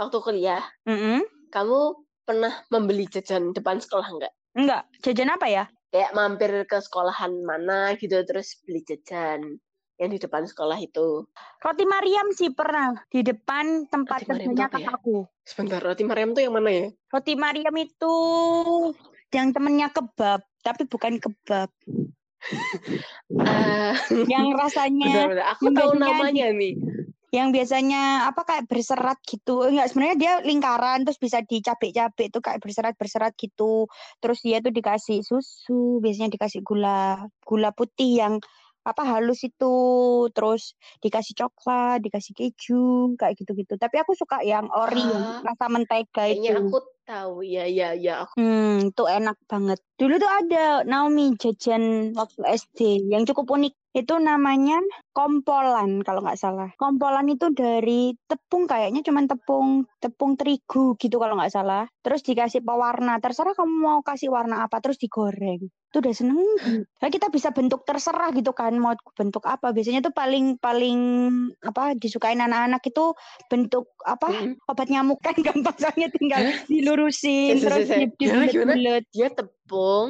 Waktu 0.00 0.18
kuliah, 0.24 0.64
Mm-mm. 0.88 1.20
kamu 1.52 1.80
pernah 2.24 2.64
membeli 2.72 3.04
jajan 3.04 3.52
depan 3.52 3.76
sekolah 3.78 4.08
nggak? 4.08 4.32
Enggak, 4.56 4.88
jajan 5.04 5.28
apa 5.28 5.46
ya? 5.52 5.64
Kayak 5.92 6.16
mampir 6.16 6.52
ke 6.64 6.80
sekolahan 6.80 7.44
mana 7.44 7.92
gitu, 8.00 8.16
terus 8.24 8.56
beli 8.64 8.80
jajan 8.88 9.60
yang 10.00 10.10
di 10.10 10.16
depan 10.16 10.48
sekolah 10.48 10.80
itu. 10.80 11.28
Roti 11.60 11.84
Mariam 11.84 12.32
sih 12.32 12.48
pernah 12.48 12.96
di 13.12 13.20
depan 13.20 13.86
tempat 13.92 14.24
kerjanya 14.24 14.66
ya? 14.66 14.72
kakakku. 14.72 15.28
Sebentar, 15.44 15.84
roti 15.84 16.02
Mariam 16.08 16.32
tuh 16.32 16.42
yang 16.42 16.56
mana 16.56 16.70
ya? 16.72 16.86
Roti 17.12 17.36
Mariam 17.36 17.76
itu 17.76 18.14
yang 19.30 19.52
temennya 19.52 19.92
kebab, 19.92 20.40
tapi 20.64 20.88
bukan 20.88 21.20
kebab. 21.20 21.68
Ah, 23.40 23.94
Yang 24.10 24.46
rasanya. 24.62 25.14
Aku 25.56 25.72
tahu 25.72 25.96
namanya 25.98 26.52
nih. 26.52 26.76
yang 27.32 27.48
biasanya 27.48 28.28
apa 28.28 28.44
kayak 28.44 28.68
berserat 28.68 29.16
gitu. 29.24 29.64
Enggak, 29.64 29.88
sebenarnya 29.88 30.16
dia 30.20 30.32
lingkaran 30.44 31.00
terus 31.08 31.16
bisa 31.16 31.40
dicabik-cabik 31.40 32.28
tuh 32.28 32.44
kayak 32.44 32.60
berserat-berserat 32.60 33.32
gitu. 33.40 33.88
Terus 34.20 34.44
dia 34.44 34.60
tuh 34.60 34.68
dikasih 34.68 35.24
susu, 35.24 35.96
biasanya 36.04 36.28
dikasih 36.28 36.60
gula, 36.60 37.24
gula 37.40 37.72
putih 37.72 38.20
yang 38.20 38.36
apa 38.82 39.02
halus 39.06 39.46
itu, 39.46 39.74
terus 40.34 40.74
dikasih 41.02 41.34
coklat, 41.38 42.02
dikasih 42.02 42.32
keju, 42.34 43.14
kayak 43.14 43.38
gitu-gitu. 43.38 43.78
Tapi 43.78 43.96
aku 44.02 44.12
suka 44.18 44.42
yang 44.42 44.66
ori, 44.74 45.06
Ah, 45.06 45.38
rasa 45.42 45.66
mentega 45.70 46.24
itu. 46.30 46.50
aku 46.50 46.78
tahu. 47.06 47.46
Ya, 47.46 47.66
ya, 47.66 47.94
ya. 47.94 48.26
Aku 48.26 48.34
Hmm, 48.38 48.90
itu 48.90 49.04
enak 49.04 49.36
banget. 49.46 49.78
Dulu 50.00 50.14
tuh 50.18 50.30
ada 50.30 50.82
Naomi 50.88 51.36
jajan 51.38 52.14
waktu 52.16 52.40
SD 52.48 53.06
yang 53.12 53.22
cukup 53.28 53.46
unik. 53.50 53.74
Itu 53.92 54.16
namanya 54.16 54.80
kompolan 55.12 56.00
kalau 56.00 56.24
nggak 56.24 56.40
salah. 56.40 56.72
Kompolan 56.74 57.28
itu 57.28 57.52
dari 57.52 58.16
tepung 58.24 58.64
kayaknya 58.64 59.04
cuman 59.04 59.28
tepung 59.28 59.68
tepung 60.00 60.32
terigu 60.34 60.96
gitu 60.96 61.16
kalau 61.16 61.36
nggak 61.36 61.52
salah. 61.52 61.84
Terus 62.00 62.24
dikasih 62.24 62.60
pewarna. 62.60 63.20
Terserah 63.20 63.52
kamu 63.52 63.74
mau 63.76 64.00
kasih 64.00 64.32
warna 64.32 64.64
apa 64.64 64.80
terus 64.80 64.96
digoreng. 64.96 65.60
Itu 65.92 66.00
udah 66.00 66.14
seneng. 66.16 66.40
Nah, 67.04 67.08
kita 67.12 67.28
bisa 67.28 67.52
bentuk 67.52 67.84
terserah 67.84 68.32
gitu 68.32 68.56
kan 68.56 68.72
mau 68.74 68.96
bentuk 69.12 69.44
apa. 69.44 69.76
Biasanya 69.76 70.00
tuh 70.00 70.10
paling 70.10 70.56
paling 70.56 70.98
apa 71.60 71.92
disukain 71.92 72.40
anak-anak 72.40 72.80
itu 72.82 73.12
bentuk 73.46 73.92
apa 74.02 74.32
Mm-mm. 74.32 74.56
obat 74.66 74.88
nyamuk 74.88 75.20
kan 75.20 75.36
gampang 75.36 75.76
soalnya 75.84 76.08
tinggal 76.08 76.40
dilurusin 76.64 77.60
terus 77.60 77.84
saya- 77.84 78.08
di- 78.08 78.16
Gimana, 78.16 78.48
gimana? 78.48 78.72
dibulet-bulet 78.72 79.04
Dia 79.12 79.28
tepung, 79.28 80.08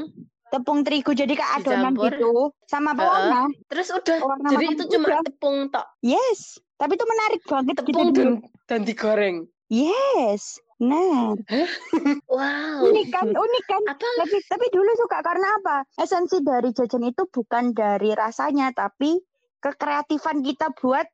tepung 0.53 0.85
terigu 0.85 1.11
jadi 1.11 1.33
kayak 1.33 1.53
adonan 1.59 1.81
Dicampur. 1.91 2.13
gitu 2.13 2.33
sama 2.69 2.93
pewarna. 2.93 3.49
terus 3.67 3.89
udah. 3.89 4.19
Pewarna 4.19 4.49
Jadi 4.51 4.65
itu 4.71 4.85
cuma 4.91 5.07
udah. 5.09 5.21
tepung 5.25 5.57
tok. 5.67 5.87
Yes, 5.99 6.41
tapi 6.77 6.93
itu 6.95 7.07
menarik 7.09 7.41
banget 7.43 7.77
gitu 7.79 7.89
Tepung 7.89 8.11
dulu. 8.11 8.21
dan, 8.21 8.33
dan 8.69 8.81
digoreng. 8.85 9.37
Yes. 9.67 10.61
Nah, 10.79 11.33
Wow. 12.29 12.85
unik 12.85 13.09
kan, 13.09 13.27
unik 13.29 13.65
kan. 13.65 13.83
Apa? 13.87 14.09
Tapi 14.19 14.37
tapi 14.45 14.67
dulu 14.69 14.91
suka 14.99 15.23
karena 15.23 15.49
apa? 15.57 15.77
Esensi 15.95 16.43
dari 16.43 16.69
jajan 16.71 17.03
itu 17.03 17.23
bukan 17.25 17.71
dari 17.71 18.13
rasanya, 18.13 18.69
tapi 18.71 19.17
kekreatifan 19.59 20.43
kita 20.43 20.75
buat 20.75 21.07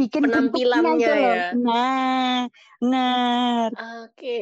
bikin 0.00 0.22
bentuknya 0.24 0.48
Penampilannya 0.48 1.08
loh. 1.12 1.20
ya. 1.20 1.44
Nah, 1.60 2.38
nah. 2.80 3.68
Oke. 4.08 4.40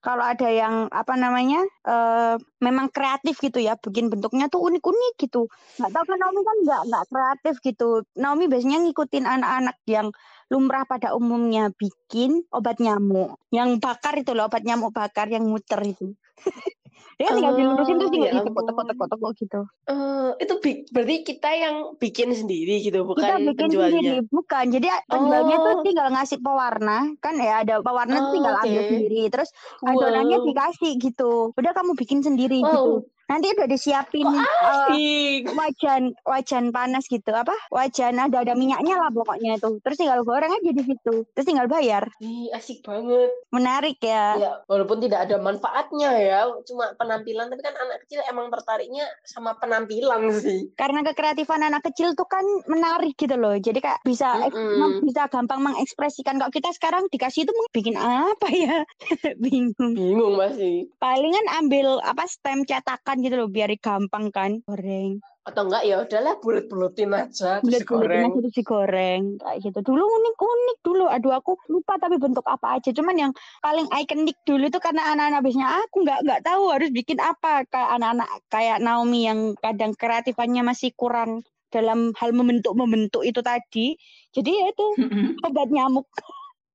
Kalau 0.00 0.24
ada 0.24 0.48
yang 0.48 0.88
apa 0.88 1.12
namanya, 1.14 1.60
eh 1.84 2.34
memang 2.64 2.88
kreatif 2.88 3.36
gitu 3.38 3.60
ya, 3.60 3.76
bikin 3.76 4.08
bentuknya 4.08 4.48
tuh 4.48 4.64
unik-unik 4.64 5.14
gitu. 5.20 5.46
Nggak 5.76 5.90
tahu 5.92 6.04
kan 6.08 6.16
Naomi 6.18 6.40
kan 6.40 6.56
nggak 6.64 6.82
nggak 6.88 7.04
kreatif 7.12 7.54
gitu. 7.60 7.88
Naomi 8.16 8.48
biasanya 8.48 8.80
ngikutin 8.80 9.24
anak-anak 9.28 9.76
yang 9.84 10.08
lumrah 10.50 10.82
pada 10.84 11.14
umumnya 11.14 11.70
bikin 11.78 12.42
obat 12.50 12.82
nyamuk, 12.82 13.38
yang 13.54 13.78
bakar 13.78 14.18
itu 14.18 14.34
loh 14.34 14.50
obat 14.50 14.66
nyamuk 14.66 14.90
bakar 14.90 15.30
yang 15.30 15.46
muter 15.46 15.78
itu. 15.86 16.12
Dia 17.20 17.36
tinggal 17.36 17.52
dilurusin 17.52 17.96
terus 18.00 18.08
Oh, 18.08 18.14
tinggal 18.16 18.28
ya 18.32 18.34
ditekuk-tekuk-tekuk 18.40 19.32
gitu. 19.44 19.60
Eh, 19.90 20.30
itu 20.40 20.54
berarti 20.88 21.16
kita 21.26 21.50
yang 21.52 21.76
bikin 22.00 22.32
sendiri 22.32 22.80
gitu, 22.80 23.04
Kita 23.04 23.12
bukan 23.12 23.36
bikin 23.44 23.56
penjualnya. 23.60 24.00
sendiri, 24.00 24.18
bukan. 24.32 24.64
Jadi 24.72 24.86
penjualnya 25.04 25.56
tuh 25.60 25.74
Oh. 25.76 25.82
tinggal 25.84 26.08
ngasih 26.14 26.38
pewarna, 26.40 26.98
kan 27.20 27.34
ya 27.36 27.54
ada 27.60 27.74
pewarna 27.84 28.24
tuh 28.24 28.24
Oh, 28.24 28.32
tinggal 28.32 28.54
ambil 28.64 28.80
oke. 28.80 28.88
sendiri. 28.88 29.20
Terus 29.28 29.48
adonannya 29.84 30.38
Wow. 30.40 30.46
dikasih 30.48 30.92
gitu. 30.96 31.32
Udah 31.52 31.72
kamu 31.76 31.92
bikin 31.98 32.20
sendiri 32.24 32.56
Wow. 32.56 32.72
gitu. 32.72 32.92
Nanti 33.30 33.46
udah 33.54 33.68
disiapin 33.70 34.26
Asik. 34.26 35.46
wajan 35.54 36.18
wajan 36.26 36.74
panas 36.74 37.06
gitu 37.06 37.30
apa? 37.30 37.54
Wajan 37.70 38.18
ada 38.18 38.42
ada 38.42 38.58
minyaknya 38.58 38.98
lah 38.98 39.14
pokoknya 39.14 39.54
itu. 39.54 39.78
Terus 39.86 39.96
tinggal 40.02 40.26
goreng 40.26 40.50
aja 40.50 40.70
di 40.74 40.82
situ. 40.82 41.22
Terus 41.30 41.46
tinggal 41.46 41.70
bayar. 41.70 42.10
Ih, 42.18 42.50
asik 42.50 42.82
banget. 42.82 43.30
Menarik 43.54 44.02
ya. 44.02 44.34
Ya, 44.34 44.52
walaupun 44.66 44.98
tidak 44.98 45.30
ada 45.30 45.38
manfaatnya 45.38 46.10
ya, 46.18 46.40
cuma 46.66 46.90
penampilan, 46.98 47.46
tapi 47.46 47.62
kan 47.62 47.78
anak 47.78 48.02
kecil 48.02 48.18
emang 48.26 48.50
tertariknya 48.50 49.06
sama 49.22 49.54
penampilan 49.62 50.34
sih. 50.42 50.74
Karena 50.74 51.06
kekreatifan 51.06 51.62
anak 51.62 51.86
kecil 51.86 52.18
tuh 52.18 52.26
kan 52.26 52.42
menarik 52.66 53.14
gitu 53.14 53.38
loh. 53.38 53.54
Jadi 53.54 53.78
kayak 53.78 54.02
bisa 54.02 54.42
eks- 54.50 54.58
Mm-mm. 54.58 55.06
bisa 55.06 55.30
gampang 55.30 55.62
mengekspresikan. 55.62 56.34
Kalau 56.42 56.50
kita 56.50 56.74
sekarang 56.74 57.06
dikasih 57.06 57.46
itu 57.46 57.52
bikin 57.70 57.94
apa 57.94 58.48
ya? 58.50 58.82
Bingung. 59.44 59.94
Bingung 59.94 60.34
masih. 60.34 60.90
Palingan 60.98 61.46
ambil 61.62 62.02
apa 62.02 62.26
stem 62.26 62.66
cetakan 62.66 63.19
gitu 63.24 63.34
loh 63.36 63.48
biar 63.48 63.70
gampang 63.78 64.28
kan 64.32 64.60
goreng. 64.66 65.20
Atau 65.40 65.66
enggak 65.66 65.88
ya 65.88 66.04
udahlah 66.04 66.36
bulet-buletin 66.44 67.10
aja 67.16 67.64
terus 67.64 67.80
Bulet-buletin 67.80 68.12
digoreng. 68.12 68.24
aja 68.28 68.38
terus 68.44 68.54
digoreng 68.54 69.22
kayak 69.40 69.58
gitu. 69.64 69.78
Dulu 69.80 70.04
unik-unik 70.04 70.78
dulu. 70.84 71.04
Aduh 71.08 71.32
aku 71.32 71.52
lupa 71.72 71.96
tapi 71.96 72.20
bentuk 72.20 72.44
apa 72.44 72.76
aja. 72.76 72.92
Cuman 72.92 73.16
yang 73.16 73.32
paling 73.64 73.88
ikonik 73.88 74.36
dulu 74.44 74.68
itu 74.68 74.78
karena 74.78 75.16
anak-anak 75.16 75.40
biasanya 75.40 75.68
aku 75.88 75.96
nggak 76.04 76.20
nggak 76.28 76.42
tahu 76.44 76.62
harus 76.70 76.90
bikin 76.92 77.18
apa 77.18 77.64
kayak 77.72 77.90
anak-anak 77.96 78.28
kayak 78.52 78.78
Naomi 78.84 79.20
yang 79.26 79.40
kadang 79.58 79.92
kreatifannya 79.96 80.62
masih 80.62 80.92
kurang 80.92 81.40
dalam 81.72 82.12
hal 82.20 82.30
membentuk-membentuk 82.36 83.24
itu 83.24 83.40
tadi. 83.40 83.96
Jadi 84.36 84.50
ya 84.50 84.66
itu 84.70 84.86
obat 85.48 85.68
nyamuk. 85.72 86.06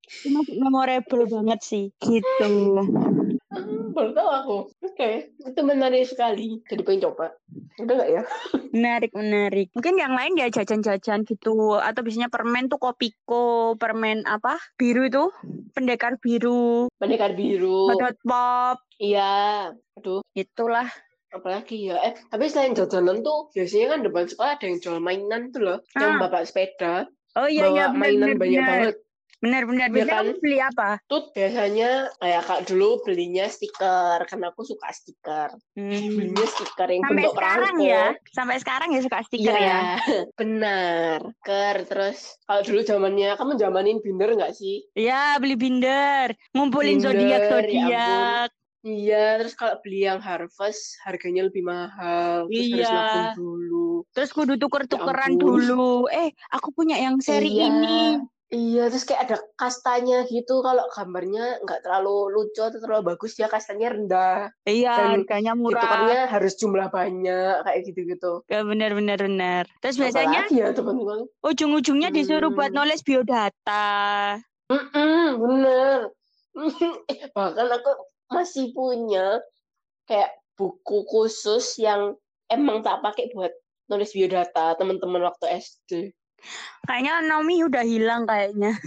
Itu 0.05 0.33
masih 0.33 0.57
memorable 0.57 1.25
banget 1.29 1.59
sih 1.61 1.85
gitu. 2.01 2.53
Hmm, 3.55 3.95
baru 3.95 4.11
tahu 4.11 4.29
aku. 4.29 4.57
Oke, 4.83 5.09
itu 5.31 5.59
menarik 5.61 6.03
sekali. 6.03 6.59
Jadi 6.67 6.81
pengen 6.83 7.07
coba. 7.07 7.31
Udah 7.79 7.93
nggak 7.95 8.11
ya? 8.11 8.23
Menarik, 8.69 9.11
menarik. 9.11 9.67
Mungkin 9.71 9.95
yang 9.95 10.11
lain 10.11 10.35
ya 10.35 10.51
jajan-jajan 10.51 11.23
gitu. 11.23 11.79
Atau 11.79 12.03
biasanya 12.03 12.27
permen 12.27 12.67
tuh 12.67 12.75
kopiko, 12.77 13.73
permen 13.75 14.27
apa? 14.27 14.59
Biru 14.75 15.07
itu, 15.07 15.31
pendekar 15.71 16.19
biru, 16.19 16.91
Pendekar 16.99 17.31
biru. 17.31 17.95
hot 17.95 18.19
pop, 18.21 18.77
Iya. 18.97 19.71
Aduh, 19.95 20.19
itulah. 20.33 20.87
apalagi 21.31 21.91
ya. 21.91 21.99
Eh, 22.01 22.15
tapi 22.25 22.47
selain 22.47 22.71
jajanan 22.71 23.19
tuh, 23.19 23.51
biasanya 23.51 23.91
kan 23.91 23.99
depan 24.03 24.23
sekolah 24.23 24.51
ada 24.55 24.65
yang 24.65 24.79
jual 24.79 24.99
mainan 24.99 25.51
tuh 25.51 25.61
loh. 25.61 25.77
Yang 25.93 26.11
Ah. 26.11 26.19
bapak 26.23 26.43
sepeda. 26.47 26.93
Oh 27.35 27.43
iya, 27.43 27.67
iya, 27.67 27.85
mainan 27.91 28.35
benar, 28.35 28.39
banyak 28.39 28.61
banget. 28.61 28.95
Benar, 29.45 29.61
benar. 29.63 29.87
Iya 29.87 29.93
Biasanya 29.93 30.09
kan? 30.11 30.25
kamu 30.25 30.41
beli 30.41 30.57
apa? 30.59 30.89
Tuh 31.05 31.23
biasanya 31.29 31.89
kayak 32.17 32.41
kak 32.43 32.61
dulu 32.65 32.89
belinya 32.99 33.45
stiker. 33.45 34.17
Karena 34.25 34.45
aku 34.49 34.61
suka 34.65 34.89
stiker. 34.89 35.49
Hmm. 35.77 35.93
Belinya 36.11 36.45
stiker 36.47 36.87
yang 36.89 37.01
Sampai 37.05 37.13
bentuk 37.21 37.33
sekarang 37.37 37.75
perangko. 37.77 37.85
ya. 37.87 38.05
Sampai 38.33 38.55
sekarang 38.57 38.89
ya 38.89 39.01
suka 39.01 39.19
stiker 39.21 39.53
Iya, 39.53 39.61
ya. 39.61 39.79
benar. 40.39 41.19
Ker 41.39 41.77
terus 41.85 42.17
kalau 42.43 42.61
dulu 42.63 42.81
zamannya 42.81 43.29
kamu 43.35 43.51
zamanin 43.55 44.01
binder 44.01 44.33
nggak 44.33 44.53
sih? 44.53 44.81
Iya, 44.91 45.37
beli 45.37 45.53
binder. 45.53 46.33
Ngumpulin 46.51 46.97
zodiak 46.97 47.29
ya 47.37 47.49
zodiak. 47.51 48.49
Iya, 48.81 49.41
terus 49.41 49.53
kalau 49.53 49.81
beli 49.81 50.05
yang 50.05 50.21
harvest 50.21 51.01
harganya 51.01 51.41
lebih 51.43 51.61
mahal. 51.61 52.45
Terus 52.45 52.69
harus 52.71 52.85
Iya. 52.85 52.93
nabung 52.93 53.33
dulu. 53.35 53.89
Terus 54.09 54.29
kudu 54.29 54.53
tuker-tukeran 54.57 55.33
ampun. 55.33 55.41
dulu. 55.41 56.05
Eh, 56.07 56.29
aku 56.49 56.69
punya 56.69 56.97
yang 56.97 57.17
seri 57.17 57.49
Iya. 57.51 57.65
ini. 57.65 58.01
Iya, 58.55 58.87
terus 58.87 59.03
kayak 59.03 59.21
ada 59.27 59.37
kastanya 59.59 60.23
gitu. 60.31 60.63
Kalau 60.63 60.87
gambarnya 60.87 61.59
nggak 61.59 61.83
terlalu 61.83 62.31
lucu 62.31 62.63
atau 62.63 62.79
terlalu 62.79 63.11
bagus, 63.11 63.35
ya 63.35 63.51
kastanya 63.51 63.91
rendah. 63.91 64.47
Iya, 64.63 64.95
Dan 64.95 65.07
harganya 65.19 65.51
murah. 65.59 65.75
Ditukarnya 65.75 66.19
harus 66.31 66.53
jumlah 66.55 66.87
banyak, 66.87 67.55
kayak 67.67 67.79
gitu-gitu. 67.83 68.47
Ya, 68.47 68.63
benar, 68.63 68.95
benar, 68.95 69.19
benar. 69.19 69.63
Terus 69.83 69.99
biasanya 69.99 70.47
ya 70.55 70.71
teman-teman. 70.71 71.27
ujung-ujungnya 71.43 72.15
disuruh 72.15 72.55
buat 72.55 72.71
Hmm. 72.71 72.79
nulis 72.79 73.03
biodata. 73.03 73.85
Mm-mm, 74.71 75.25
bener. 75.35 75.99
Eh, 77.11 77.27
Bahkan 77.35 77.67
aku 77.75 77.91
masih 78.31 78.71
punya 78.71 79.43
kayak 80.07 80.31
buku 80.55 81.03
khusus 81.11 81.75
yang 81.75 82.15
emang 82.47 82.79
tak 82.87 83.03
pakai 83.03 83.35
buat 83.35 83.51
nulis 83.91 84.15
biodata 84.15 84.79
teman-teman 84.79 85.27
waktu 85.27 85.59
SD. 85.59 85.91
Kayaknya 86.83 87.13
Naomi 87.23 87.61
udah 87.61 87.81
hilang 87.81 88.23
kayaknya. 88.23 88.77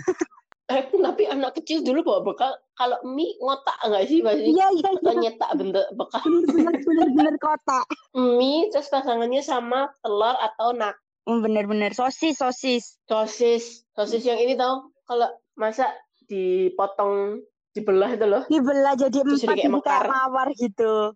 Eh, 0.69 0.85
tapi 0.85 1.25
anak 1.25 1.57
kecil 1.57 1.81
dulu 1.81 2.05
bawa 2.05 2.21
bekal 2.23 2.53
kalau 2.75 3.01
mie 3.03 3.33
ngotak 3.39 3.73
nggak 3.81 4.05
sih 4.05 4.21
pasti? 4.21 4.53
Iya, 4.53 4.67
iya, 4.71 4.89
Atau 4.93 5.15
nyetak 5.17 5.51
bentuk 5.55 5.87
bekal 5.95 6.21
bener, 6.45 6.75
bener, 6.79 7.09
bener 7.11 7.35
kotak. 7.39 7.89
mie 8.13 8.69
terus 8.69 8.87
pasangannya 8.87 9.41
sama 9.41 9.89
telur 9.99 10.37
atau 10.37 10.71
nak 10.73 11.01
Oh, 11.25 11.41
bener-bener 11.41 11.93
sosis, 11.93 12.37
sosis. 12.37 13.01
sosis 13.05 13.85
sosis 13.91 14.21
yang 14.23 14.37
ini 14.37 14.55
tahu 14.55 14.81
kalau 15.03 15.29
masak 15.55 15.89
dipotong 16.25 17.41
dibelah 17.71 18.11
itu 18.11 18.25
loh 18.25 18.45
Dibelah 18.45 18.93
jadi 18.93 19.19
Terus 19.19 19.41
empat 19.43 19.57
kayak 19.57 19.71
mekar. 19.71 20.05
mawar 20.07 20.49
gitu. 20.53 21.13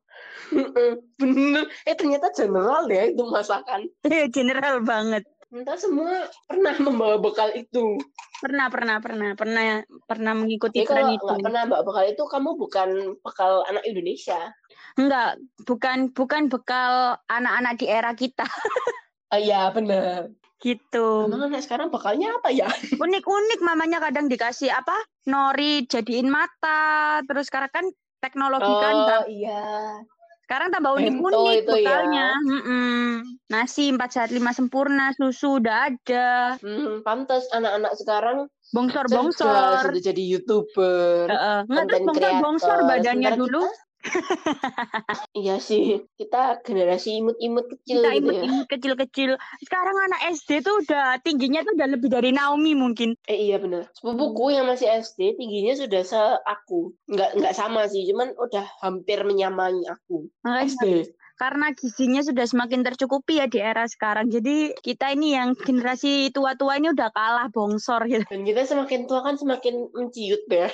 bener 1.14 1.64
eh 1.82 1.92
ternyata 1.92 2.28
general 2.30 2.84
ya 2.86 3.04
itu 3.06 3.22
masakan 3.22 3.88
Iya, 4.04 4.28
General 4.28 4.80
banget. 4.80 5.24
Entah 5.52 5.76
semua 5.76 6.32
pernah 6.48 6.72
membawa 6.80 7.20
bekal 7.20 7.52
itu. 7.52 8.00
Pernah, 8.40 8.72
pernah, 8.72 8.96
pernah, 9.04 9.36
pernah, 9.36 9.84
pernah 10.08 10.32
mengikuti 10.32 10.80
Jadi 10.80 10.88
tren 10.88 11.04
kalau 11.04 11.12
itu. 11.12 11.24
nggak 11.28 11.44
pernah 11.44 11.62
bawa 11.68 11.82
bekal 11.84 12.04
itu, 12.08 12.24
kamu 12.24 12.50
bukan 12.56 12.88
bekal 13.20 13.60
anak 13.68 13.84
Indonesia. 13.84 14.48
Enggak, 14.96 15.36
bukan 15.68 16.08
bukan 16.16 16.48
bekal 16.48 17.20
anak-anak 17.28 17.76
di 17.76 17.86
era 17.88 18.12
kita 18.16 18.48
Ah 19.32 19.40
iya 19.40 19.68
benar. 19.72 20.32
gitu. 20.60 21.28
Emang 21.28 21.52
anak 21.52 21.64
sekarang 21.68 21.92
bekalnya 21.92 22.32
apa 22.32 22.48
ya? 22.48 22.68
Unik-unik 22.96 23.60
mamanya 23.60 24.00
kadang 24.00 24.32
dikasih 24.32 24.72
apa? 24.72 24.94
Nori 25.28 25.84
jadiin 25.84 26.32
mata, 26.32 27.20
terus 27.28 27.52
sekarang 27.52 27.72
kan 27.72 27.86
teknologi 28.24 28.72
kan 28.72 28.94
Oh 29.20 29.24
iya. 29.28 30.00
Sekarang 30.52 30.68
tambah 30.68 30.92
unik-unik 31.00 31.32
itu 31.64 31.72
ya. 31.80 31.80
bekalnya. 31.80 32.28
Mm-mm. 32.44 33.04
Nasi 33.48 33.88
4 33.88 34.10
sehat 34.12 34.30
5 34.36 34.52
sempurna, 34.52 35.16
susu 35.16 35.56
udah 35.56 35.88
ada, 35.88 36.60
Hmm, 36.60 37.00
pantas 37.00 37.48
anak-anak 37.56 37.96
sekarang 37.96 38.38
cerdas 38.44 38.76
bongsor-bongsor. 38.76 39.80
sudah 39.88 40.02
jadi 40.04 40.22
youtuber, 40.28 41.24
Heeh. 41.32 41.58
Nggak 41.64 41.84
terus 41.88 41.92
konten 42.04 42.04
bongsor-bongsor 42.04 42.68
creator. 42.68 42.90
badannya 42.92 43.30
Sementara 43.32 43.40
dulu. 43.40 43.60
kita, 43.64 43.80
Iya 45.42 45.56
sih, 45.62 46.04
kita 46.18 46.60
generasi 46.66 47.22
imut-imut 47.22 47.66
kecil 47.70 48.02
Kita 48.02 48.10
gitu 48.12 48.12
ya. 48.12 48.20
imut-imut 48.20 48.66
kecil-kecil. 48.68 49.30
Sekarang 49.64 49.96
anak 49.96 50.20
SD 50.36 50.60
tuh 50.60 50.82
udah 50.84 51.18
tingginya 51.24 51.64
tuh 51.64 51.72
udah 51.78 51.88
lebih 51.88 52.08
dari 52.12 52.30
Naomi 52.34 52.76
mungkin. 52.76 53.16
Eh 53.30 53.48
iya 53.50 53.56
bener. 53.62 53.88
Sepupuku 53.96 54.52
yang 54.52 54.68
masih 54.68 54.90
SD 54.90 55.38
tingginya 55.38 55.74
sudah 55.78 56.02
se 56.04 56.22
aku. 56.44 56.92
Nggak 57.08 57.40
nggak 57.40 57.54
sama 57.56 57.88
sih, 57.88 58.04
cuman 58.10 58.34
udah 58.36 58.66
hampir 58.84 59.22
menyamai 59.24 59.82
aku. 59.88 60.28
Makanya 60.44 60.68
SD. 60.68 60.86
karena 61.32 61.74
gizinya 61.74 62.22
sudah 62.22 62.46
semakin 62.46 62.86
tercukupi 62.86 63.42
ya 63.42 63.50
di 63.50 63.58
era 63.58 63.82
sekarang. 63.88 64.30
Jadi 64.30 64.78
kita 64.78 65.10
ini 65.10 65.34
yang 65.34 65.58
generasi 65.58 66.30
tua-tua 66.30 66.78
ini 66.78 66.94
udah 66.94 67.10
kalah 67.10 67.50
bongsor 67.50 68.06
gitu. 68.06 68.22
Dan 68.30 68.46
kita 68.46 68.62
semakin 68.62 69.10
tua 69.10 69.26
kan 69.26 69.34
semakin 69.34 69.90
menciut 69.90 70.46
ya. 70.46 70.70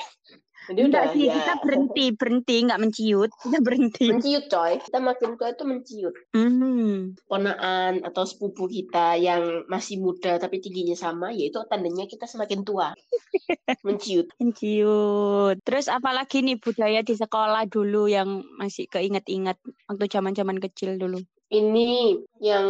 Jadi 0.69 0.81
udah 0.85 1.03
sih, 1.16 1.25
ya 1.25 1.33
kita 1.33 1.55
berhenti, 1.64 2.05
berhenti, 2.12 2.57
nggak 2.69 2.81
menciut. 2.81 3.31
Kita 3.41 3.59
berhenti. 3.64 4.07
menciut 4.12 4.45
coy. 4.53 4.77
Kita 4.77 4.99
makin 5.01 5.41
tua 5.41 5.49
itu 5.57 5.64
menciut. 5.64 6.14
Hmm. 6.37 7.16
Ponaan 7.25 8.05
atau 8.05 8.29
sepupu 8.29 8.69
kita 8.69 9.16
yang 9.16 9.64
masih 9.73 9.97
muda 9.97 10.37
tapi 10.37 10.61
tingginya 10.61 10.93
sama, 10.93 11.33
yaitu 11.33 11.57
tandanya 11.73 12.05
kita 12.05 12.29
semakin 12.29 12.69
tua. 12.69 12.93
menciut. 13.87 14.29
Menciut. 14.37 15.57
Terus 15.64 15.89
apalagi 15.89 16.45
nih 16.45 16.61
budaya 16.61 17.01
di 17.01 17.16
sekolah 17.16 17.64
dulu 17.64 18.05
yang 18.12 18.45
masih 18.61 18.85
keinget-inget 18.93 19.57
waktu 19.89 20.05
zaman-zaman 20.12 20.61
kecil 20.61 21.01
dulu. 21.01 21.25
Ini 21.49 22.13
yang 22.45 22.67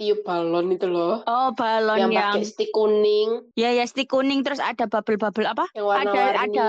tiup 0.00 0.24
balon 0.24 0.72
itu 0.72 0.88
loh. 0.88 1.20
Oh, 1.28 1.52
balon 1.52 2.08
yang 2.08 2.08
yang, 2.08 2.40
pakai 2.40 2.48
stick 2.48 2.72
kuning, 2.72 3.52
ya 3.52 3.68
ya 3.68 3.84
stick 3.84 4.08
kuning 4.08 4.40
terus 4.40 4.56
ada 4.56 4.88
bubble-bubble 4.88 5.44
apa? 5.44 5.68
yang 5.76 5.84
Ada 5.84 6.08
warna-warni. 6.08 6.56
ada 6.56 6.68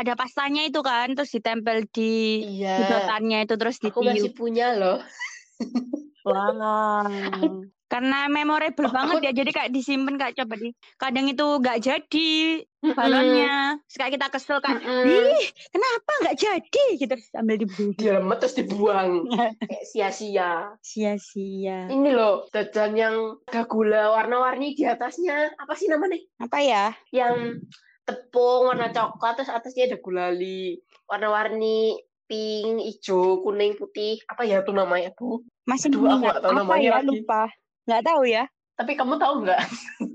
ada 0.00 0.12
pastanya 0.16 0.64
itu 0.64 0.80
kan, 0.80 1.12
terus 1.12 1.28
ditempel 1.28 1.84
di 1.92 2.40
Iya. 2.56 2.88
sedotannya 2.88 3.44
itu 3.44 3.54
terus 3.60 3.76
Aku 3.84 4.00
masih 4.00 4.32
ditiup. 4.32 4.36
punya 4.40 4.72
loh. 4.80 4.98
Wow. 6.24 7.04
Karena 7.94 8.26
memorable 8.26 8.90
Oh, 8.90 8.92
banget 8.92 9.14
aku- 9.14 9.24
ya, 9.24 9.32
jadi 9.32 9.50
kayak 9.54 9.70
disimpan 9.70 10.18
kayak 10.18 10.34
coba 10.34 10.58
di. 10.58 10.74
Kadang 10.98 11.30
itu 11.30 11.46
nggak 11.62 11.78
jadi 11.78 12.30
balonnya, 12.90 13.78
kayak 13.88 14.12
kita 14.12 14.26
kesel 14.28 14.58
kayak, 14.58 14.82
Mm-mm. 14.82 15.30
ih 15.30 15.42
kenapa 15.70 16.12
nggak 16.20 16.36
jadi? 16.36 16.84
Gitu 16.98 17.14
ambil 17.32 17.56
dibuang. 17.56 17.94
Diremet 17.94 18.38
terus 18.42 18.54
dibuang. 18.58 19.10
Kayak 19.64 19.84
sia-sia. 19.86 20.74
Sia-sia. 20.82 21.86
Ini 21.86 22.10
loh, 22.10 22.50
jajan 22.50 22.92
yang 22.92 23.16
ada 23.46 23.62
gula 23.62 24.10
warna-warni 24.10 24.74
di 24.74 24.82
atasnya. 24.82 25.54
Apa 25.54 25.78
sih 25.78 25.86
namanya? 25.86 26.18
Apa 26.42 26.58
ya? 26.58 26.84
Yang 27.08 27.62
tepung 28.02 28.68
warna 28.68 28.90
coklat 28.90 29.38
terus 29.38 29.48
atasnya 29.48 29.86
ada 29.86 29.98
gulali. 29.98 30.82
Warna-warni 31.06 31.94
pink, 32.24 32.82
hijau, 32.82 33.38
kuning, 33.40 33.78
putih. 33.78 34.18
Apa 34.26 34.42
ya 34.42 34.60
itu 34.60 34.74
namanya, 34.74 35.14
Bu? 35.14 35.46
Masih 35.64 35.88
Aduh, 35.88 36.04
aku 36.04 36.20
nggak 36.20 36.36
tahu 36.36 36.50
apa 36.50 36.58
namanya 36.58 36.82
ya? 36.82 36.92
lagi. 36.98 37.08
Lupa. 37.22 37.42
Nggak 37.84 38.02
tahu 38.04 38.22
ya. 38.24 38.44
Tapi 38.74 38.92
kamu 38.98 39.14
tahu 39.20 39.46
nggak? 39.46 39.60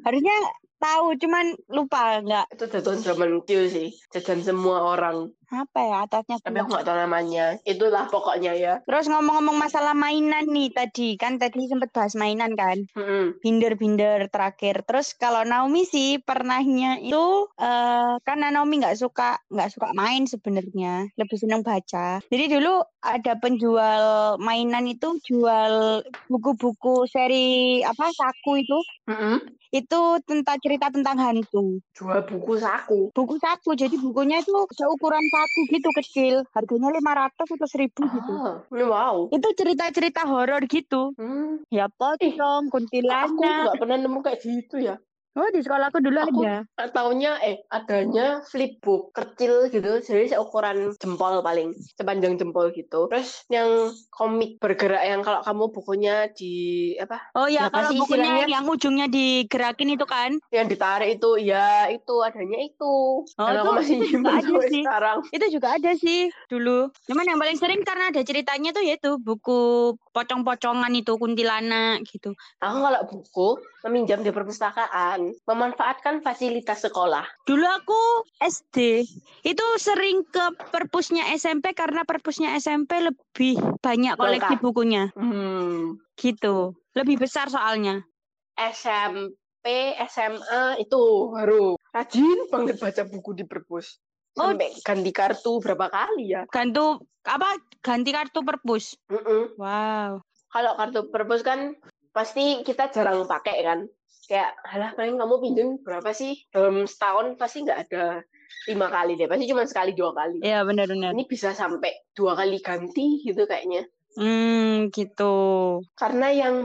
Harusnya 0.04 0.38
tahu, 0.82 1.16
cuman 1.16 1.46
lupa 1.72 2.20
nggak. 2.20 2.46
Itu 2.56 2.66
jajan 2.68 3.00
zaman 3.00 3.30
kecil 3.44 3.62
sih. 3.72 3.88
Jajan 4.12 4.44
semua 4.44 4.84
orang. 4.98 5.32
Apa 5.50 5.80
ya 5.82 5.96
atasnya? 6.06 6.38
Tapi 6.46 6.62
aku 6.62 6.70
nggak 6.78 6.86
tahu 6.86 6.98
namanya. 6.98 7.58
Itulah 7.66 8.06
pokoknya 8.14 8.54
ya. 8.54 8.74
Terus 8.86 9.10
ngomong-ngomong 9.10 9.58
masalah 9.58 9.98
mainan 9.98 10.46
nih 10.46 10.70
tadi, 10.70 11.18
kan 11.18 11.42
tadi 11.42 11.66
sempet 11.66 11.90
bahas 11.90 12.14
mainan 12.14 12.54
kan? 12.54 12.86
Mm-mm. 12.94 13.42
binder-binder 13.42 14.30
terakhir. 14.30 14.86
Terus 14.86 15.18
kalau 15.18 15.42
Naomi 15.42 15.90
sih 15.90 16.22
pernahnya 16.22 17.02
itu 17.02 17.50
eh 17.58 18.14
karena 18.22 18.54
Naomi 18.54 18.86
nggak 18.86 19.00
suka 19.02 19.42
nggak 19.50 19.74
suka 19.74 19.90
main 19.98 20.30
sebenarnya, 20.30 21.10
lebih 21.18 21.38
senang 21.42 21.66
baca. 21.66 22.22
Jadi 22.22 22.46
dulu 22.46 22.86
ada 23.02 23.34
penjual 23.42 24.04
mainan 24.38 24.86
itu 24.86 25.18
jual 25.26 26.06
buku-buku 26.30 27.10
seri 27.10 27.82
apa 27.82 28.12
saku 28.14 28.62
itu 28.62 28.78
Mm-mm. 29.10 29.42
itu 29.74 30.02
tentang 30.30 30.62
cerita 30.62 30.94
tentang 30.94 31.18
hantu. 31.18 31.82
Jual 31.98 32.22
buku 32.30 32.62
saku. 32.62 33.10
Buku 33.18 33.36
saku, 33.42 33.74
jadi 33.74 33.96
bukunya 33.98 34.46
itu 34.46 34.54
seukuran 34.78 35.24
saku 35.26 35.39
gitu 35.70 35.90
kecil, 35.96 36.36
harganya 36.56 36.90
500 36.94 37.48
atau 37.48 37.68
1000 37.70 38.02
gitu. 38.10 38.34
Ah, 38.40 38.64
ini 38.72 38.84
wow. 38.86 39.16
Itu 39.30 39.48
cerita-cerita 39.56 40.26
horor 40.26 40.64
gitu. 40.66 41.14
Hmm. 41.16 41.62
Ya 41.70 41.86
pocong, 41.92 42.68
Aku 42.68 42.74
kuntilanak. 42.74 43.30
nggak 43.34 43.78
pernah 43.82 43.98
nemu 44.00 44.20
kayak 44.26 44.40
gitu 44.42 44.76
ya. 44.82 44.96
Oh, 45.40 45.48
di 45.48 45.60
sekolahku 45.60 46.00
dulu 46.00 46.20
Aku- 46.20 46.44
ada. 46.44 46.68
Taunya 46.90 47.40
eh 47.40 47.64
adanya 47.70 48.44
flipbook 48.44 49.12
kecil 49.12 49.68
gitu, 49.70 50.00
jadi 50.02 50.28
seukuran 50.30 50.92
jempol 50.94 51.40
paling 51.40 51.72
sepanjang 51.94 52.36
jempol 52.36 52.72
gitu. 52.72 53.08
Terus 53.08 53.48
yang 53.48 53.68
komik 54.10 54.60
bergerak 54.60 55.00
yang 55.02 55.22
kalau 55.22 55.40
kamu 55.40 55.64
bukunya 55.70 56.16
di 56.30 56.54
apa 56.98 57.32
Oh 57.34 57.48
ya, 57.48 57.66
Apa 57.66 57.80
kalau 57.80 57.96
bukunya 57.96 58.28
istilahnya? 58.36 58.46
yang 58.50 58.66
ujungnya 58.66 59.08
digerakin 59.08 59.90
itu 59.90 60.04
kan, 60.06 60.36
yang 60.50 60.68
ditarik 60.68 61.16
itu 61.16 61.30
ya 61.40 61.88
itu 61.88 62.16
adanya 62.20 62.60
itu. 62.60 62.96
Oh, 63.24 63.48
Dan 63.48 63.56
aku 63.58 63.72
itu- 63.80 64.20
masih 64.20 64.44
itu 64.44 64.60
sih. 64.70 64.84
sekarang. 64.84 65.18
itu 65.30 65.46
juga 65.50 65.68
ada 65.74 65.92
sih 65.94 66.20
dulu. 66.48 66.80
Cuman 67.06 67.26
yang 67.26 67.40
paling 67.40 67.56
sering 67.56 67.82
karena 67.82 68.10
ada 68.10 68.20
ceritanya 68.22 68.70
tuh 68.70 68.84
yaitu 68.84 69.16
buku 69.18 69.62
pocong-pocongan 70.12 70.92
itu 70.94 71.16
kuntilanak 71.16 72.04
gitu. 72.04 72.36
Aku 72.60 72.78
kalau 72.78 73.02
buku 73.06 73.48
meminjam 73.88 74.20
di 74.20 74.32
perpustakaan, 74.32 75.32
memanfaatkan 75.48 76.20
fasilitas 76.20 76.84
sekolah. 76.84 77.24
Dulu 77.48 77.64
aku 77.64 78.02
SD 78.44 79.08
itu 79.48 79.66
sering 79.80 80.28
ke 80.28 80.46
perpusnya 80.72 81.32
SMP 81.36 81.72
karena 81.72 82.04
perpusnya 82.04 82.56
SMP 82.60 83.00
lebih 83.00 83.56
banyak 83.80 84.20
koleksi 84.20 84.60
Lengkap. 84.60 84.64
bukunya 84.64 85.04
Hmm. 85.16 85.96
gitu. 86.20 86.76
Lebih 86.96 87.24
besar 87.24 87.48
soalnya. 87.48 88.04
SMP, 88.60 89.96
SMA 90.12 90.84
itu 90.84 91.02
baru 91.32 91.80
rajin 91.96 92.52
banget 92.52 92.76
baca 92.76 93.04
buku 93.08 93.32
di 93.32 93.48
perpus. 93.48 94.00
Oh. 94.38 94.52
Sampai 94.52 94.72
ganti 94.84 95.12
kartu 95.16 95.64
berapa 95.64 95.88
kali 95.88 96.36
ya? 96.36 96.44
Gantu 96.52 97.00
apa? 97.24 97.56
Ganti 97.80 98.12
kartu 98.12 98.44
perpus. 98.44 99.00
Mm-mm. 99.08 99.56
Wow. 99.56 100.20
Kalau 100.50 100.74
kartu 100.76 101.00
perpus 101.08 101.42
kan 101.42 101.76
pasti 102.20 102.68
kita 102.68 102.92
jarang 102.92 103.24
pakai 103.24 103.64
kan. 103.64 103.80
Kayak, 104.28 104.52
halah 104.68 104.92
paling 104.94 105.16
kamu 105.16 105.36
pinjam 105.40 105.70
berapa 105.82 106.12
sih? 106.12 106.36
Dalam 106.52 106.84
setahun 106.84 107.40
pasti 107.40 107.64
nggak 107.64 107.80
ada 107.88 108.20
lima 108.68 108.92
kali 108.92 109.16
deh. 109.16 109.32
Pasti 109.32 109.48
cuma 109.48 109.64
sekali 109.64 109.96
dua 109.96 110.12
kali. 110.12 110.44
Iya 110.44 110.68
benar-benar. 110.68 111.16
Ini 111.16 111.24
bisa 111.26 111.56
sampai 111.56 112.12
dua 112.12 112.36
kali 112.36 112.60
ganti 112.60 113.24
gitu 113.24 113.48
kayaknya. 113.48 113.88
Hmm, 114.20 114.92
gitu. 114.92 115.38
Karena 115.96 116.28
yang 116.36 116.56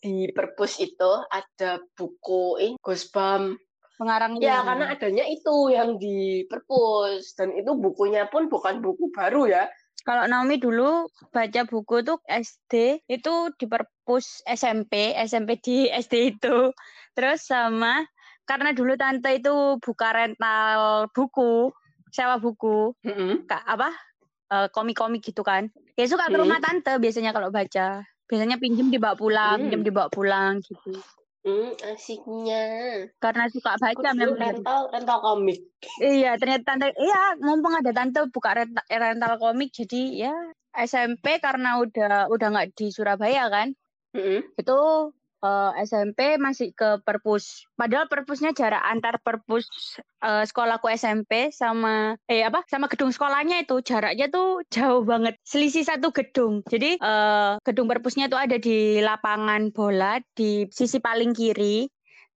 di 0.00 0.30
perpus 0.32 0.80
itu 0.80 1.10
ada 1.28 1.82
buku 1.92 2.56
eh, 2.56 2.72
Goosebumps 2.80 3.58
Pengarang 4.00 4.40
Ya, 4.40 4.64
karena 4.64 4.96
adanya 4.96 5.28
itu 5.28 5.68
yang 5.68 6.00
di 6.00 6.48
perpus 6.48 7.36
dan 7.36 7.52
itu 7.52 7.76
bukunya 7.76 8.24
pun 8.32 8.48
bukan 8.48 8.80
buku 8.80 9.12
baru 9.12 9.44
ya. 9.44 9.68
Kalau 10.10 10.26
Naomi 10.26 10.58
dulu 10.58 11.06
baca 11.30 11.62
buku 11.70 12.02
tuh 12.02 12.18
SD 12.26 12.98
itu 13.06 13.34
di 13.54 13.70
perpus 13.70 14.42
SMP, 14.42 15.14
SMP 15.14 15.62
di 15.62 15.86
SD 15.86 16.34
itu. 16.34 16.74
Terus 17.14 17.46
sama 17.46 18.02
karena 18.42 18.74
dulu 18.74 18.98
tante 18.98 19.38
itu 19.38 19.78
buka 19.78 20.10
rental 20.10 21.06
buku, 21.14 21.70
sewa 22.10 22.42
buku, 22.42 22.90
Mm-mm. 23.06 23.46
kak 23.46 23.62
apa 23.62 23.94
eh, 24.50 24.66
komik-komik 24.74 25.22
gitu 25.22 25.46
kan. 25.46 25.70
Ya 25.94 26.10
suka 26.10 26.26
ke 26.26 26.34
Hmm. 26.34 26.42
rumah 26.42 26.58
tante 26.58 26.90
biasanya 26.98 27.30
kalau 27.30 27.54
baca. 27.54 28.02
Biasanya 28.26 28.58
pinjem 28.58 28.90
dibawa 28.90 29.14
pulang, 29.14 29.62
Hmm. 29.62 29.70
pinjem 29.70 29.82
dibawa 29.86 30.10
pulang 30.10 30.58
gitu. 30.58 30.90
Hmm, 31.40 31.72
asiknya. 31.88 32.64
Karena 33.16 33.48
suka 33.48 33.80
baca 33.80 34.10
memang. 34.12 34.60
rental 34.60 34.92
rental 34.92 35.18
komik. 35.24 35.60
Iya, 35.96 36.36
ternyata 36.36 36.76
tante, 36.76 36.92
iya, 37.00 37.40
mumpung 37.40 37.72
ada 37.72 37.88
tante 37.96 38.20
buka 38.28 38.52
rental, 38.52 38.84
rental 38.84 39.34
komik, 39.40 39.72
jadi 39.72 40.28
ya 40.28 40.34
SMP 40.76 41.40
karena 41.40 41.80
udah 41.80 42.28
udah 42.28 42.46
nggak 42.52 42.76
di 42.76 42.92
Surabaya 42.92 43.48
kan, 43.48 43.72
Mm-mm. 44.12 44.52
itu 44.60 44.78
eh, 45.40 45.70
SMP 45.82 46.36
masih 46.36 46.72
ke 46.72 47.00
perpus. 47.00 47.64
Padahal 47.74 48.06
perpusnya 48.06 48.52
jarak 48.52 48.80
antar 48.82 49.18
perpus 49.20 49.66
eh, 50.20 50.44
sekolahku 50.44 50.86
SMP 50.88 51.48
sama 51.50 52.16
eh 52.26 52.44
apa 52.44 52.64
sama 52.68 52.86
gedung 52.86 53.10
sekolahnya 53.10 53.60
itu 53.60 53.80
jaraknya 53.80 54.28
tuh 54.28 54.60
jauh 54.68 55.02
banget, 55.02 55.36
selisih 55.42 55.82
satu 55.82 56.12
gedung. 56.12 56.60
Jadi 56.64 56.96
eh, 56.96 57.52
gedung 57.60 57.88
perpusnya 57.88 58.28
tuh 58.28 58.38
ada 58.38 58.56
di 58.56 59.00
lapangan 59.00 59.72
bola 59.72 60.20
di 60.32 60.68
sisi 60.68 61.00
paling 61.00 61.32
kiri. 61.32 61.88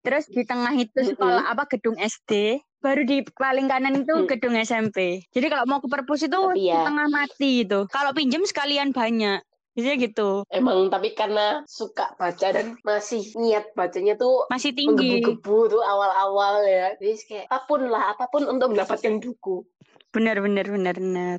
Terus 0.05 0.29
di 0.29 0.45
tengah 0.45 0.77
itu 0.77 1.01
sekolah 1.01 1.49
apa 1.49 1.65
gedung 1.65 1.97
SD, 1.97 2.61
baru 2.85 3.09
di 3.09 3.25
paling 3.25 3.73
kanan 3.73 4.05
itu 4.05 4.13
Mm. 4.13 4.29
gedung 4.29 4.53
SMP. 4.53 5.25
Jadi 5.33 5.49
kalau 5.49 5.65
mau 5.65 5.81
ke 5.81 5.89
perpus 5.89 6.29
itu 6.29 6.37
Tapi 6.37 6.61
ya- 6.61 6.85
setengah 6.85 7.09
mati 7.09 7.65
itu. 7.65 7.89
Kalau 7.89 8.13
pinjem 8.13 8.45
sekalian 8.45 8.93
banyak. 8.93 9.41
Biasanya 9.75 9.97
gitu. 10.07 10.29
Emang 10.55 10.87
tapi 10.87 11.19
karena 11.19 11.67
suka 11.67 12.15
baca 12.15 12.47
dan 12.55 12.79
masih 12.87 13.27
niat 13.35 13.75
bacanya 13.75 14.15
tuh 14.15 14.47
Masih 14.47 14.71
tinggi. 14.71 15.19
menggebu-gebu 15.19 15.57
tuh 15.75 15.83
awal-awal 15.83 16.63
ya. 16.63 16.95
Jadi 16.95 17.15
kayak 17.27 17.47
apa 17.51 17.67
pun 17.67 17.81
lah, 17.91 18.03
apa 18.15 18.25
pun 18.31 18.43
untuk 18.47 18.71
mendapatkan 18.71 19.19
buku. 19.19 19.67
Benar, 20.15 20.39
benar, 20.39 20.67
benar, 20.71 20.95
benar. 20.95 21.39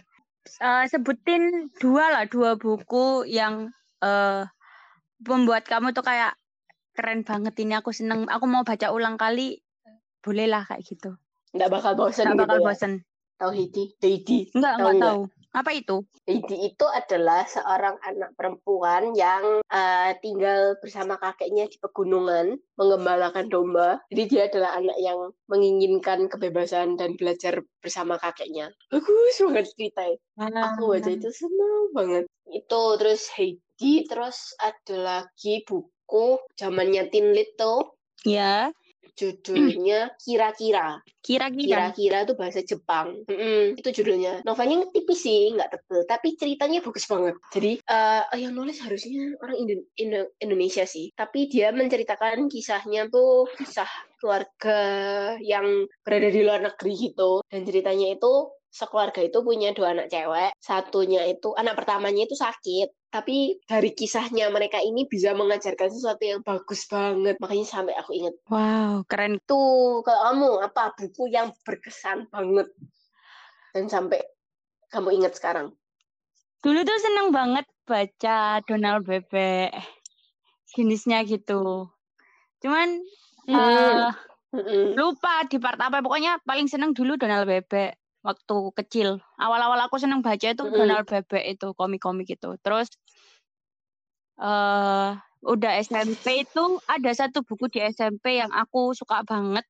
eh, 0.61 0.83
sebutin 0.91 1.71
dua 1.79 2.11
lah, 2.11 2.23
dua 2.27 2.59
buku 2.59 3.23
yang 3.25 3.71
eh 4.03 4.43
membuat 5.23 5.63
kamu 5.65 5.95
tuh 5.95 6.03
kayak 6.03 6.35
keren 6.95 7.23
banget 7.23 7.55
ini 7.63 7.73
aku 7.79 7.95
seneng. 7.95 8.27
Aku 8.27 8.45
mau 8.51 8.67
baca 8.67 8.91
ulang 8.91 9.15
kali. 9.15 9.63
Boleh 10.19 10.47
lah 10.51 10.67
kayak 10.67 10.83
gitu. 10.83 11.15
Nggak 11.55 11.69
bakal 11.71 11.93
bosan 11.95 12.25
Nggak 12.25 12.35
gitu 12.35 12.43
bakal 12.43 12.57
ya. 12.59 12.65
bosen. 12.67 12.91
Tahu 13.39 13.51
Heidi? 13.55 13.83
Heidi. 14.03 14.37
Enggak, 14.55 14.73
Tahu 14.75 14.81
enggak 14.81 14.95
nggak? 14.99 15.15
tahu. 15.15 15.21
Apa 15.55 15.71
itu? 15.71 16.03
Heidi 16.27 16.67
itu 16.67 16.83
adalah 16.83 17.47
seorang 17.47 17.95
anak 18.03 18.35
perempuan 18.35 19.15
yang 19.15 19.63
eh, 19.71 20.11
tinggal 20.19 20.75
bersama 20.83 21.15
kakeknya 21.15 21.71
di 21.71 21.79
pegunungan, 21.79 22.59
mengembalakan 22.75 23.47
domba. 23.47 24.03
Jadi 24.11 24.23
dia 24.27 24.51
adalah 24.51 24.75
anak 24.75 24.97
yang 24.99 25.31
menginginkan 25.47 26.27
kebebasan 26.27 26.99
dan 26.99 27.15
belajar 27.15 27.63
bersama 27.79 28.19
kakeknya. 28.19 28.75
Bagus 28.91 29.39
banget 29.39 29.65
ceritanya. 29.79 30.17
Aku 30.75 30.91
baca 30.91 31.07
itu 31.07 31.31
senang 31.31 31.95
banget. 31.95 32.23
Itu 32.51 32.99
terus 32.99 33.31
Heidi, 33.39 34.03
terus 34.11 34.51
ada 34.59 34.95
lagi 34.99 35.63
buku 35.63 36.43
zamannya 36.59 37.07
Tin 37.07 37.31
Little, 37.31 37.95
Ya, 38.25 38.73
judulnya 39.13 40.09
Kira-kira. 40.17 40.99
kira-kira. 41.21 41.91
Kira-kira 41.93 42.17
itu 42.25 42.33
bahasa 42.33 42.61
Jepang. 42.65 43.21
Mm-mm, 43.25 43.77
itu 43.77 43.89
judulnya. 44.01 44.41
Novelnya 44.45 44.89
tipis 44.89 45.21
sih, 45.21 45.53
nggak 45.53 45.69
tebel, 45.73 46.01
tapi 46.09 46.33
ceritanya 46.37 46.81
bagus 46.81 47.05
banget. 47.05 47.35
Jadi 47.53 47.71
eh, 47.81 48.23
yang 48.41 48.53
nulis 48.53 48.81
harusnya 48.81 49.37
orang 49.41 49.57
Indo- 49.57 49.89
Indo- 49.97 50.31
Indonesia 50.41 50.85
sih, 50.85 51.13
tapi 51.13 51.49
dia 51.49 51.69
menceritakan 51.73 52.49
kisahnya 52.49 53.09
tuh 53.09 53.49
kisah 53.57 53.89
keluarga 54.21 54.79
yang 55.41 55.85
berada 56.01 56.29
di 56.29 56.41
luar 56.41 56.61
negeri 56.61 56.93
gitu. 57.11 57.41
Dan 57.45 57.65
ceritanya 57.65 58.13
itu 58.13 58.33
sekeluarga 58.75 59.23
itu 59.23 59.39
punya 59.39 59.71
dua 59.71 59.95
anak 59.95 60.11
cewek, 60.11 60.51
satunya 60.59 61.23
itu 61.31 61.55
anak 61.55 61.79
pertamanya 61.79 62.27
itu 62.27 62.35
sakit. 62.35 62.91
Tapi 63.07 63.63
dari 63.63 63.95
kisahnya 63.95 64.51
mereka 64.51 64.83
ini 64.83 65.07
bisa 65.07 65.31
mengajarkan 65.31 65.87
sesuatu 65.87 66.19
yang 66.27 66.43
bagus 66.43 66.83
banget. 66.91 67.39
Makanya 67.39 67.63
sampai 67.63 67.95
aku 67.95 68.11
inget 68.11 68.35
Wow, 68.51 69.07
keren. 69.07 69.39
tuh 69.47 70.03
kalau 70.03 70.35
kamu 70.35 70.49
apa 70.67 70.91
buku 70.99 71.31
yang 71.31 71.55
berkesan 71.63 72.27
banget 72.27 72.67
dan 73.71 73.87
sampai 73.87 74.19
kamu 74.91 75.23
ingat 75.23 75.39
sekarang 75.39 75.71
Dulu 76.59 76.81
tuh 76.81 76.97
seneng 76.97 77.29
banget 77.29 77.63
baca 77.85 78.59
Donald 78.65 79.05
Bebek. 79.05 79.69
Jenisnya 80.75 81.21
gitu. 81.23 81.87
Cuman 82.59 83.05
Hmm. 83.45 83.53
eh, 83.53 84.09
Mm-mm. 84.49 84.97
lupa 84.97 85.45
di 85.45 85.61
part 85.61 85.77
apa. 85.77 86.01
Pokoknya 86.01 86.41
paling 86.41 86.65
seneng 86.65 86.97
dulu 86.97 87.15
Donald 87.15 87.45
Bebek 87.45 87.93
waktu 88.25 88.57
kecil. 88.81 89.09
Awal-awal 89.37 89.85
aku 89.85 90.01
seneng 90.01 90.25
baca 90.25 90.41
itu 90.49 90.65
Mm-mm. 90.65 90.73
Donald 90.73 91.05
Bebek 91.05 91.45
itu 91.45 91.67
komik-komik 91.77 92.25
itu. 92.33 92.57
Terus 92.65 92.89
eh 94.41 95.09
udah 95.45 95.71
SMP 95.79 96.43
itu 96.43 96.81
ada 96.89 97.11
satu 97.13 97.45
buku 97.45 97.69
di 97.69 97.79
SMP 97.85 98.41
yang 98.41 98.49
aku 98.49 98.97
suka 98.97 99.21
banget. 99.21 99.63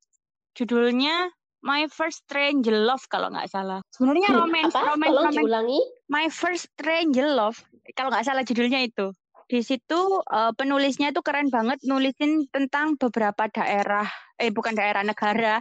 Judulnya 0.55 1.27
My 1.65 1.89
First 1.91 2.23
Strange 2.23 2.71
Love 2.71 3.03
kalau 3.11 3.27
nggak 3.33 3.51
salah. 3.51 3.83
Sebenarnya 3.91 4.31
romance, 4.31 4.71
apa 4.71 4.95
romance, 4.95 5.09
tolong 5.11 5.25
romance 5.27 5.41
diulangi 5.43 5.81
My 6.07 6.25
First 6.31 6.71
Strange 6.71 7.17
Love, 7.19 7.59
kalau 7.97 8.13
nggak 8.13 8.23
salah 8.23 8.47
judulnya 8.47 8.85
itu. 8.87 9.11
Di 9.45 9.61
situ 9.61 9.99
eh, 10.31 10.51
penulisnya 10.55 11.11
itu 11.11 11.19
keren 11.19 11.51
banget 11.51 11.83
nulisin 11.83 12.47
tentang 12.49 12.95
beberapa 12.95 13.51
daerah, 13.51 14.07
eh 14.39 14.49
bukan 14.49 14.73
daerah 14.77 15.03
negara 15.03 15.59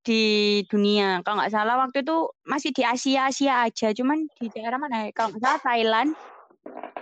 di 0.00 0.22
dunia. 0.66 1.20
Kalau 1.24 1.40
nggak 1.40 1.52
salah 1.52 1.76
waktu 1.80 2.02
itu 2.02 2.16
masih 2.48 2.70
di 2.72 2.82
Asia 2.84 3.28
Asia 3.28 3.66
aja, 3.68 3.92
cuman 3.92 4.26
di 4.36 4.46
daerah 4.52 4.78
mana 4.80 5.08
ya? 5.08 5.08
Kalau 5.12 5.32
nggak 5.34 5.42
salah 5.42 5.60
Thailand. 5.62 6.10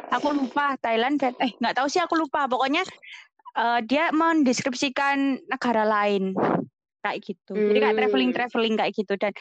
Aku 0.09 0.33
lupa 0.33 0.73
Thailand 0.81 1.21
dan 1.21 1.37
eh 1.37 1.53
nggak 1.61 1.77
tahu 1.77 1.87
sih 1.93 2.01
aku 2.01 2.17
lupa. 2.17 2.49
Pokoknya 2.49 2.83
eh, 3.57 3.81
dia 3.85 4.09
mendeskripsikan 4.11 5.45
negara 5.47 5.85
lain 5.85 6.33
kayak 7.05 7.19
gitu. 7.23 7.53
Jadi 7.55 7.79
kayak 7.79 7.95
Hmm. 7.95 8.01
traveling 8.03 8.31
traveling 8.33 8.75
kayak 8.81 8.93
gitu 8.97 9.15
dan 9.21 9.33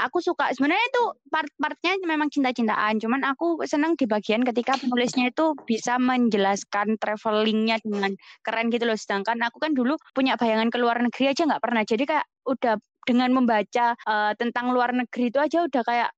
aku 0.00 0.24
suka 0.24 0.48
sebenarnya 0.56 0.80
itu 0.80 1.04
part-partnya 1.28 1.92
memang 2.08 2.32
cinta-cintaan 2.32 2.96
cuman 2.96 3.20
aku 3.28 3.60
senang 3.68 3.92
di 4.00 4.08
bagian 4.08 4.40
ketika 4.48 4.80
penulisnya 4.80 5.28
itu 5.28 5.52
bisa 5.68 6.00
menjelaskan 6.00 6.96
travelingnya 6.96 7.76
dengan 7.84 8.16
keren 8.40 8.72
gitu 8.72 8.88
loh 8.88 8.96
sedangkan 8.96 9.36
aku 9.44 9.60
kan 9.60 9.76
dulu 9.76 10.00
punya 10.16 10.40
bayangan 10.40 10.72
ke 10.72 10.80
luar 10.80 11.04
negeri 11.04 11.36
aja 11.36 11.44
nggak 11.44 11.60
pernah 11.60 11.82
jadi 11.84 12.04
kayak 12.08 12.26
udah 12.48 12.74
dengan 13.02 13.30
membaca 13.30 13.94
eh, 13.94 14.32
tentang 14.36 14.70
luar 14.70 14.92
negeri 14.92 15.28
itu 15.28 15.38
aja 15.38 15.64
udah 15.64 15.82
kayak 15.82 16.10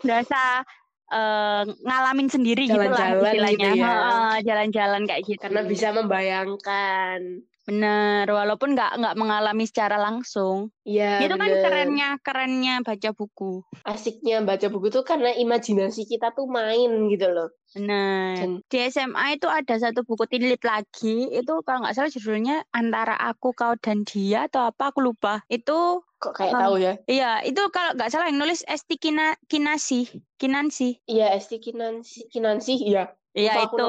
berasa 0.00 0.64
eh, 1.08 1.62
ngalamin 1.80 2.28
sendiri 2.28 2.64
gitu 2.64 2.80
lah 2.80 3.12
Jalan-jalan 3.12 3.14
gitu 3.14 3.26
istilahnya 3.26 3.68
ya. 3.68 3.82
Heeh, 3.82 4.34
jalan-jalan 4.42 5.02
kayak 5.04 5.22
gitu 5.26 5.40
karena 5.40 5.60
bisa 5.62 5.88
membayangkan 5.90 7.20
bener 7.60 8.24
walaupun 8.26 8.72
nggak 8.72 8.98
nggak 8.98 9.14
mengalami 9.14 9.62
secara 9.62 9.94
langsung 9.94 10.72
ya 10.82 11.22
itu 11.22 11.30
kan 11.30 11.46
bener. 11.46 11.62
kerennya 11.62 12.08
kerennya 12.18 12.74
baca 12.82 13.10
buku 13.12 13.62
asiknya 13.84 14.42
baca 14.42 14.66
buku 14.66 14.90
tuh 14.90 15.04
karena 15.04 15.30
imajinasi 15.30 16.02
kita 16.04 16.32
tuh 16.32 16.50
main 16.50 16.88
gitu 17.06 17.30
loh 17.30 17.52
Benar. 17.70 18.34
Dan- 18.34 18.66
Di 18.66 18.90
SMA 18.90 19.38
itu 19.38 19.46
ada 19.46 19.78
satu 19.78 20.02
buku 20.02 20.26
tilit 20.26 20.58
lagi. 20.66 21.30
Itu 21.30 21.62
kalau 21.62 21.86
nggak 21.86 21.94
salah 21.94 22.10
judulnya 22.10 22.66
antara 22.74 23.14
aku, 23.14 23.54
kau 23.54 23.78
dan 23.78 24.02
dia 24.02 24.50
atau 24.50 24.66
apa 24.66 24.90
aku 24.90 24.98
lupa. 24.98 25.46
Itu 25.46 26.02
kok 26.20 26.36
kayak 26.36 26.52
Ah. 26.52 26.60
tahu 26.68 26.74
ya 26.78 26.94
iya 27.08 27.32
itu 27.40 27.62
kalau 27.72 27.96
nggak 27.96 28.10
salah 28.12 28.28
yang 28.28 28.38
nulis 28.38 28.60
Esti 28.68 28.94
Kina, 28.94 29.34
Kinasi, 29.48 30.06
Kinansi. 30.36 31.00
iya 31.08 31.32
Esti 31.32 31.56
Kinansi 31.58 32.28
Kinansi 32.28 32.74
iya 32.84 33.10
Iya 33.30 33.62
itu. 33.62 33.86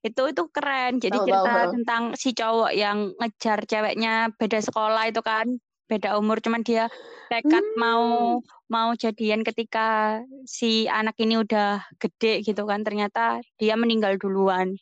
Itu 0.00 0.22
itu 0.32 0.42
keren. 0.48 0.96
Jadi 0.96 1.12
Tahu, 1.12 1.28
tahu, 1.28 1.28
cerita 1.28 1.52
heeh. 1.54 1.70
tentang 1.76 2.02
si 2.16 2.32
cowok 2.32 2.72
yang 2.72 3.12
ngejar 3.20 3.68
ceweknya 3.68 4.32
beda 4.34 4.58
sekolah 4.58 5.12
itu 5.12 5.20
kan. 5.20 5.60
Beda 5.86 6.16
umur 6.16 6.40
cuman 6.40 6.64
dia 6.64 6.88
tekad 7.28 7.60
mau 7.76 8.40
mau 8.66 8.96
jadian 8.96 9.44
ketika 9.44 10.18
si 10.48 10.88
anak 10.88 11.20
ini 11.20 11.36
udah 11.36 11.84
gede 12.00 12.40
gitu 12.40 12.64
kan. 12.64 12.80
Ternyata 12.80 13.44
dia 13.60 13.76
meninggal 13.76 14.16
duluan. 14.16 14.72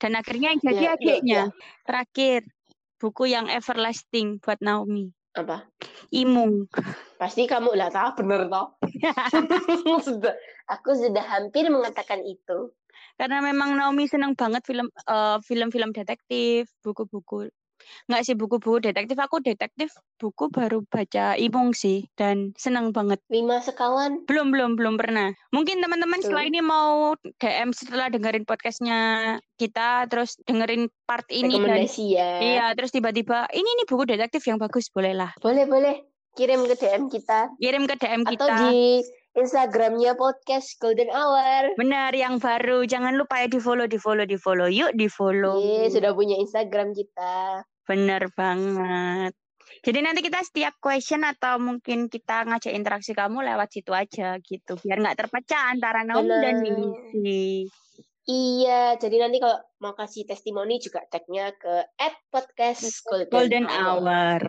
Dan 0.00 0.16
akhirnya 0.16 0.56
yang 0.56 0.60
jadi 0.64 0.74
Ya, 0.74 0.80
ya, 0.80 0.92
adiknya. 0.96 1.42
ya. 1.44 1.44
Terakhir 1.84 2.40
buku 2.96 3.28
yang 3.28 3.52
everlasting 3.52 4.40
buat 4.40 4.64
Naomi. 4.64 5.12
Apa 5.34 5.66
Imung. 6.14 6.70
pasti 7.18 7.50
kamu 7.50 7.74
lah 7.74 7.90
tahu 7.90 8.22
bener 8.22 8.46
toh 8.46 8.78
sudah 10.06 10.34
aku 10.70 10.94
sudah 10.94 11.24
hampir 11.26 11.66
mengatakan 11.68 12.22
itu 12.22 12.70
Karena 13.14 13.38
memang 13.38 13.78
Naomi 13.78 14.10
seneng 14.10 14.34
banget 14.34 14.66
film 14.66 14.90
eh, 14.90 15.38
film-film 15.46 15.94
detektif, 15.94 16.66
buku-buku. 16.82 17.46
Nggak 18.08 18.22
sih 18.24 18.34
buku-buku 18.34 18.80
detektif, 18.84 19.16
aku 19.20 19.42
detektif 19.44 19.92
buku 20.16 20.48
baru 20.48 20.82
baca 20.88 21.36
Imung 21.36 21.76
sih 21.76 22.08
dan 22.16 22.56
seneng 22.56 22.94
banget. 22.94 23.20
lima 23.28 23.60
sekawan 23.60 24.24
Belum 24.24 24.54
belum 24.54 24.76
belum 24.78 24.94
pernah. 24.96 25.34
Mungkin 25.50 25.82
teman-teman 25.82 26.20
setelah 26.22 26.44
ini 26.46 26.60
mau 26.64 27.18
DM 27.42 27.70
setelah 27.74 28.08
dengerin 28.08 28.46
podcastnya 28.48 29.00
kita, 29.58 30.06
terus 30.10 30.36
dengerin 30.46 30.90
part 31.04 31.26
ini 31.30 31.60
dan 31.60 31.74
rekomendasi 31.74 32.04
ya 32.16 32.30
iya, 32.40 32.66
terus 32.74 32.90
tiba-tiba 32.90 33.46
ini 33.52 33.66
nih 33.66 33.86
buku 33.86 34.04
detektif 34.08 34.42
yang 34.48 34.58
bagus, 34.58 34.88
bolehlah 34.90 35.30
boleh 35.40 35.64
boleh 35.68 35.96
kirim 36.34 36.66
ke 36.66 36.74
DM 36.74 37.06
kita 37.12 37.52
kirim 37.60 37.84
ke 37.86 37.94
DM 37.98 38.22
atau 38.26 38.32
kita. 38.32 38.54
di 38.70 39.02
Instagramnya 39.34 40.14
podcast 40.14 40.78
Golden 40.78 41.10
Hour 41.10 41.74
Benar 41.74 42.14
yang 42.14 42.38
baru, 42.38 42.86
jangan 42.86 43.18
lupa 43.18 43.42
ya 43.42 43.50
di 43.50 43.58
follow, 43.58 43.90
di 43.90 43.98
follow, 43.98 44.22
di 44.22 44.38
follow. 44.38 44.70
Yuk 44.70 44.94
di 44.94 45.10
follow. 45.10 45.58
Ye, 45.58 45.90
sudah 45.90 46.14
punya 46.14 46.38
Instagram 46.38 46.94
kita 46.94 47.66
Bener 47.84 48.32
banget. 48.32 49.32
Jadi 49.84 49.98
nanti 50.00 50.20
kita 50.24 50.40
setiap 50.40 50.76
question 50.80 51.24
atau 51.24 51.60
mungkin 51.60 52.08
kita 52.08 52.48
ngajak 52.48 52.72
interaksi 52.72 53.12
kamu 53.12 53.44
lewat 53.44 53.68
situ 53.68 53.92
aja 53.92 54.40
gitu. 54.40 54.80
Biar 54.80 55.00
nggak 55.00 55.18
terpecah 55.24 55.72
antara 55.72 56.04
Naomi 56.04 56.32
dan 56.40 56.56
Benar. 56.60 56.72
Missy. 56.72 57.68
Iya, 58.24 58.96
jadi 58.96 59.20
nanti 59.20 59.36
kalau 59.36 59.60
mau 59.84 59.92
kasih 59.92 60.24
testimoni 60.24 60.80
juga 60.80 61.04
tagnya 61.12 61.52
ke 61.60 61.84
at 62.00 62.16
podcast 62.32 63.04
Golden, 63.04 63.28
Golden 63.28 63.64
Hour. 63.68 64.00
Hour. 64.08 64.40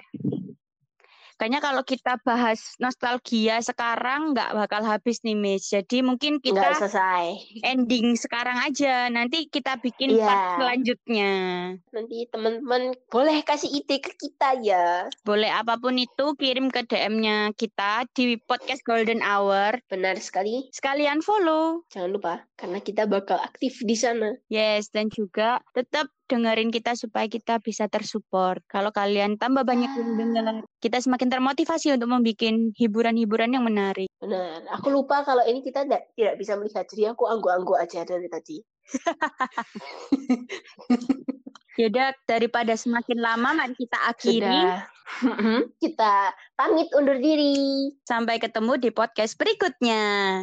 Kayaknya 1.35 1.59
kalau 1.59 1.83
kita 1.83 2.13
bahas 2.23 2.79
nostalgia 2.79 3.59
sekarang 3.59 4.31
nggak 4.31 4.55
bakal 4.55 4.81
habis 4.81 5.19
nih, 5.19 5.35
Miss. 5.35 5.67
Jadi 5.67 5.99
mungkin 5.99 6.39
Nggak 6.39 6.47
kita 6.47 6.69
selesai. 6.79 7.25
ending 7.61 8.15
sekarang 8.15 8.55
aja. 8.57 9.07
Nanti 9.07 9.45
kita 9.45 9.75
bikin 9.77 10.15
part 10.15 10.31
Iya. 10.31 10.55
selanjutnya. 10.57 11.31
Nanti 11.91 12.17
teman-teman 12.29 12.81
boleh 13.07 13.43
kasih 13.43 13.67
ide 13.69 13.99
ke 13.99 14.15
kita 14.15 14.55
ya. 14.59 15.11
Boleh 15.21 15.51
apa 15.51 15.75
pun 15.75 15.95
itu 15.95 16.25
kirim 16.35 16.71
ke 16.71 16.83
DM-nya 16.83 17.51
kita 17.51 18.07
di 18.11 18.39
podcast 18.39 18.79
Golden 18.81 19.19
Hour. 19.19 19.83
Benar 19.85 20.15
sekali. 20.17 20.71
Sekalian 20.71 21.19
follow. 21.19 21.83
Jangan 21.91 22.11
lupa, 22.11 22.33
karena 22.55 22.79
kita 22.79 23.03
bakal 23.05 23.37
aktif 23.37 23.81
di 23.81 23.93
sana. 23.93 24.39
Yes, 24.47 24.87
dan 24.87 25.09
juga 25.09 25.59
tetap 25.71 26.07
dengerin 26.25 26.73
kita 26.73 26.97
supaya 26.97 27.29
kita 27.29 27.61
bisa 27.61 27.85
tersupport. 27.85 28.57
Kalau 28.65 28.89
kalian 28.89 29.37
tambah 29.37 29.61
banyak 29.61 29.93
yang 29.93 30.17
dengar, 30.17 30.65
kita 30.81 30.97
semakin 31.01 31.29
termotivasi 31.29 31.93
untuk 31.93 32.09
membuat 32.09 32.41
hiburan-hiburan 32.77 33.53
yang 33.53 33.65
menarik. 33.65 34.09
Benar. 34.17 34.65
Aku 34.81 34.89
lupa 34.89 35.21
kalau 35.21 35.45
ini 35.45 35.61
kita 35.61 35.85
tidak, 35.85 36.09
tidak 36.17 36.35
bisa 36.41 36.57
melihat, 36.57 36.85
jadi 36.89 37.13
aku 37.13 37.29
anggu-anggu 37.29 37.77
aja 37.77 38.01
dari 38.05 38.29
tadi. 38.29 38.57
Yaudah, 41.75 42.15
daripada 42.23 42.71
semakin 42.79 43.19
lama, 43.19 43.51
mari 43.51 43.75
kita 43.75 43.99
akhiri. 44.07 44.47
Sudah. 44.47 44.87
kita 45.83 46.31
pamit 46.55 46.87
undur 46.95 47.19
diri. 47.19 47.91
Sampai 48.07 48.39
ketemu 48.39 48.79
di 48.79 48.95
podcast 48.95 49.35
berikutnya. 49.35 50.39